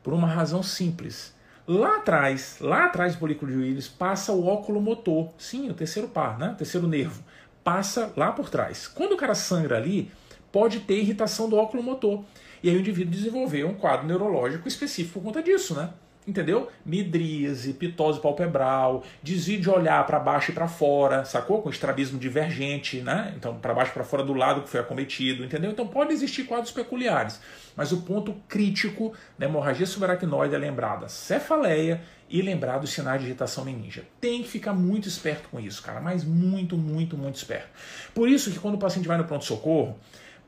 por 0.02 0.12
uma 0.12 0.26
razão 0.26 0.60
simples. 0.60 1.32
Lá 1.68 1.98
atrás, 1.98 2.56
lá 2.60 2.86
atrás 2.86 3.14
do 3.14 3.20
polígono 3.20 3.52
de 3.52 3.58
Willis, 3.58 3.86
passa 3.86 4.32
o 4.32 4.44
óculo 4.44 4.80
motor. 4.80 5.30
Sim, 5.38 5.70
o 5.70 5.74
terceiro 5.74 6.08
par, 6.08 6.36
né? 6.36 6.50
o 6.50 6.56
terceiro 6.56 6.88
nervo. 6.88 7.22
Passa 7.62 8.12
lá 8.16 8.32
por 8.32 8.50
trás. 8.50 8.88
Quando 8.88 9.12
o 9.12 9.16
cara 9.16 9.36
sangra 9.36 9.76
ali, 9.76 10.10
pode 10.54 10.78
ter 10.78 11.00
irritação 11.00 11.48
do 11.48 11.56
óculo 11.56 11.82
motor. 11.82 12.24
E 12.62 12.70
aí 12.70 12.76
o 12.76 12.78
indivíduo 12.78 13.10
desenvolveu 13.10 13.66
um 13.66 13.74
quadro 13.74 14.06
neurológico 14.06 14.68
específico 14.68 15.18
por 15.18 15.24
conta 15.24 15.42
disso, 15.42 15.74
né? 15.74 15.90
Entendeu? 16.28 16.70
Midríase, 16.86 17.74
pitose 17.74 18.20
palpebral, 18.20 19.02
desvio 19.20 19.60
de 19.60 19.68
olhar 19.68 20.06
para 20.06 20.20
baixo 20.20 20.52
e 20.52 20.54
para 20.54 20.68
fora, 20.68 21.24
sacou? 21.24 21.60
Com 21.60 21.70
estrabismo 21.70 22.20
divergente, 22.20 23.00
né? 23.00 23.34
Então, 23.36 23.58
para 23.58 23.74
baixo 23.74 23.90
e 23.90 23.94
para 23.94 24.04
fora 24.04 24.22
do 24.22 24.32
lado 24.32 24.62
que 24.62 24.68
foi 24.68 24.78
acometido, 24.78 25.44
entendeu? 25.44 25.72
Então, 25.72 25.88
pode 25.88 26.12
existir 26.12 26.44
quadros 26.44 26.70
peculiares, 26.70 27.40
mas 27.76 27.90
o 27.90 28.02
ponto 28.02 28.32
crítico 28.48 29.12
da 29.36 29.46
hemorragia 29.46 29.84
subaracnoide 29.84 30.54
é 30.54 30.58
lembrar 30.58 30.96
da 30.96 31.08
cefaleia 31.08 32.00
e 32.30 32.40
lembrar 32.40 32.78
dos 32.78 32.90
sinais 32.90 33.20
de 33.20 33.26
irritação 33.26 33.64
meningia. 33.64 34.04
Tem 34.20 34.40
que 34.42 34.48
ficar 34.48 34.72
muito 34.72 35.08
esperto 35.08 35.48
com 35.50 35.58
isso, 35.58 35.82
cara, 35.82 36.00
mas 36.00 36.24
muito, 36.24 36.76
muito, 36.76 37.18
muito 37.18 37.34
esperto. 37.34 37.68
Por 38.14 38.28
isso 38.28 38.52
que 38.52 38.58
quando 38.58 38.76
o 38.76 38.78
paciente 38.78 39.06
vai 39.06 39.18
no 39.18 39.24
pronto-socorro, 39.24 39.98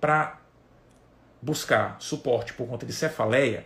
para 0.01 0.41
buscar 1.41 1.97
suporte 2.01 2.53
por 2.53 2.67
conta 2.67 2.85
de 2.85 2.93
cefaleia, 2.93 3.65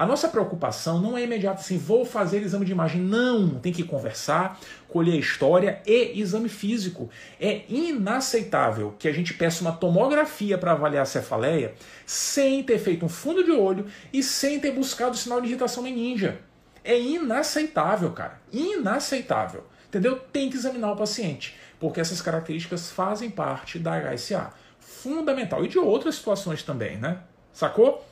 a 0.00 0.06
nossa 0.06 0.28
preocupação 0.28 0.98
não 0.98 1.18
é 1.18 1.24
imediata 1.24 1.60
assim, 1.60 1.76
vou 1.76 2.06
fazer 2.06 2.40
exame 2.40 2.64
de 2.64 2.72
imagem. 2.72 3.02
Não, 3.02 3.60
tem 3.60 3.70
que 3.70 3.84
conversar, 3.84 4.58
colher 4.88 5.14
história 5.18 5.82
e 5.86 6.18
exame 6.18 6.48
físico. 6.48 7.10
É 7.38 7.64
inaceitável 7.68 8.94
que 8.98 9.06
a 9.06 9.12
gente 9.12 9.34
peça 9.34 9.60
uma 9.60 9.72
tomografia 9.72 10.56
para 10.56 10.72
avaliar 10.72 11.02
a 11.02 11.04
cefaleia 11.04 11.74
sem 12.06 12.62
ter 12.62 12.78
feito 12.78 13.04
um 13.04 13.10
fundo 13.10 13.44
de 13.44 13.50
olho 13.50 13.84
e 14.10 14.22
sem 14.22 14.58
ter 14.58 14.70
buscado 14.70 15.18
sinal 15.18 15.38
de 15.38 15.48
irritação 15.48 15.82
meningia. 15.82 16.40
É 16.82 16.98
inaceitável, 16.98 18.10
cara. 18.12 18.40
Inaceitável. 18.50 19.66
Entendeu? 19.86 20.18
Tem 20.32 20.48
que 20.48 20.56
examinar 20.56 20.92
o 20.92 20.96
paciente, 20.96 21.58
porque 21.78 22.00
essas 22.00 22.22
características 22.22 22.90
fazem 22.90 23.28
parte 23.28 23.78
da 23.78 24.00
HSA 24.00 24.50
fundamental. 24.90 25.64
E 25.64 25.68
de 25.68 25.78
outras 25.78 26.16
situações 26.16 26.62
também, 26.62 26.96
né? 26.96 27.18
Sacou? 27.52 28.04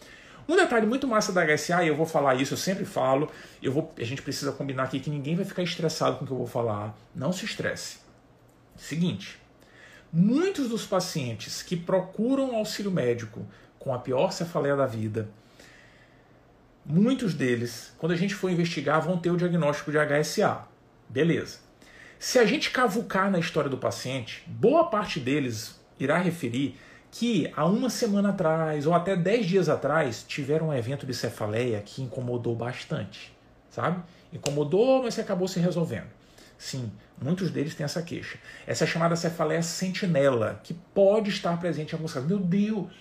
Um 0.49 0.57
detalhe 0.57 0.87
muito 0.87 1.07
massa 1.07 1.33
da 1.33 1.45
HSA, 1.45 1.85
e 1.85 1.89
eu 1.89 1.97
vou 1.97 2.07
falar 2.07 2.35
isso, 2.37 2.55
eu 2.55 2.59
sempre 2.59 2.87
falo, 2.87 3.31
eu 3.63 3.71
vou, 3.71 3.93
a 3.99 4.05
gente 4.05 4.23
precisa 4.23 4.51
combinar 4.51 4.85
aqui 4.85 4.99
que 4.99 5.11
ninguém 5.11 5.37
vai 5.37 5.45
ficar 5.45 5.63
estressado 5.63 6.17
com 6.17 6.25
o 6.25 6.27
que 6.27 6.33
eu 6.33 6.39
vou 6.39 6.47
falar. 6.47 6.97
Não 7.15 7.33
se 7.33 7.45
estresse. 7.45 7.99
Seguinte, 8.75 9.39
muitos 10.11 10.69
dos 10.69 10.87
pacientes 10.87 11.63
que 11.63 11.77
procuram 11.77 12.57
auxílio 12.57 12.91
médico 12.91 13.47
com 13.79 13.93
a 13.93 13.99
pior 13.99 14.33
cefaleia 14.33 14.75
da 14.75 14.87
vida, 14.87 15.29
muitos 16.87 17.35
deles, 17.35 17.93
quando 17.99 18.13
a 18.13 18.17
gente 18.17 18.35
for 18.35 18.51
investigar, 18.51 19.03
vão 19.03 19.19
ter 19.19 19.31
o 19.31 19.37
diagnóstico 19.37 19.91
de 19.91 19.99
HSA. 19.99 20.67
Beleza. 21.11 21.59
Se 22.19 22.39
a 22.39 22.47
gente 22.47 22.71
cavucar 22.71 23.31
na 23.31 23.39
história 23.39 23.69
do 23.69 23.77
paciente, 23.77 24.43
boa 24.47 24.89
parte 24.89 25.21
deles 25.21 25.78
irá 25.99 26.19
referir 26.19 26.79
que 27.11 27.51
há 27.57 27.65
uma 27.65 27.89
semana 27.91 28.31
atrás 28.31 28.87
ou 28.87 28.95
até 28.95 29.17
dez 29.17 29.47
dias 29.47 29.69
atrás 29.69 30.25
tiveram 30.27 30.69
um 30.69 30.75
evento 30.75 31.07
de 31.07 31.15
cefaleia 31.15 31.81
que 31.81 32.03
incomodou 32.03 32.55
bastante, 32.55 33.35
sabe? 33.71 34.03
Incomodou, 34.33 35.03
mas 35.03 35.19
acabou 35.19 35.49
se 35.49 35.59
resolvendo. 35.59 36.09
Sim, 36.59 36.91
muitos 37.21 37.51
deles 37.51 37.75
têm 37.75 37.85
essa 37.85 38.03
queixa. 38.03 38.39
Essa 38.67 38.85
é 38.85 38.87
chamada 38.87 39.17
cefaleia 39.17 39.63
sentinela, 39.63 40.61
que 40.63 40.75
pode 40.75 41.31
estar 41.31 41.57
presente 41.59 41.93
em 41.93 41.95
alguns 41.95 42.13
casos. 42.13 42.29
Meu 42.29 42.39
Deus! 42.39 42.93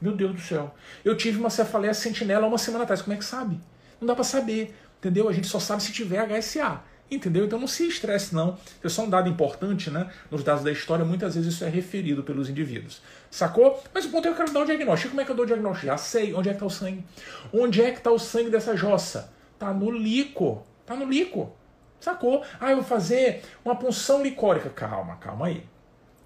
Meu 0.00 0.16
Deus 0.16 0.34
do 0.34 0.40
céu. 0.40 0.74
Eu 1.04 1.16
tive 1.16 1.38
uma 1.38 1.48
cefaleia 1.48 1.94
sentinela 1.94 2.46
uma 2.46 2.58
semana 2.58 2.82
atrás. 2.82 3.00
Como 3.00 3.14
é 3.14 3.16
que 3.16 3.24
sabe? 3.24 3.60
Não 4.00 4.06
dá 4.06 4.16
para 4.16 4.24
saber, 4.24 4.74
entendeu? 4.98 5.28
A 5.28 5.32
gente 5.32 5.46
só 5.46 5.60
sabe 5.60 5.80
se 5.80 5.92
tiver 5.92 6.18
HSA. 6.26 6.82
Entendeu? 7.12 7.44
Então 7.44 7.60
não 7.60 7.66
se 7.66 7.86
estresse, 7.86 8.34
não. 8.34 8.58
É 8.82 8.88
só 8.88 9.02
um 9.02 9.10
dado 9.10 9.28
importante, 9.28 9.90
né? 9.90 10.10
Nos 10.30 10.42
dados 10.42 10.64
da 10.64 10.72
história, 10.72 11.04
muitas 11.04 11.34
vezes 11.34 11.52
isso 11.52 11.62
é 11.62 11.68
referido 11.68 12.22
pelos 12.22 12.48
indivíduos. 12.48 13.02
Sacou? 13.30 13.82
Mas 13.92 14.06
o 14.06 14.08
ponto 14.08 14.26
é 14.26 14.30
que 14.30 14.34
eu 14.34 14.36
quero 14.38 14.52
dar 14.52 14.60
o 14.60 14.64
diagnóstico. 14.64 15.10
Como 15.10 15.20
é 15.20 15.24
que 15.26 15.30
eu 15.30 15.34
dou 15.34 15.44
o 15.44 15.46
diagnóstico? 15.46 15.86
Já 15.86 15.98
sei 15.98 16.32
onde 16.32 16.48
é 16.48 16.52
que 16.52 16.56
está 16.56 16.64
o 16.64 16.70
sangue. 16.70 17.04
Onde 17.52 17.82
é 17.82 17.90
que 17.90 17.98
está 17.98 18.10
o 18.10 18.18
sangue 18.18 18.48
dessa 18.48 18.74
jossa? 18.74 19.30
Tá 19.58 19.74
no 19.74 19.90
líquor. 19.90 20.62
Tá 20.86 20.96
no 20.96 21.04
líquor. 21.04 21.52
Sacou? 22.00 22.42
Ah, 22.58 22.70
eu 22.70 22.76
vou 22.76 22.84
fazer 22.84 23.42
uma 23.62 23.76
punção 23.76 24.22
licórica. 24.22 24.70
Calma, 24.70 25.16
calma 25.16 25.48
aí. 25.48 25.62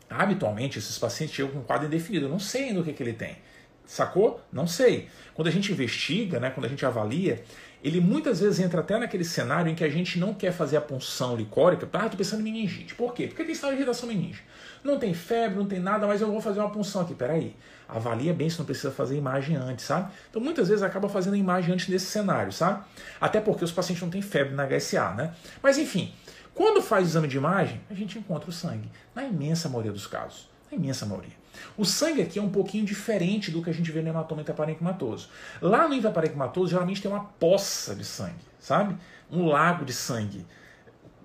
Habitualmente, 0.09 0.79
esses 0.79 0.97
pacientes 0.97 1.35
chegam 1.35 1.51
com 1.51 1.59
um 1.59 1.65
quadro 1.65 1.89
indefinido. 1.89 2.27
Eu 2.27 2.31
não 2.31 2.39
sei 2.39 2.69
ainda 2.69 2.81
o 2.81 2.85
que, 2.85 2.93
que 2.93 3.03
ele 3.03 3.13
tem. 3.13 3.39
Sacou? 3.85 4.41
Não 4.53 4.69
sei. 4.69 5.09
Quando 5.35 5.49
a 5.49 5.51
gente 5.51 5.73
investiga, 5.73 6.39
né, 6.39 6.51
quando 6.51 6.67
a 6.67 6.69
gente 6.69 6.87
avalia, 6.87 7.43
ele 7.83 8.01
muitas 8.01 8.41
vezes 8.41 8.61
entra 8.61 8.81
até 8.81 8.99
naquele 8.99 9.25
cenário 9.25 9.71
em 9.71 9.75
que 9.75 9.85
a 9.85 9.89
gente 9.89 10.19
não 10.19 10.35
quer 10.35 10.53
fazer 10.53 10.77
a 10.77 10.81
punção 10.81 11.37
licórica. 11.37 11.89
Ah, 11.93 12.09
tô 12.09 12.17
pensando 12.17 12.41
em 12.41 12.45
meningite. 12.45 12.95
Por 12.95 13.15
quê? 13.15 13.27
Porque 13.27 13.45
tem 13.45 13.55
sinal 13.55 13.71
de 13.71 13.77
irritação 13.77 14.09
meningite. 14.09 14.45
Não 14.83 14.99
tem 14.99 15.13
febre, 15.15 15.59
não 15.59 15.67
tem 15.67 15.81
nada, 15.81 16.07
mas 16.07 16.21
eu 16.21 16.31
vou 16.31 16.41
fazer 16.41 16.61
uma 16.61 16.71
punção 16.71 17.03
aqui. 17.03 17.15
Peraí. 17.15 17.55
Avalia 17.89 18.35
bem 18.35 18.51
se 18.51 18.59
não 18.59 18.65
precisa 18.65 18.91
fazer 18.91 19.17
imagem 19.17 19.57
antes, 19.57 19.85
sabe? 19.85 20.13
Então 20.29 20.43
muitas 20.43 20.69
vezes 20.69 20.83
acaba 20.83 21.09
fazendo 21.09 21.37
imagem 21.37 21.73
antes 21.73 21.89
desse 21.89 22.07
cenário, 22.07 22.51
sabe? 22.51 22.85
Até 23.21 23.41
porque 23.41 23.65
os 23.65 23.71
pacientes 23.71 24.03
não 24.03 24.11
têm 24.11 24.23
febre 24.23 24.55
na 24.55 24.67
HSA, 24.67 25.15
né? 25.15 25.35
Mas 25.63 25.79
enfim, 25.79 26.13
quando 26.53 26.83
faz 26.83 27.05
o 27.05 27.09
exame 27.09 27.29
de 27.29 27.37
imagem, 27.37 27.81
a 27.89 27.95
gente 27.95 28.19
encontra 28.19 28.51
o 28.51 28.53
sangue. 28.53 28.91
Na 29.15 29.23
imensa 29.23 29.69
maioria 29.69 29.93
dos 29.93 30.07
casos. 30.07 30.49
Na 30.71 30.77
imensa 30.77 31.07
maioria. 31.07 31.35
O 31.77 31.85
sangue 31.85 32.23
aqui 32.23 32.39
é 32.39 32.43
um 32.43 32.51
pouquinho 32.51 32.85
diferente 32.85 33.51
do 33.51 33.63
que 33.63 33.71
a 33.71 33.73
gente 33.73 33.91
vê 33.91 34.03
no 34.03 34.09
hematoma 34.09 34.43
intraparenquimatoso. 34.43 35.29
Lá 35.61 35.89
no 35.89 35.95
intraparenquimatoso, 35.95 36.71
geralmente 36.71 37.03
tem 37.03 37.11
uma 37.11 37.25
poça 37.25 37.95
de 37.95 38.05
sangue, 38.05 38.45
sabe? 38.59 38.97
Um 39.31 39.47
lago 39.47 39.85
de 39.85 39.93
sangue. 39.93 40.47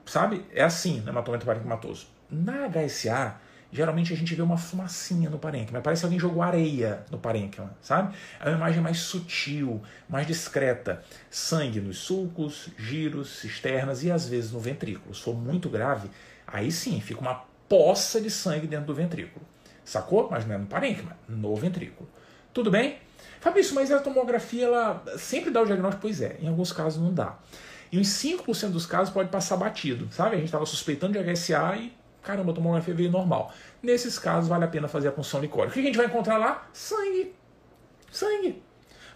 Sabe? 0.05 0.45
É 0.53 0.63
assim 0.63 1.01
no 1.01 1.09
hematoma 1.09 1.37
intraparenquimatoso. 1.37 2.07
Na 2.29 2.67
HSA, 2.67 3.35
geralmente 3.71 4.13
a 4.13 4.15
gente 4.15 4.35
vê 4.35 4.41
uma 4.41 4.57
fumacinha 4.57 5.29
no 5.29 5.39
parênquima. 5.39 5.81
Parece 5.81 6.01
que 6.01 6.05
alguém 6.05 6.19
jogou 6.19 6.41
areia 6.41 7.03
no 7.09 7.17
parênquima, 7.17 7.75
sabe? 7.81 8.15
É 8.39 8.49
uma 8.49 8.57
imagem 8.57 8.81
mais 8.81 8.99
sutil, 8.99 9.81
mais 10.09 10.27
discreta. 10.27 11.03
Sangue 11.29 11.79
nos 11.79 11.99
sulcos, 11.99 12.69
giros, 12.77 13.39
cisternas 13.39 14.03
e 14.03 14.11
às 14.11 14.27
vezes 14.27 14.51
no 14.51 14.59
ventrículo. 14.59 15.13
Se 15.15 15.21
for 15.21 15.35
muito 15.35 15.69
grave, 15.69 16.09
aí 16.45 16.71
sim 16.71 16.99
fica 16.99 17.21
uma 17.21 17.43
poça 17.67 18.19
de 18.19 18.29
sangue 18.29 18.67
dentro 18.67 18.87
do 18.87 18.93
ventrículo. 18.93 19.45
Sacou? 19.91 20.29
Mas 20.31 20.45
não 20.47 20.55
é 20.55 20.57
no 20.57 20.67
parênquima, 20.67 21.17
no 21.27 21.53
ventrículo. 21.53 22.09
Tudo 22.53 22.71
bem? 22.71 22.97
Fabrício, 23.41 23.75
mas 23.75 23.91
a 23.91 23.99
tomografia 23.99 24.63
ela 24.63 25.03
sempre 25.17 25.51
dá 25.51 25.61
o 25.61 25.65
diagnóstico? 25.65 26.01
Pois 26.01 26.21
é, 26.21 26.37
em 26.41 26.47
alguns 26.47 26.71
casos 26.71 27.03
não 27.03 27.13
dá. 27.13 27.37
E 27.91 27.99
em 27.99 28.01
5% 28.01 28.69
dos 28.69 28.85
casos 28.85 29.13
pode 29.13 29.27
passar 29.27 29.57
batido, 29.57 30.07
sabe? 30.09 30.35
A 30.35 30.37
gente 30.37 30.45
estava 30.45 30.65
suspeitando 30.65 31.11
de 31.11 31.33
HSA 31.33 31.75
e 31.75 31.93
caramba, 32.23 32.53
a 32.53 32.55
tomografia 32.55 32.93
veio 32.93 33.11
normal. 33.11 33.53
Nesses 33.83 34.17
casos, 34.17 34.47
vale 34.47 34.63
a 34.63 34.67
pena 34.69 34.87
fazer 34.87 35.09
a 35.09 35.11
punção 35.11 35.41
licórica. 35.41 35.71
O 35.71 35.73
que 35.73 35.81
a 35.81 35.83
gente 35.83 35.97
vai 35.97 36.05
encontrar 36.05 36.37
lá? 36.37 36.69
Sangue. 36.71 37.35
Sangue. 38.09 38.63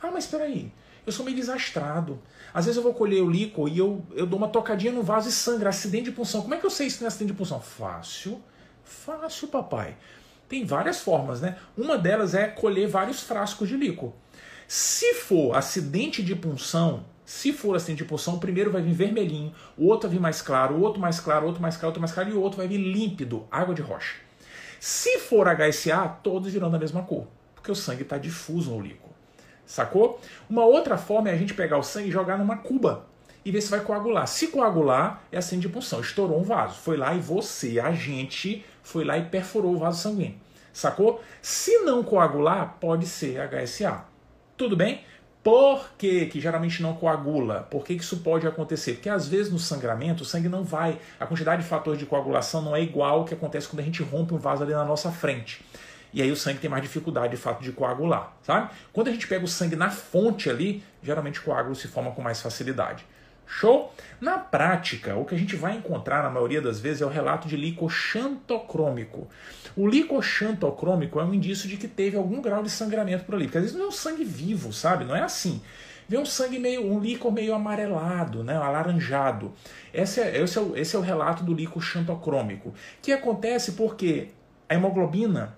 Ah, 0.01 0.11
mas 0.11 0.25
espera 0.25 0.43
aí. 0.43 0.73
Eu 1.05 1.13
sou 1.13 1.23
meio 1.23 1.37
desastrado. 1.37 2.21
Às 2.53 2.65
vezes 2.65 2.75
eu 2.75 2.83
vou 2.83 2.93
colher 2.93 3.21
o 3.21 3.29
líquor 3.29 3.69
e 3.69 3.77
eu, 3.77 4.05
eu 4.13 4.25
dou 4.25 4.37
uma 4.37 4.49
tocadinha 4.49 4.91
no 4.91 5.03
vaso 5.03 5.29
e 5.29 5.31
sangra. 5.31 5.69
Acidente 5.69 6.05
de 6.05 6.11
punção. 6.11 6.41
Como 6.41 6.53
é 6.53 6.57
que 6.57 6.65
eu 6.65 6.69
sei 6.69 6.89
se 6.89 6.99
tem 6.99 7.07
acidente 7.07 7.31
de 7.31 7.37
punção? 7.37 7.61
Fácil. 7.61 8.43
Fácil, 8.83 9.47
papai. 9.47 9.95
Tem 10.47 10.65
várias 10.65 11.01
formas, 11.01 11.41
né? 11.41 11.57
Uma 11.77 11.97
delas 11.97 12.35
é 12.35 12.47
colher 12.47 12.87
vários 12.87 13.21
frascos 13.21 13.67
de 13.67 13.75
líquor. 13.75 14.13
Se 14.67 15.13
for 15.15 15.55
acidente 15.55 16.23
de 16.23 16.35
punção, 16.35 17.05
se 17.25 17.51
for 17.51 17.75
acidente 17.75 18.03
de 18.03 18.09
punção, 18.09 18.35
o 18.35 18.39
primeiro 18.39 18.71
vai 18.71 18.81
vir 18.81 18.93
vermelhinho, 18.93 19.53
o 19.77 19.87
outro 19.87 20.07
vai 20.07 20.17
vir 20.17 20.21
mais 20.21 20.41
claro, 20.41 20.75
o 20.75 20.81
outro 20.81 21.01
mais 21.01 21.19
claro, 21.19 21.45
outro 21.45 21.61
mais 21.61 21.75
claro, 21.75 21.87
outro 21.87 22.01
mais 22.01 22.11
claro 22.11 22.29
e 22.29 22.33
o 22.33 22.41
outro 22.41 22.57
vai 22.57 22.67
vir 22.67 22.77
límpido, 22.77 23.47
água 23.51 23.73
de 23.73 23.81
rocha. 23.81 24.15
Se 24.79 25.19
for 25.19 25.47
HSA, 25.47 26.19
todos 26.21 26.53
virão 26.53 26.69
da 26.69 26.77
mesma 26.77 27.03
cor, 27.03 27.27
porque 27.55 27.71
o 27.71 27.75
sangue 27.75 28.03
está 28.03 28.17
difuso 28.17 28.71
no 28.71 28.81
líquido. 28.81 29.15
Sacou? 29.65 30.21
Uma 30.47 30.63
outra 30.63 30.97
forma 30.97 31.29
é 31.29 31.33
a 31.33 31.37
gente 31.37 31.53
pegar 31.53 31.77
o 31.77 31.83
sangue 31.83 32.09
e 32.09 32.11
jogar 32.11 32.37
numa 32.37 32.57
cuba 32.57 33.07
e 33.43 33.51
ver 33.51 33.61
se 33.61 33.69
vai 33.69 33.79
coagular. 33.79 34.27
Se 34.27 34.47
coagular, 34.47 35.23
é 35.31 35.37
acidente 35.37 35.67
de 35.67 35.73
punção. 35.73 36.01
Estourou 36.01 36.39
um 36.39 36.43
vaso. 36.43 36.75
Foi 36.75 36.97
lá 36.97 37.13
e 37.13 37.19
você, 37.19 37.79
a 37.79 37.91
gente, 37.91 38.63
foi 38.85 39.03
lá 39.03 39.17
e 39.17 39.25
perfurou 39.25 39.73
o 39.73 39.79
vaso 39.79 40.01
sanguíneo. 40.01 40.35
Sacou? 40.71 41.21
Se 41.41 41.79
não 41.79 42.03
coagular, 42.03 42.77
pode 42.79 43.07
ser 43.07 43.39
HSA. 43.39 44.05
Tudo 44.55 44.77
bem? 44.77 45.03
Por 45.43 45.89
que, 45.97 46.25
que 46.27 46.39
geralmente 46.39 46.81
não 46.81 46.95
coagula? 46.95 47.67
Por 47.69 47.83
que, 47.83 47.95
que 47.95 48.03
isso 48.03 48.17
pode 48.17 48.47
acontecer? 48.47 48.93
Porque 48.93 49.09
às 49.09 49.27
vezes 49.27 49.51
no 49.51 49.59
sangramento 49.59 50.23
o 50.23 50.25
sangue 50.25 50.49
não 50.49 50.63
vai, 50.63 50.97
a 51.19 51.25
quantidade 51.25 51.61
de 51.61 51.67
fatores 51.67 51.99
de 51.99 52.05
coagulação 52.05 52.61
não 52.61 52.75
é 52.75 52.81
igual 52.81 53.19
ao 53.19 53.25
que 53.25 53.33
acontece 53.33 53.67
quando 53.67 53.81
a 53.81 53.83
gente 53.83 54.01
rompe 54.01 54.33
um 54.33 54.37
vaso 54.37 54.63
ali 54.63 54.73
na 54.73 54.85
nossa 54.85 55.11
frente. 55.11 55.63
E 56.13 56.21
aí 56.21 56.31
o 56.31 56.35
sangue 56.35 56.59
tem 56.59 56.69
mais 56.69 56.81
dificuldade 56.81 57.35
de 57.35 57.37
fato 57.37 57.61
de 57.61 57.71
coagular, 57.71 58.33
sabe? 58.41 58.69
Quando 58.91 59.09
a 59.09 59.11
gente 59.11 59.27
pega 59.27 59.45
o 59.45 59.47
sangue 59.47 59.75
na 59.75 59.89
fonte 59.89 60.49
ali, 60.49 60.83
geralmente 61.03 61.39
o 61.39 61.43
coágulo 61.43 61.75
se 61.75 61.87
forma 61.87 62.11
com 62.11 62.21
mais 62.21 62.41
facilidade. 62.41 63.05
Show? 63.45 63.93
Na 64.19 64.37
prática, 64.37 65.15
o 65.15 65.25
que 65.25 65.35
a 65.35 65.37
gente 65.37 65.55
vai 65.55 65.75
encontrar 65.75 66.23
na 66.23 66.29
maioria 66.29 66.61
das 66.61 66.79
vezes 66.79 67.01
é 67.01 67.05
o 67.05 67.09
relato 67.09 67.47
de 67.47 67.55
líquor 67.55 67.89
xantocrômico. 67.89 69.27
O 69.75 69.87
líquor 69.87 70.23
xantocrômico 70.23 71.19
é 71.19 71.23
um 71.23 71.33
indício 71.33 71.67
de 71.67 71.77
que 71.77 71.87
teve 71.87 72.17
algum 72.17 72.41
grau 72.41 72.63
de 72.63 72.69
sangramento 72.69 73.25
por 73.25 73.35
ali, 73.35 73.45
porque 73.45 73.57
às 73.57 73.63
vezes 73.63 73.77
não 73.77 73.85
é 73.85 73.89
um 73.89 73.91
sangue 73.91 74.23
vivo, 74.23 74.71
sabe? 74.73 75.05
Não 75.05 75.15
é 75.15 75.21
assim. 75.21 75.61
Vê 76.07 76.17
um 76.17 76.25
sangue 76.25 76.59
meio, 76.59 76.85
um 76.85 76.99
líquor 76.99 77.31
meio 77.31 77.53
amarelado, 77.53 78.43
né, 78.43 78.55
alaranjado. 78.55 79.53
Esse 79.93 80.21
é, 80.21 80.41
esse, 80.41 80.57
é 80.57 80.61
o, 80.61 80.77
esse 80.77 80.95
é 80.95 80.99
o 80.99 81.01
relato 81.01 81.43
do 81.43 81.53
líquor 81.53 81.81
xantocrômico, 81.81 82.73
que 83.01 83.11
acontece 83.11 83.71
porque 83.73 84.29
a 84.69 84.75
hemoglobina 84.75 85.55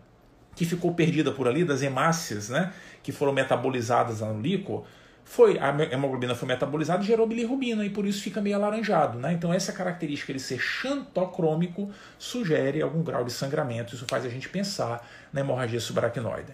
que 0.56 0.66
ficou 0.66 0.94
perdida 0.94 1.32
por 1.32 1.48
ali, 1.48 1.64
das 1.64 1.84
hemácias, 1.84 2.50
né, 2.50 2.74
que 3.04 3.12
foram 3.12 3.32
metabolizadas 3.32 4.22
no 4.22 4.42
líquor, 4.42 4.86
foi 5.28 5.60
a 5.60 5.70
hemoglobina 5.92 6.34
foi 6.34 6.48
metabolizada 6.48 7.04
e 7.04 7.06
gerou 7.06 7.28
bilirrubina 7.28 7.86
e 7.86 7.90
por 7.90 8.06
isso 8.06 8.24
fica 8.24 8.40
meio 8.40 8.56
alaranjado, 8.56 9.20
né? 9.20 9.34
Então 9.34 9.54
essa 9.54 9.74
característica 9.74 10.34
de 10.34 10.40
ser 10.40 10.58
xantocrômico 10.58 11.92
sugere 12.18 12.82
algum 12.82 13.04
grau 13.04 13.26
de 13.26 13.32
sangramento, 13.32 13.94
isso 13.94 14.06
faz 14.08 14.26
a 14.26 14.30
gente 14.30 14.48
pensar 14.48 15.06
na 15.34 15.42
hemorragia 15.42 15.82
subaracnoide. 15.82 16.54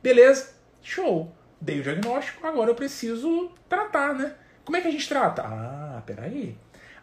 Beleza? 0.00 0.54
Show. 0.80 1.34
Dei 1.60 1.80
o 1.80 1.82
diagnóstico, 1.82 2.46
agora 2.46 2.70
eu 2.70 2.76
preciso 2.76 3.50
tratar, 3.68 4.14
né? 4.14 4.34
Como 4.64 4.76
é 4.76 4.80
que 4.80 4.88
a 4.88 4.92
gente 4.92 5.08
trata? 5.08 5.42
Ah, 5.42 6.00
peraí. 6.06 6.56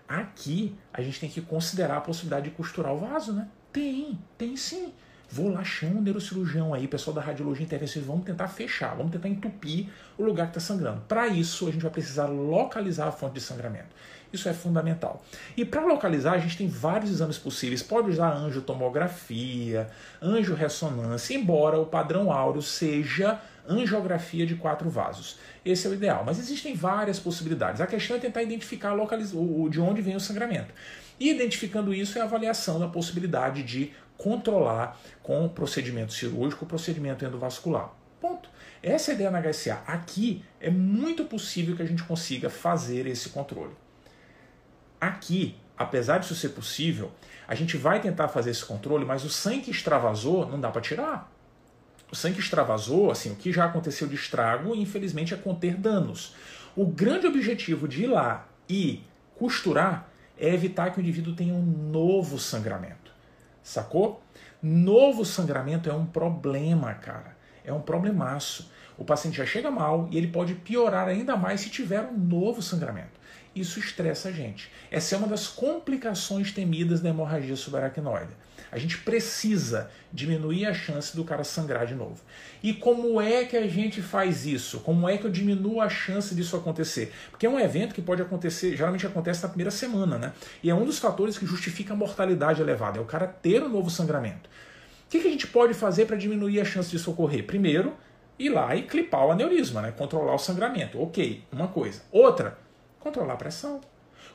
Aqui 0.08 0.76
a 0.94 1.02
gente 1.02 1.20
tem 1.20 1.30
que 1.30 1.42
considerar 1.42 1.98
a 1.98 2.02
possibilidade 2.02 2.50
de 2.50 2.56
costurar 2.56 2.94
o 2.94 2.98
vaso, 2.98 3.34
né? 3.34 3.48
Tem, 3.74 4.18
tem 4.38 4.56
sim. 4.56 4.94
Vou 5.32 5.50
lá, 5.50 5.64
chama 5.64 6.00
um 6.00 6.02
neurocirurgião 6.02 6.74
aí, 6.74 6.88
pessoal 6.88 7.14
da 7.14 7.22
radiologia 7.22 7.64
intervencionista, 7.64 8.12
vamos 8.12 8.26
tentar 8.26 8.48
fechar, 8.48 8.96
vamos 8.96 9.12
tentar 9.12 9.30
entupir 9.30 9.86
o 10.18 10.24
lugar 10.24 10.48
que 10.48 10.58
está 10.58 10.74
sangrando. 10.74 11.02
Para 11.08 11.28
isso, 11.28 11.68
a 11.68 11.72
gente 11.72 11.82
vai 11.82 11.92
precisar 11.92 12.26
localizar 12.26 13.08
a 13.08 13.12
fonte 13.12 13.36
de 13.36 13.42
sangramento. 13.42 13.90
Isso 14.34 14.50
é 14.50 14.54
fundamental. 14.54 15.24
E 15.56 15.64
para 15.64 15.86
localizar, 15.86 16.34
a 16.34 16.38
gente 16.40 16.58
tem 16.58 16.68
vários 16.68 17.12
exames 17.12 17.38
possíveis. 17.38 17.84
Pode 17.84 18.10
usar 18.10 18.32
angiotomografia, 18.32 19.88
angiorressonância, 20.22 21.36
embora 21.36 21.80
o 21.80 21.86
padrão 21.86 22.32
áureo 22.32 22.62
seja 22.62 23.40
angiografia 23.68 24.48
de 24.48 24.56
quatro 24.56 24.90
vasos. 24.90 25.38
Esse 25.64 25.86
é 25.86 25.90
o 25.92 25.94
ideal, 25.94 26.24
mas 26.26 26.40
existem 26.40 26.74
várias 26.74 27.20
possibilidades. 27.20 27.82
A 27.82 27.88
questão 27.88 28.18
é 28.18 28.20
tentar 28.20 28.42
identificar 28.42 28.94
o 28.96 29.70
de 29.70 29.80
onde 29.80 30.02
vem 30.02 30.16
o 30.16 30.20
sangramento. 30.20 30.74
E 31.20 31.30
identificando 31.30 31.94
isso 31.94 32.18
é 32.18 32.22
a 32.22 32.24
avaliação 32.24 32.80
da 32.80 32.88
possibilidade 32.88 33.62
de 33.62 33.92
controlar 34.20 35.00
com 35.24 35.48
procedimento 35.48 36.12
cirúrgico, 36.12 36.66
procedimento 36.66 37.24
endovascular. 37.24 37.94
Ponto. 38.20 38.50
Essa 38.84 39.12
é 39.12 39.14
a 39.14 39.16
ideia 39.16 39.32
na 39.32 39.42
HSA. 39.42 39.82
Aqui 39.88 40.44
é 40.60 40.70
muito 40.70 41.24
possível 41.24 41.74
que 41.74 41.82
a 41.82 41.86
gente 41.86 42.04
consiga 42.04 42.50
fazer 42.50 43.08
esse 43.08 43.30
controle. 43.30 43.74
Aqui, 45.00 45.56
apesar 45.78 46.18
disso 46.18 46.36
ser 46.36 46.50
possível, 46.50 47.12
a 47.48 47.56
gente 47.56 47.78
vai 47.78 48.02
tentar 48.02 48.28
fazer 48.28 48.50
esse 48.52 48.66
controle, 48.66 49.06
mas 49.06 49.24
o 49.24 49.30
sangue 49.30 49.62
que 49.62 49.72
extravasou 49.72 50.46
não 50.46 50.60
dá 50.60 50.70
para 50.70 50.82
tirar. 50.82 51.32
O 52.12 52.16
sangue 52.16 52.36
que 52.36 52.42
extravasou, 52.42 53.12
assim, 53.12 53.32
o 53.32 53.36
que 53.36 53.54
já 53.54 53.66
aconteceu 53.66 54.06
de 54.06 54.16
estrago, 54.16 54.76
infelizmente, 54.76 55.34
é 55.34 55.38
conter 55.38 55.76
danos. 55.76 56.36
O 56.76 56.86
grande 56.86 57.26
objetivo 57.26 57.88
de 57.88 58.04
ir 58.04 58.08
lá 58.08 58.50
e 58.68 59.02
costurar 59.38 60.10
é 60.38 60.54
evitar 60.54 60.92
que 60.92 61.00
o 61.00 61.02
indivíduo 61.02 61.34
tenha 61.36 61.54
um 61.54 61.64
novo 61.64 62.38
sangramento. 62.38 63.09
Sacou? 63.70 64.20
Novo 64.64 65.24
sangramento 65.24 65.92
é 65.92 65.94
um 65.94 66.04
problema, 66.04 66.92
cara. 66.96 67.38
É 67.64 67.72
um 67.72 67.80
problemaço. 67.80 68.72
O 68.98 69.06
paciente 69.06 69.38
já 69.38 69.46
chega 69.46 69.70
mal 69.70 70.08
e 70.10 70.18
ele 70.18 70.30
pode 70.30 70.56
piorar 70.56 71.08
ainda 71.08 71.38
mais 71.38 71.62
se 71.62 71.70
tiver 71.70 72.02
um 72.02 72.18
novo 72.18 72.64
sangramento. 72.64 73.20
Isso 73.56 73.78
estressa 73.80 74.30
a 74.30 74.32
gente. 74.32 74.72
Essa 74.90 75.14
é 75.14 75.18
uma 75.20 75.28
das 75.28 75.46
complicações 75.46 76.52
temidas 76.52 77.00
da 77.00 77.10
hemorragia 77.10 77.56
subaracnoide. 77.56 78.32
A 78.72 78.78
gente 78.78 78.98
precisa 79.00 79.90
diminuir 80.12 80.66
a 80.66 80.74
chance 80.74 81.16
do 81.16 81.24
cara 81.24 81.44
sangrar 81.44 81.86
de 81.86 81.96
novo. 81.96 82.22
E 82.62 82.74
como 82.74 83.20
é 83.20 83.46
que 83.46 83.58
a 83.58 83.68
gente 83.68 84.02
faz 84.02 84.46
isso? 84.46 84.80
Como 84.82 85.08
é 85.08 85.18
que 85.18 85.26
eu 85.26 85.32
diminuo 85.32 85.82
a 85.82 85.90
chance 85.90 86.34
disso 86.36 86.56
acontecer? 86.56 87.14
Porque 87.30 87.46
é 87.46 87.50
um 87.50 87.60
evento 87.60 87.94
que 87.96 88.02
pode 88.02 88.22
acontecer, 88.22 88.76
geralmente 88.76 89.06
acontece 89.06 89.44
na 89.44 89.50
primeira 89.50 89.72
semana, 89.72 90.18
né? 90.18 90.34
E 90.64 90.70
é 90.70 90.76
um 90.76 90.86
dos 90.86 91.00
fatores 91.00 91.38
que 91.38 91.46
justifica 91.46 91.94
a 91.94 91.98
mortalidade 91.98 92.62
elevada, 92.62 93.00
é 93.00 93.02
o 93.02 93.06
cara 93.06 93.28
ter 93.28 93.62
um 93.64 93.70
novo 93.70 93.90
sangramento. 93.90 94.50
O 95.06 95.10
que, 95.10 95.18
a 95.18 95.32
gente 95.32 95.48
pode 95.48 95.74
fazer 95.74 96.06
para 96.06 96.16
diminuir 96.16 96.62
a 96.62 96.66
chance 96.66 96.92
disso 96.92 97.10
ocorrer? 97.10 97.44
Primeiro, 97.44 97.96
ir 98.38 98.50
lá 98.50 98.76
e 98.76 98.84
clipar 98.84 99.26
o 99.26 99.32
aneurisma, 99.32 99.82
né? 99.82 99.92
controlar 99.92 100.36
o 100.36 100.38
sangramento. 100.38 101.02
Ok, 101.02 101.44
uma 101.52 101.68
coisa. 101.68 102.02
Outra, 102.12 102.58
controlar 103.00 103.34
a 103.34 103.38
pressão. 103.38 103.82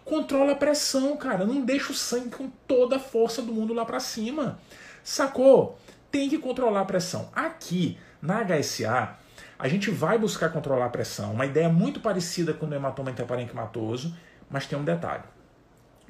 Controla 0.05 0.52
a 0.52 0.57
pressão, 0.57 1.16
cara. 1.16 1.44
Não 1.44 1.61
deixa 1.62 1.92
o 1.92 1.94
sangue 1.94 2.30
com 2.30 2.50
toda 2.66 2.96
a 2.96 3.00
força 3.00 3.40
do 3.40 3.52
mundo 3.52 3.72
lá 3.72 3.84
para 3.84 4.00
cima. 4.00 4.59
Sacou? 5.02 5.78
Tem 6.11 6.28
que 6.28 6.38
controlar 6.38 6.82
a 6.82 6.84
pressão. 6.84 7.28
Aqui, 7.34 7.98
na 8.20 8.44
HSA, 8.44 9.16
a 9.59 9.68
gente 9.68 9.90
vai 9.90 10.18
buscar 10.18 10.50
controlar 10.50 10.86
a 10.86 10.90
pressão. 10.90 11.32
Uma 11.32 11.46
ideia 11.46 11.68
muito 11.68 12.00
parecida 12.00 12.52
com 12.52 12.66
o 12.66 12.74
hematoma 12.74 13.11
interparenquimatoso, 13.11 14.14
mas 14.50 14.66
tem 14.66 14.78
um 14.78 14.84
detalhe. 14.84 15.24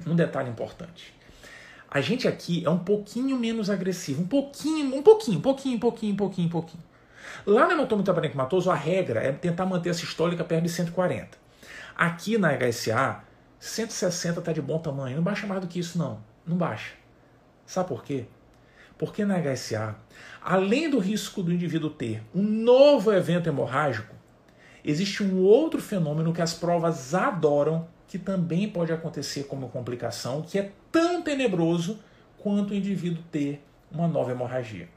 Um 0.05 0.15
detalhe 0.15 0.49
importante. 0.49 1.13
A 1.89 2.01
gente 2.01 2.27
aqui 2.27 2.65
é 2.65 2.69
um 2.69 2.79
pouquinho 2.79 3.37
menos 3.37 3.69
agressivo, 3.69 4.21
um 4.21 4.27
pouquinho, 4.27 4.93
um 4.93 5.01
pouquinho, 5.01 5.39
pouquinho, 5.39 5.79
pouquinho, 5.79 6.15
pouquinho, 6.15 6.49
pouquinho. 6.49 6.83
Lá 7.45 7.65
no 7.65 7.71
hematoma 7.71 8.01
interparenquimatoso, 8.01 8.69
a 8.69 8.75
regra 8.75 9.21
é 9.21 9.31
tentar 9.31 9.65
manter 9.65 9.89
a 9.89 9.93
sistólica 9.93 10.43
perto 10.43 10.63
de 10.63 10.69
140. 10.69 11.37
Aqui 11.95 12.37
na 12.37 12.49
HSA, 12.49 13.23
160 13.65 14.39
está 14.39 14.53
de 14.53 14.61
bom 14.61 14.77
tamanho. 14.77 15.15
Não 15.15 15.23
baixa 15.23 15.47
mais 15.47 15.59
do 15.59 15.67
que 15.67 15.79
isso, 15.79 15.97
não. 15.97 16.23
Não 16.45 16.55
baixa. 16.55 16.93
Sabe 17.65 17.89
por 17.89 18.03
quê? 18.03 18.25
Porque 18.95 19.25
na 19.25 19.39
HSA, 19.39 19.95
além 20.39 20.87
do 20.89 20.99
risco 20.99 21.41
do 21.41 21.51
indivíduo 21.51 21.89
ter 21.89 22.21
um 22.33 22.43
novo 22.43 23.11
evento 23.11 23.49
hemorrágico, 23.49 24.15
existe 24.83 25.23
um 25.23 25.41
outro 25.41 25.81
fenômeno 25.81 26.31
que 26.31 26.43
as 26.43 26.53
provas 26.53 27.15
adoram, 27.15 27.87
que 28.07 28.19
também 28.19 28.69
pode 28.69 28.93
acontecer 28.93 29.45
como 29.45 29.69
complicação, 29.69 30.43
que 30.43 30.59
é 30.59 30.71
tão 30.91 31.23
tenebroso 31.23 31.99
quanto 32.37 32.71
o 32.71 32.75
indivíduo 32.75 33.23
ter 33.31 33.65
uma 33.91 34.07
nova 34.07 34.31
hemorragia. 34.31 34.87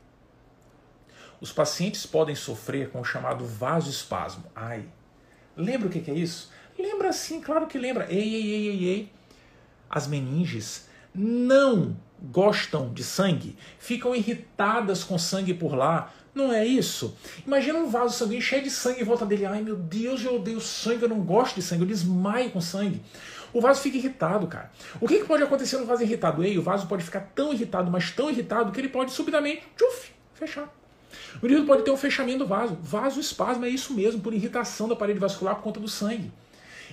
Os 1.40 1.50
pacientes 1.52 2.04
podem 2.04 2.34
sofrer 2.34 2.90
com 2.90 3.00
o 3.00 3.04
chamado 3.04 3.46
vasoespasmo. 3.46 4.44
Ai, 4.54 4.84
lembra 5.56 5.88
o 5.88 5.90
que 5.90 6.10
é 6.10 6.14
isso? 6.14 6.52
Lembra 6.78 7.12
sim, 7.12 7.40
claro 7.40 7.66
que 7.66 7.76
lembra. 7.76 8.06
Ei, 8.08 8.34
ei, 8.34 8.54
ei, 8.54 8.68
ei, 8.68 8.84
ei. 8.84 9.12
As 9.90 10.06
meninges 10.06 10.86
não 11.14 11.96
gostam 12.20 12.92
de 12.92 13.02
sangue, 13.02 13.56
ficam 13.78 14.14
irritadas 14.14 15.02
com 15.02 15.18
sangue 15.18 15.54
por 15.54 15.74
lá. 15.74 16.12
Não 16.34 16.52
é 16.52 16.64
isso? 16.64 17.16
Imagina 17.44 17.78
um 17.78 17.88
vaso 17.88 18.16
sanguíneo 18.16 18.42
cheio 18.42 18.62
de 18.62 18.70
sangue 18.70 19.00
em 19.00 19.04
volta 19.04 19.26
dele. 19.26 19.46
Ai 19.46 19.60
meu 19.60 19.76
Deus, 19.76 20.24
eu 20.24 20.36
odeio 20.36 20.60
sangue, 20.60 21.02
eu 21.02 21.08
não 21.08 21.20
gosto 21.20 21.56
de 21.56 21.62
sangue, 21.62 21.82
eu 21.82 21.88
desmaio 21.88 22.50
com 22.50 22.60
sangue. 22.60 23.02
O 23.52 23.60
vaso 23.60 23.80
fica 23.80 23.96
irritado, 23.96 24.46
cara. 24.46 24.70
O 25.00 25.08
que, 25.08 25.18
que 25.18 25.24
pode 25.24 25.42
acontecer 25.42 25.78
no 25.78 25.86
vaso 25.86 26.02
irritado? 26.02 26.44
Ei, 26.44 26.58
o 26.58 26.62
vaso 26.62 26.86
pode 26.86 27.02
ficar 27.02 27.32
tão 27.34 27.52
irritado, 27.52 27.90
mas 27.90 28.10
tão 28.10 28.30
irritado, 28.30 28.70
que 28.70 28.80
ele 28.80 28.88
pode 28.88 29.10
subitamente 29.10 29.62
tchuf, 29.76 30.10
fechar. 30.34 30.72
O 31.42 31.46
indivíduo 31.46 31.66
pode 31.66 31.82
ter 31.82 31.90
um 31.90 31.96
fechamento 31.96 32.40
do 32.40 32.46
vaso. 32.46 32.76
Vaso 32.80 33.18
espasmo 33.18 33.64
é 33.64 33.68
isso 33.68 33.94
mesmo, 33.94 34.20
por 34.20 34.34
irritação 34.34 34.86
da 34.86 34.94
parede 34.94 35.18
vascular 35.18 35.56
por 35.56 35.62
conta 35.62 35.80
do 35.80 35.88
sangue. 35.88 36.30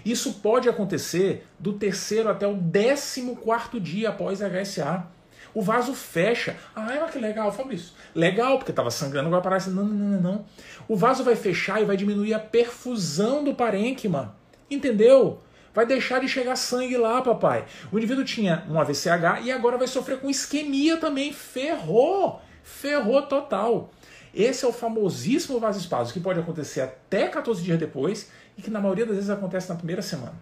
Isso 0.05 0.33
pode 0.35 0.69
acontecer 0.69 1.45
do 1.57 1.73
terceiro 1.73 2.29
até 2.29 2.47
o 2.47 2.53
décimo 2.53 3.35
quarto 3.35 3.79
dia 3.79 4.09
após 4.09 4.39
HSA. 4.39 5.07
O 5.53 5.61
vaso 5.61 5.93
fecha. 5.93 6.55
Ah, 6.75 6.85
mas 7.01 7.11
que 7.11 7.17
legal, 7.17 7.51
Fabrício. 7.51 7.93
Legal, 8.13 8.57
porque 8.57 8.71
estava 8.71 8.91
sangrando, 8.91 9.27
agora 9.27 9.41
parece. 9.41 9.69
Não, 9.69 9.85
não, 9.85 10.09
não, 10.09 10.21
não. 10.21 10.45
O 10.87 10.95
vaso 10.95 11.23
vai 11.23 11.35
fechar 11.35 11.81
e 11.81 11.85
vai 11.85 11.97
diminuir 11.97 12.33
a 12.33 12.39
perfusão 12.39 13.43
do 13.43 13.55
parênquima. 13.55 14.35
Entendeu? 14.69 15.39
Vai 15.73 15.85
deixar 15.85 16.19
de 16.19 16.27
chegar 16.27 16.55
sangue 16.55 16.97
lá, 16.97 17.21
papai. 17.21 17.65
O 17.91 17.97
indivíduo 17.97 18.23
tinha 18.23 18.65
um 18.69 18.79
AVCH 18.79 19.43
e 19.43 19.51
agora 19.51 19.77
vai 19.77 19.87
sofrer 19.87 20.19
com 20.19 20.29
isquemia 20.29 20.97
também. 20.97 21.33
Ferrou! 21.33 22.41
Ferrou 22.63 23.21
total. 23.21 23.91
Esse 24.33 24.65
é 24.65 24.67
o 24.67 24.73
famosíssimo 24.73 25.59
vasoespasmo 25.59 26.13
que 26.13 26.19
pode 26.19 26.39
acontecer 26.39 26.81
até 26.81 27.27
14 27.29 27.63
dias 27.63 27.79
depois 27.79 28.29
e 28.57 28.61
que 28.61 28.69
na 28.69 28.79
maioria 28.79 29.05
das 29.05 29.15
vezes 29.15 29.29
acontece 29.29 29.69
na 29.69 29.75
primeira 29.75 30.01
semana. 30.01 30.35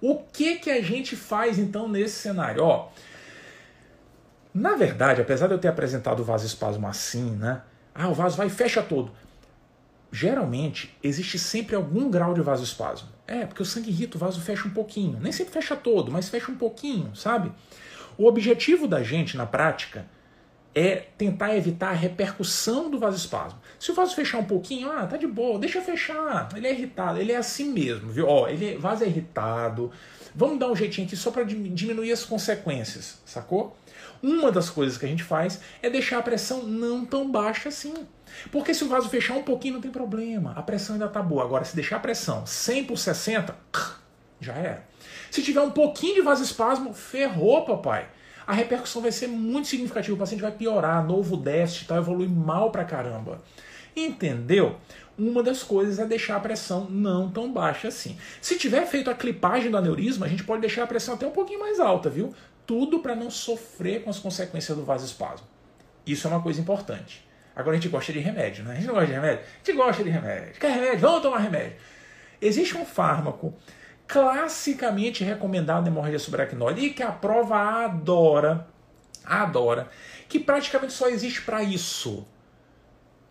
O 0.00 0.16
que 0.16 0.56
que 0.56 0.70
a 0.70 0.82
gente 0.82 1.16
faz 1.16 1.58
então 1.58 1.88
nesse 1.88 2.16
cenário? 2.16 2.62
Ó, 2.62 2.88
na 4.52 4.76
verdade, 4.76 5.20
apesar 5.20 5.46
de 5.46 5.54
eu 5.54 5.58
ter 5.58 5.68
apresentado 5.68 6.20
o 6.20 6.24
vasoespasmo 6.24 6.86
assim, 6.86 7.30
né? 7.30 7.62
Ah, 7.94 8.08
o 8.08 8.14
vaso 8.14 8.36
vai 8.36 8.48
e 8.48 8.50
fecha 8.50 8.82
todo. 8.82 9.10
Geralmente 10.12 10.96
existe 11.02 11.38
sempre 11.38 11.74
algum 11.74 12.10
grau 12.10 12.34
de 12.34 12.40
vasoespasmo. 12.40 13.08
É, 13.26 13.46
porque 13.46 13.62
o 13.62 13.64
sangue 13.64 13.90
irrita, 13.90 14.16
o 14.16 14.20
vaso 14.20 14.40
fecha 14.40 14.68
um 14.68 14.70
pouquinho. 14.70 15.18
Nem 15.20 15.32
sempre 15.32 15.52
fecha 15.52 15.74
todo, 15.74 16.12
mas 16.12 16.28
fecha 16.28 16.52
um 16.52 16.56
pouquinho, 16.56 17.14
sabe? 17.16 17.50
O 18.16 18.26
objetivo 18.26 18.86
da 18.86 19.02
gente 19.02 19.36
na 19.36 19.46
prática 19.46 20.06
é 20.74 21.06
tentar 21.16 21.56
evitar 21.56 21.90
a 21.90 21.92
repercussão 21.92 22.90
do 22.90 22.98
vasoespasmo. 22.98 23.60
Se 23.78 23.92
o 23.92 23.94
vaso 23.94 24.14
fechar 24.14 24.38
um 24.38 24.44
pouquinho, 24.44 24.90
ah, 24.90 25.06
tá 25.06 25.16
de 25.16 25.26
boa, 25.26 25.58
deixa 25.58 25.80
fechar. 25.80 26.48
Ele 26.56 26.66
é 26.66 26.72
irritado, 26.72 27.20
ele 27.20 27.32
é 27.32 27.36
assim 27.36 27.70
mesmo, 27.70 28.10
viu? 28.10 28.26
Ó, 28.26 28.48
ele 28.48 28.76
vaso 28.76 29.04
é 29.04 29.06
irritado. 29.06 29.92
Vamos 30.34 30.58
dar 30.58 30.68
um 30.68 30.74
jeitinho 30.74 31.06
aqui 31.06 31.16
só 31.16 31.30
para 31.30 31.44
diminuir 31.44 32.10
as 32.10 32.24
consequências, 32.24 33.18
sacou? 33.24 33.76
Uma 34.20 34.50
das 34.50 34.68
coisas 34.68 34.98
que 34.98 35.06
a 35.06 35.08
gente 35.08 35.22
faz 35.22 35.60
é 35.80 35.88
deixar 35.88 36.18
a 36.18 36.22
pressão 36.22 36.64
não 36.64 37.04
tão 37.04 37.30
baixa 37.30 37.68
assim. 37.68 37.94
Porque 38.50 38.74
se 38.74 38.82
o 38.82 38.88
vaso 38.88 39.08
fechar 39.08 39.36
um 39.36 39.42
pouquinho 39.44 39.74
não 39.74 39.80
tem 39.80 39.92
problema, 39.92 40.54
a 40.56 40.62
pressão 40.62 40.94
ainda 40.94 41.06
tá 41.06 41.22
boa. 41.22 41.44
Agora, 41.44 41.64
se 41.64 41.76
deixar 41.76 41.96
a 41.96 42.00
pressão 42.00 42.44
100 42.44 42.84
por 42.84 42.98
60, 42.98 43.54
já 44.40 44.54
era. 44.54 44.84
Se 45.30 45.42
tiver 45.42 45.60
um 45.60 45.70
pouquinho 45.70 46.16
de 46.16 46.20
vasoespasmo, 46.22 46.92
ferrou, 46.94 47.64
papai 47.64 48.08
a 48.46 48.52
repercussão 48.52 49.02
vai 49.02 49.12
ser 49.12 49.26
muito 49.26 49.68
significativa. 49.68 50.14
O 50.14 50.18
paciente 50.18 50.40
vai 50.40 50.52
piorar, 50.52 51.04
novo 51.06 51.36
déficit, 51.36 51.86
tá, 51.86 51.96
evolui 51.96 52.28
mal 52.28 52.70
pra 52.70 52.84
caramba. 52.84 53.42
Entendeu? 53.96 54.76
Uma 55.16 55.42
das 55.42 55.62
coisas 55.62 55.98
é 55.98 56.06
deixar 56.06 56.36
a 56.36 56.40
pressão 56.40 56.88
não 56.90 57.30
tão 57.30 57.52
baixa 57.52 57.88
assim. 57.88 58.18
Se 58.40 58.58
tiver 58.58 58.84
feito 58.86 59.08
a 59.08 59.14
clipagem 59.14 59.70
do 59.70 59.76
aneurisma, 59.76 60.26
a 60.26 60.28
gente 60.28 60.42
pode 60.42 60.60
deixar 60.60 60.82
a 60.82 60.86
pressão 60.86 61.14
até 61.14 61.26
um 61.26 61.30
pouquinho 61.30 61.60
mais 61.60 61.78
alta, 61.78 62.10
viu? 62.10 62.34
Tudo 62.66 62.98
para 62.98 63.14
não 63.14 63.30
sofrer 63.30 64.02
com 64.02 64.10
as 64.10 64.18
consequências 64.18 64.76
do 64.76 64.84
vasoespasmo. 64.84 65.46
Isso 66.04 66.26
é 66.26 66.30
uma 66.30 66.42
coisa 66.42 66.60
importante. 66.60 67.24
Agora 67.54 67.76
a 67.76 67.80
gente 67.80 67.88
gosta 67.88 68.12
de 68.12 68.18
remédio, 68.18 68.64
né? 68.64 68.72
A 68.72 68.74
gente 68.74 68.86
não 68.86 68.94
gosta 68.94 69.06
de 69.06 69.12
remédio? 69.12 69.44
A 69.44 69.64
gente 69.64 69.76
gosta 69.76 70.02
de 70.02 70.10
remédio. 70.10 70.60
Quer 70.60 70.72
remédio? 70.72 70.98
Vamos 70.98 71.22
tomar 71.22 71.38
remédio. 71.38 71.76
Existe 72.40 72.76
um 72.76 72.84
fármaco 72.84 73.54
classicamente 74.06 75.24
recomendado 75.24 75.86
hemorragia 75.86 76.18
subaracnoide 76.18 76.80
e 76.80 76.90
que 76.90 77.02
a 77.02 77.10
prova 77.10 77.84
adora, 77.84 78.66
adora, 79.24 79.88
que 80.28 80.38
praticamente 80.38 80.92
só 80.92 81.08
existe 81.08 81.42
para 81.42 81.62
isso. 81.62 82.26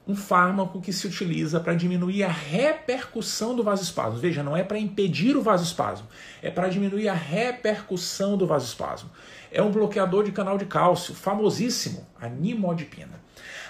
Um 0.05 0.15
fármaco 0.15 0.81
que 0.81 0.91
se 0.91 1.07
utiliza 1.07 1.61
para 1.61 1.73
diminuir 1.73 2.23
a 2.23 2.27
repercussão 2.27 3.55
do 3.55 3.63
vasoespasmo. 3.63 4.19
Veja, 4.19 4.43
não 4.43 4.57
é 4.57 4.61
para 4.61 4.77
impedir 4.77 5.37
o 5.37 5.41
vasoespasmo, 5.41 6.07
é 6.41 6.51
para 6.51 6.67
diminuir 6.67 7.07
a 7.07 7.13
repercussão 7.13 8.35
do 8.35 8.45
vasoespasmo. 8.45 9.09
É 9.49 9.61
um 9.61 9.71
bloqueador 9.71 10.25
de 10.25 10.33
canal 10.33 10.57
de 10.57 10.65
cálcio, 10.65 11.15
famosíssimo, 11.15 12.05
a 12.19 12.27
nimodipina. 12.27 13.22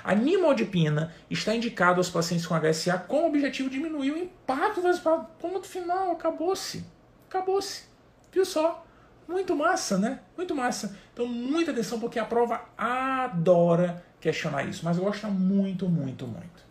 A 0.03 0.13
nimodipina 0.13 1.13
está 1.29 1.55
indicada 1.55 1.99
aos 1.99 2.09
pacientes 2.09 2.45
com 2.45 2.59
HSA 2.59 2.97
com 2.97 3.23
o 3.23 3.27
objetivo 3.27 3.69
de 3.69 3.77
diminuir 3.77 4.11
o 4.11 4.17
impacto 4.17 4.81
vasoespasmo. 4.81 5.29
Ponto 5.39 5.65
final, 5.65 6.11
acabou-se. 6.11 6.83
Acabou-se. 7.29 7.83
Viu 8.31 8.45
só? 8.45 8.85
Muito 9.27 9.55
massa, 9.55 9.97
né? 9.97 10.19
Muito 10.35 10.53
massa. 10.53 10.97
Então, 11.13 11.25
muita 11.25 11.71
atenção, 11.71 11.99
porque 11.99 12.19
a 12.19 12.25
prova 12.25 12.61
adora 12.77 14.03
questionar 14.19 14.63
isso, 14.63 14.83
mas 14.83 14.97
gosta 14.97 15.27
muito, 15.27 15.87
muito, 15.87 16.27
muito. 16.27 16.63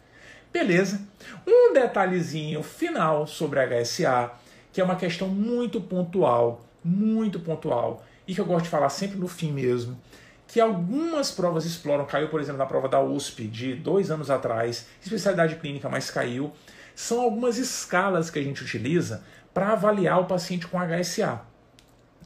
Beleza. 0.52 1.00
Um 1.46 1.72
detalhezinho 1.72 2.62
final 2.62 3.26
sobre 3.26 3.60
HSA, 3.60 4.30
que 4.72 4.80
é 4.80 4.84
uma 4.84 4.96
questão 4.96 5.28
muito 5.28 5.80
pontual, 5.80 6.62
muito 6.84 7.40
pontual, 7.40 8.04
e 8.26 8.34
que 8.34 8.40
eu 8.40 8.44
gosto 8.44 8.64
de 8.64 8.70
falar 8.70 8.90
sempre 8.90 9.18
no 9.18 9.28
fim 9.28 9.50
mesmo, 9.50 9.98
que 10.52 10.60
algumas 10.60 11.30
provas 11.30 11.64
exploram, 11.64 12.04
caiu, 12.04 12.28
por 12.28 12.38
exemplo, 12.38 12.58
na 12.58 12.66
prova 12.66 12.86
da 12.86 13.00
USP 13.00 13.46
de 13.46 13.74
dois 13.74 14.10
anos 14.10 14.28
atrás, 14.28 14.86
especialidade 15.02 15.56
clínica, 15.56 15.88
mas 15.88 16.10
caiu, 16.10 16.52
são 16.94 17.22
algumas 17.22 17.56
escalas 17.56 18.28
que 18.28 18.38
a 18.38 18.42
gente 18.42 18.62
utiliza 18.62 19.24
para 19.54 19.72
avaliar 19.72 20.20
o 20.20 20.26
paciente 20.26 20.66
com 20.66 20.78
HSA. 20.78 21.40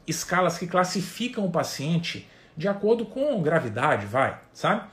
Escalas 0.08 0.58
que 0.58 0.66
classificam 0.66 1.46
o 1.46 1.52
paciente 1.52 2.28
de 2.56 2.66
acordo 2.66 3.06
com 3.06 3.40
gravidade, 3.40 4.06
vai, 4.06 4.36
sabe? 4.52 4.88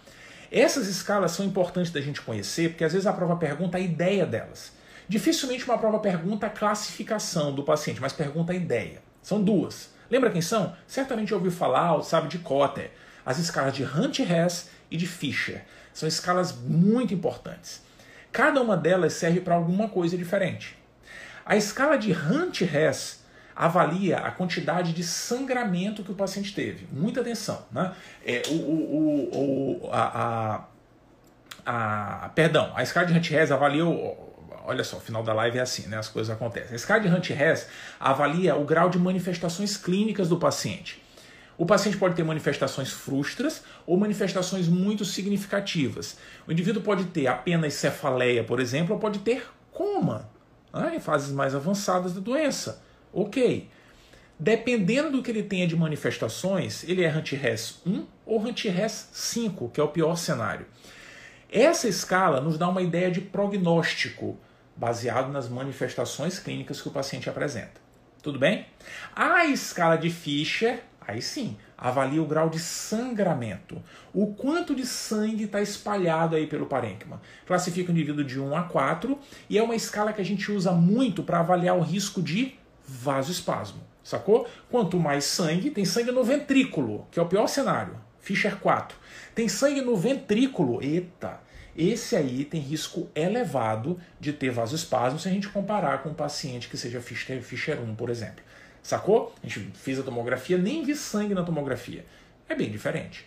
Essas 0.52 0.88
escalas 0.88 1.32
são 1.32 1.44
importantes 1.44 1.92
da 1.92 2.02
gente 2.02 2.22
conhecer, 2.22 2.70
porque 2.70 2.84
às 2.84 2.94
vezes 2.94 3.08
a 3.08 3.14
prova 3.14 3.36
pergunta 3.36 3.78
a 3.78 3.82
ideia 3.82 4.28
delas. 4.28 4.74
Dificilmente 5.10 5.66
uma 5.66 5.80
prova 5.80 5.98
pergunta 5.98 6.46
a 6.46 6.52
classificação 6.52 7.52
do 7.52 7.64
paciente, 7.64 8.00
mas 8.00 8.14
pergunta 8.14 8.54
a 8.54 8.56
ideia. 8.56 9.02
São 9.24 9.42
duas. 9.42 9.90
Lembra 10.08 10.30
quem 10.30 10.42
são? 10.42 10.76
Certamente 10.86 11.34
ouviu 11.34 11.52
falar, 11.52 11.96
ou 11.96 12.04
sabe 12.04 12.28
de 12.28 12.38
Cotter. 12.38 12.92
As 13.26 13.40
escalas 13.40 13.74
de 13.74 13.84
Hunt-Hess 13.84 14.70
e 14.90 14.98
de 14.98 15.08
Fischer. 15.08 15.64
São 15.94 16.08
escalas 16.08 16.54
muito 16.54 17.14
importantes. 17.14 17.82
Cada 18.32 18.62
uma 18.62 18.76
delas 18.76 19.14
serve 19.14 19.42
para 19.42 19.56
alguma 19.56 19.88
coisa 19.88 20.18
diferente. 20.18 20.78
A 21.46 21.56
escala 21.56 21.98
de 21.98 22.12
Hunt-Hess 22.12 23.24
avalia 23.56 24.18
a 24.18 24.32
quantidade 24.32 24.94
de 24.94 25.04
sangramento 25.04 26.04
que 26.04 26.12
o 26.12 26.16
paciente 26.16 26.54
teve. 26.56 26.88
Muita 26.92 27.22
atenção. 27.22 27.64
Né? 27.72 27.94
É, 28.26 28.42
o, 28.48 28.54
o, 28.54 29.84
o, 29.84 29.90
a, 29.92 30.66
a, 31.66 32.26
a, 32.26 32.30
perdão, 32.30 32.72
a 32.76 32.82
escala 32.82 33.06
de 33.06 33.14
Hunt-Hess 33.14 33.52
avalia 33.52 33.86
olha 34.66 34.84
só, 34.84 34.98
o 34.98 35.00
final 35.00 35.22
da 35.24 35.34
live 35.34 35.58
é 35.58 35.62
assim, 35.62 35.88
né? 35.88 35.98
As 35.98 36.08
coisas 36.08 36.34
acontecem. 36.34 36.72
A 36.72 36.76
escala 36.76 37.02
de 37.02 37.10
Hunt-Hess 37.10 37.68
avalia 38.00 38.56
o 38.56 38.64
grau 38.64 38.90
de 38.90 38.98
manifestações 38.98 39.76
clínicas 39.76 40.30
do 40.30 40.38
paciente. 40.38 41.03
O 41.64 41.66
paciente 41.66 41.96
pode 41.96 42.14
ter 42.14 42.26
manifestações 42.26 42.92
frustras 42.92 43.64
ou 43.88 43.96
manifestações 43.96 44.68
muito 44.68 45.06
significativas. 45.06 46.18
O 46.46 46.52
indivíduo 46.52 46.82
pode 46.82 47.06
ter 47.06 47.26
apenas 47.26 47.76
cefaleia, 47.76 48.44
por 48.44 48.60
exemplo, 48.60 48.94
ou 48.94 49.00
pode 49.00 49.20
ter 49.20 49.48
coma, 49.72 50.30
né? 50.74 50.98
em 50.98 51.00
fases 51.00 51.32
mais 51.32 51.56
avançadas 51.56 52.12
da 52.12 52.20
doença. 52.20 52.84
Ok. 53.14 53.70
Dependendo 54.38 55.12
do 55.12 55.24
que 55.24 55.32
ele 55.32 55.42
tenha 55.42 55.66
de 55.66 55.74
manifestações, 55.74 56.84
ele 56.84 57.02
é 57.02 57.10
Hunt-Hess 57.10 57.80
1 57.86 58.08
ou 58.26 58.42
Hunt-Hess 58.42 59.08
5, 59.14 59.70
que 59.70 59.80
é 59.80 59.84
o 59.86 59.88
pior 59.88 60.18
cenário. 60.18 60.66
Essa 61.50 61.88
escala 61.88 62.42
nos 62.42 62.58
dá 62.58 62.68
uma 62.68 62.82
ideia 62.82 63.10
de 63.10 63.22
prognóstico 63.22 64.38
baseado 64.76 65.32
nas 65.32 65.48
manifestações 65.48 66.40
clínicas 66.40 66.82
que 66.82 66.90
o 66.90 66.92
paciente 66.92 67.30
apresenta. 67.30 67.82
Tudo 68.24 68.40
bem? 68.40 68.66
A 69.14 69.46
escala 69.46 69.98
de 69.98 70.10
Fischer, 70.10 70.82
aí 71.08 71.22
sim, 71.22 71.58
avalia 71.78 72.22
o 72.22 72.26
grau 72.26 72.50
de 72.50 72.60
sangramento. 72.60 73.82
O 74.14 74.34
quanto 74.34 74.76
de 74.76 74.86
sangue 74.86 75.46
está 75.46 75.62
espalhado 75.62 76.36
aí 76.36 76.48
pelo 76.48 76.66
parênquima. 76.66 77.22
Classifica 77.46 77.90
o 77.90 77.94
indivíduo 77.94 78.24
de 78.24 78.40
1 78.40 78.56
a 78.56 78.64
4 78.64 79.18
e 79.50 79.58
é 79.58 79.64
uma 79.64 79.76
escala 79.76 80.14
que 80.14 80.22
a 80.22 80.26
gente 80.26 80.52
usa 80.52 80.72
muito 80.72 81.24
para 81.24 81.40
avaliar 81.40 81.78
o 81.78 81.82
risco 81.82 82.22
de 82.22 82.56
vasoespasmo. 82.88 83.82
Sacou? 84.04 84.48
Quanto 84.70 85.00
mais 85.00 85.24
sangue, 85.24 85.70
tem 85.70 85.86
sangue 85.86 86.12
no 86.12 86.24
ventrículo, 86.24 87.08
que 87.10 87.20
é 87.20 87.22
o 87.24 87.28
pior 87.28 87.48
cenário. 87.48 87.96
Fischer 88.20 88.58
4. 88.58 88.98
Tem 89.34 89.48
sangue 89.48 89.82
no 89.82 89.96
ventrículo. 89.96 90.82
Eita! 90.82 91.42
Esse 91.76 92.16
aí 92.16 92.46
tem 92.46 92.62
risco 92.62 93.10
elevado 93.16 94.00
de 94.20 94.32
ter 94.32 94.52
vasoespasmo 94.52 95.18
se 95.18 95.28
a 95.28 95.32
gente 95.32 95.50
comparar 95.50 96.04
com 96.04 96.10
um 96.10 96.14
paciente 96.14 96.70
que 96.70 96.78
seja 96.78 97.02
Fischer, 97.02 97.42
Fischer 97.42 97.82
1, 97.82 97.96
por 97.96 98.10
exemplo. 98.10 98.44
Sacou? 98.84 99.34
A 99.42 99.48
gente 99.48 99.72
fez 99.74 99.98
a 99.98 100.04
tomografia, 100.04 100.58
nem 100.58 100.84
vi 100.84 100.94
sangue 100.94 101.34
na 101.34 101.44
tomografia. 101.44 102.06
É 102.50 102.54
bem 102.54 102.70
diferente. 102.70 103.26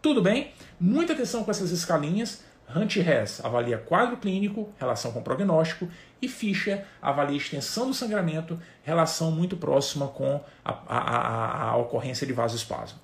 Tudo 0.00 0.22
bem? 0.22 0.52
Muita 0.80 1.12
atenção 1.12 1.42
com 1.42 1.50
essas 1.50 1.72
escalinhas. 1.72 2.44
Hunt-Hess 2.74 3.44
avalia 3.44 3.76
quadro 3.76 4.16
clínico, 4.16 4.72
relação 4.78 5.12
com 5.12 5.22
prognóstico, 5.22 5.88
e 6.22 6.28
Fischer 6.28 6.84
avalia 7.02 7.36
extensão 7.36 7.88
do 7.88 7.94
sangramento, 7.94 8.58
relação 8.82 9.30
muito 9.32 9.56
próxima 9.56 10.06
com 10.08 10.40
a, 10.64 10.70
a, 10.70 10.98
a, 10.98 11.70
a 11.70 11.76
ocorrência 11.76 12.26
de 12.26 12.32
vasoespasmo. 12.32 12.98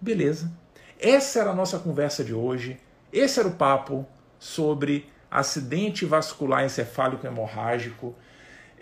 Beleza? 0.00 0.52
Essa 0.98 1.40
era 1.40 1.50
a 1.50 1.54
nossa 1.54 1.78
conversa 1.78 2.22
de 2.22 2.34
hoje. 2.34 2.78
Esse 3.12 3.38
era 3.38 3.48
o 3.48 3.54
papo 3.54 4.06
sobre 4.38 5.08
acidente 5.30 6.04
vascular 6.04 6.64
encefálico 6.64 7.26
hemorrágico, 7.26 8.14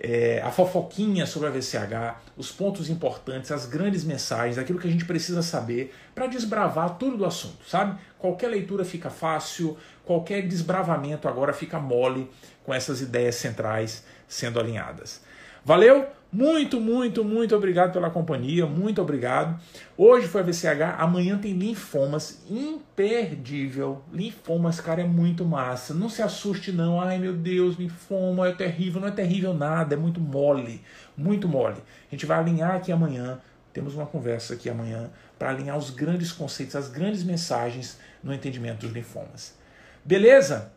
é, 0.02 0.40
a 0.42 0.50
fofoquinha 0.50 1.26
sobre 1.26 1.48
a 1.48 1.50
VCH, 1.50 2.16
os 2.36 2.50
pontos 2.50 2.88
importantes, 2.88 3.52
as 3.52 3.66
grandes 3.66 4.02
mensagens, 4.02 4.56
aquilo 4.56 4.78
que 4.78 4.88
a 4.88 4.90
gente 4.90 5.04
precisa 5.04 5.42
saber 5.42 5.94
para 6.14 6.26
desbravar 6.26 6.96
tudo 6.96 7.18
do 7.18 7.26
assunto, 7.26 7.68
sabe? 7.68 8.00
Qualquer 8.18 8.48
leitura 8.48 8.82
fica 8.82 9.10
fácil, 9.10 9.76
qualquer 10.04 10.48
desbravamento 10.48 11.28
agora 11.28 11.52
fica 11.52 11.78
mole 11.78 12.30
com 12.64 12.72
essas 12.72 13.02
ideias 13.02 13.34
centrais 13.34 14.02
sendo 14.26 14.58
alinhadas. 14.58 15.20
Valeu? 15.62 16.06
Muito, 16.32 16.80
muito, 16.80 17.24
muito 17.24 17.56
obrigado 17.56 17.92
pela 17.92 18.08
companhia, 18.08 18.64
muito 18.64 19.02
obrigado. 19.02 19.60
Hoje 19.96 20.28
foi 20.28 20.42
a 20.42 20.44
VCH, 20.44 20.94
amanhã 20.96 21.36
tem 21.36 21.54
linfomas, 21.54 22.44
imperdível. 22.48 24.00
Linfomas, 24.12 24.80
cara, 24.80 25.00
é 25.00 25.04
muito 25.04 25.44
massa. 25.44 25.92
Não 25.92 26.08
se 26.08 26.22
assuste 26.22 26.70
não, 26.70 27.00
ai 27.00 27.18
meu 27.18 27.32
Deus, 27.32 27.76
linfoma 27.76 28.46
é 28.46 28.52
terrível. 28.52 29.00
Não 29.00 29.08
é 29.08 29.10
terrível 29.10 29.52
nada, 29.52 29.94
é 29.94 29.98
muito 29.98 30.20
mole, 30.20 30.80
muito 31.16 31.48
mole. 31.48 31.78
A 32.08 32.14
gente 32.14 32.26
vai 32.26 32.38
alinhar 32.38 32.76
aqui 32.76 32.92
amanhã, 32.92 33.40
temos 33.72 33.96
uma 33.96 34.06
conversa 34.06 34.54
aqui 34.54 34.70
amanhã 34.70 35.10
para 35.36 35.50
alinhar 35.50 35.76
os 35.76 35.90
grandes 35.90 36.30
conceitos, 36.30 36.76
as 36.76 36.88
grandes 36.88 37.24
mensagens 37.24 37.98
no 38.22 38.32
entendimento 38.32 38.86
dos 38.86 38.92
linfomas. 38.92 39.58
Beleza? 40.04 40.72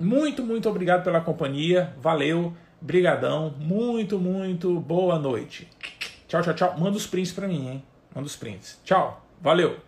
Muito, 0.00 0.44
muito 0.44 0.68
obrigado 0.68 1.04
pela 1.04 1.20
companhia, 1.20 1.94
valeu. 2.00 2.52
Brigadão, 2.80 3.54
muito, 3.58 4.18
muito 4.18 4.78
boa 4.80 5.18
noite. 5.18 5.68
Tchau, 6.28 6.42
tchau, 6.42 6.54
tchau. 6.54 6.78
Manda 6.78 6.96
os 6.96 7.06
prints 7.06 7.32
para 7.32 7.48
mim, 7.48 7.68
hein? 7.68 7.82
Manda 8.14 8.26
os 8.26 8.36
prints. 8.36 8.78
Tchau, 8.84 9.24
valeu. 9.40 9.87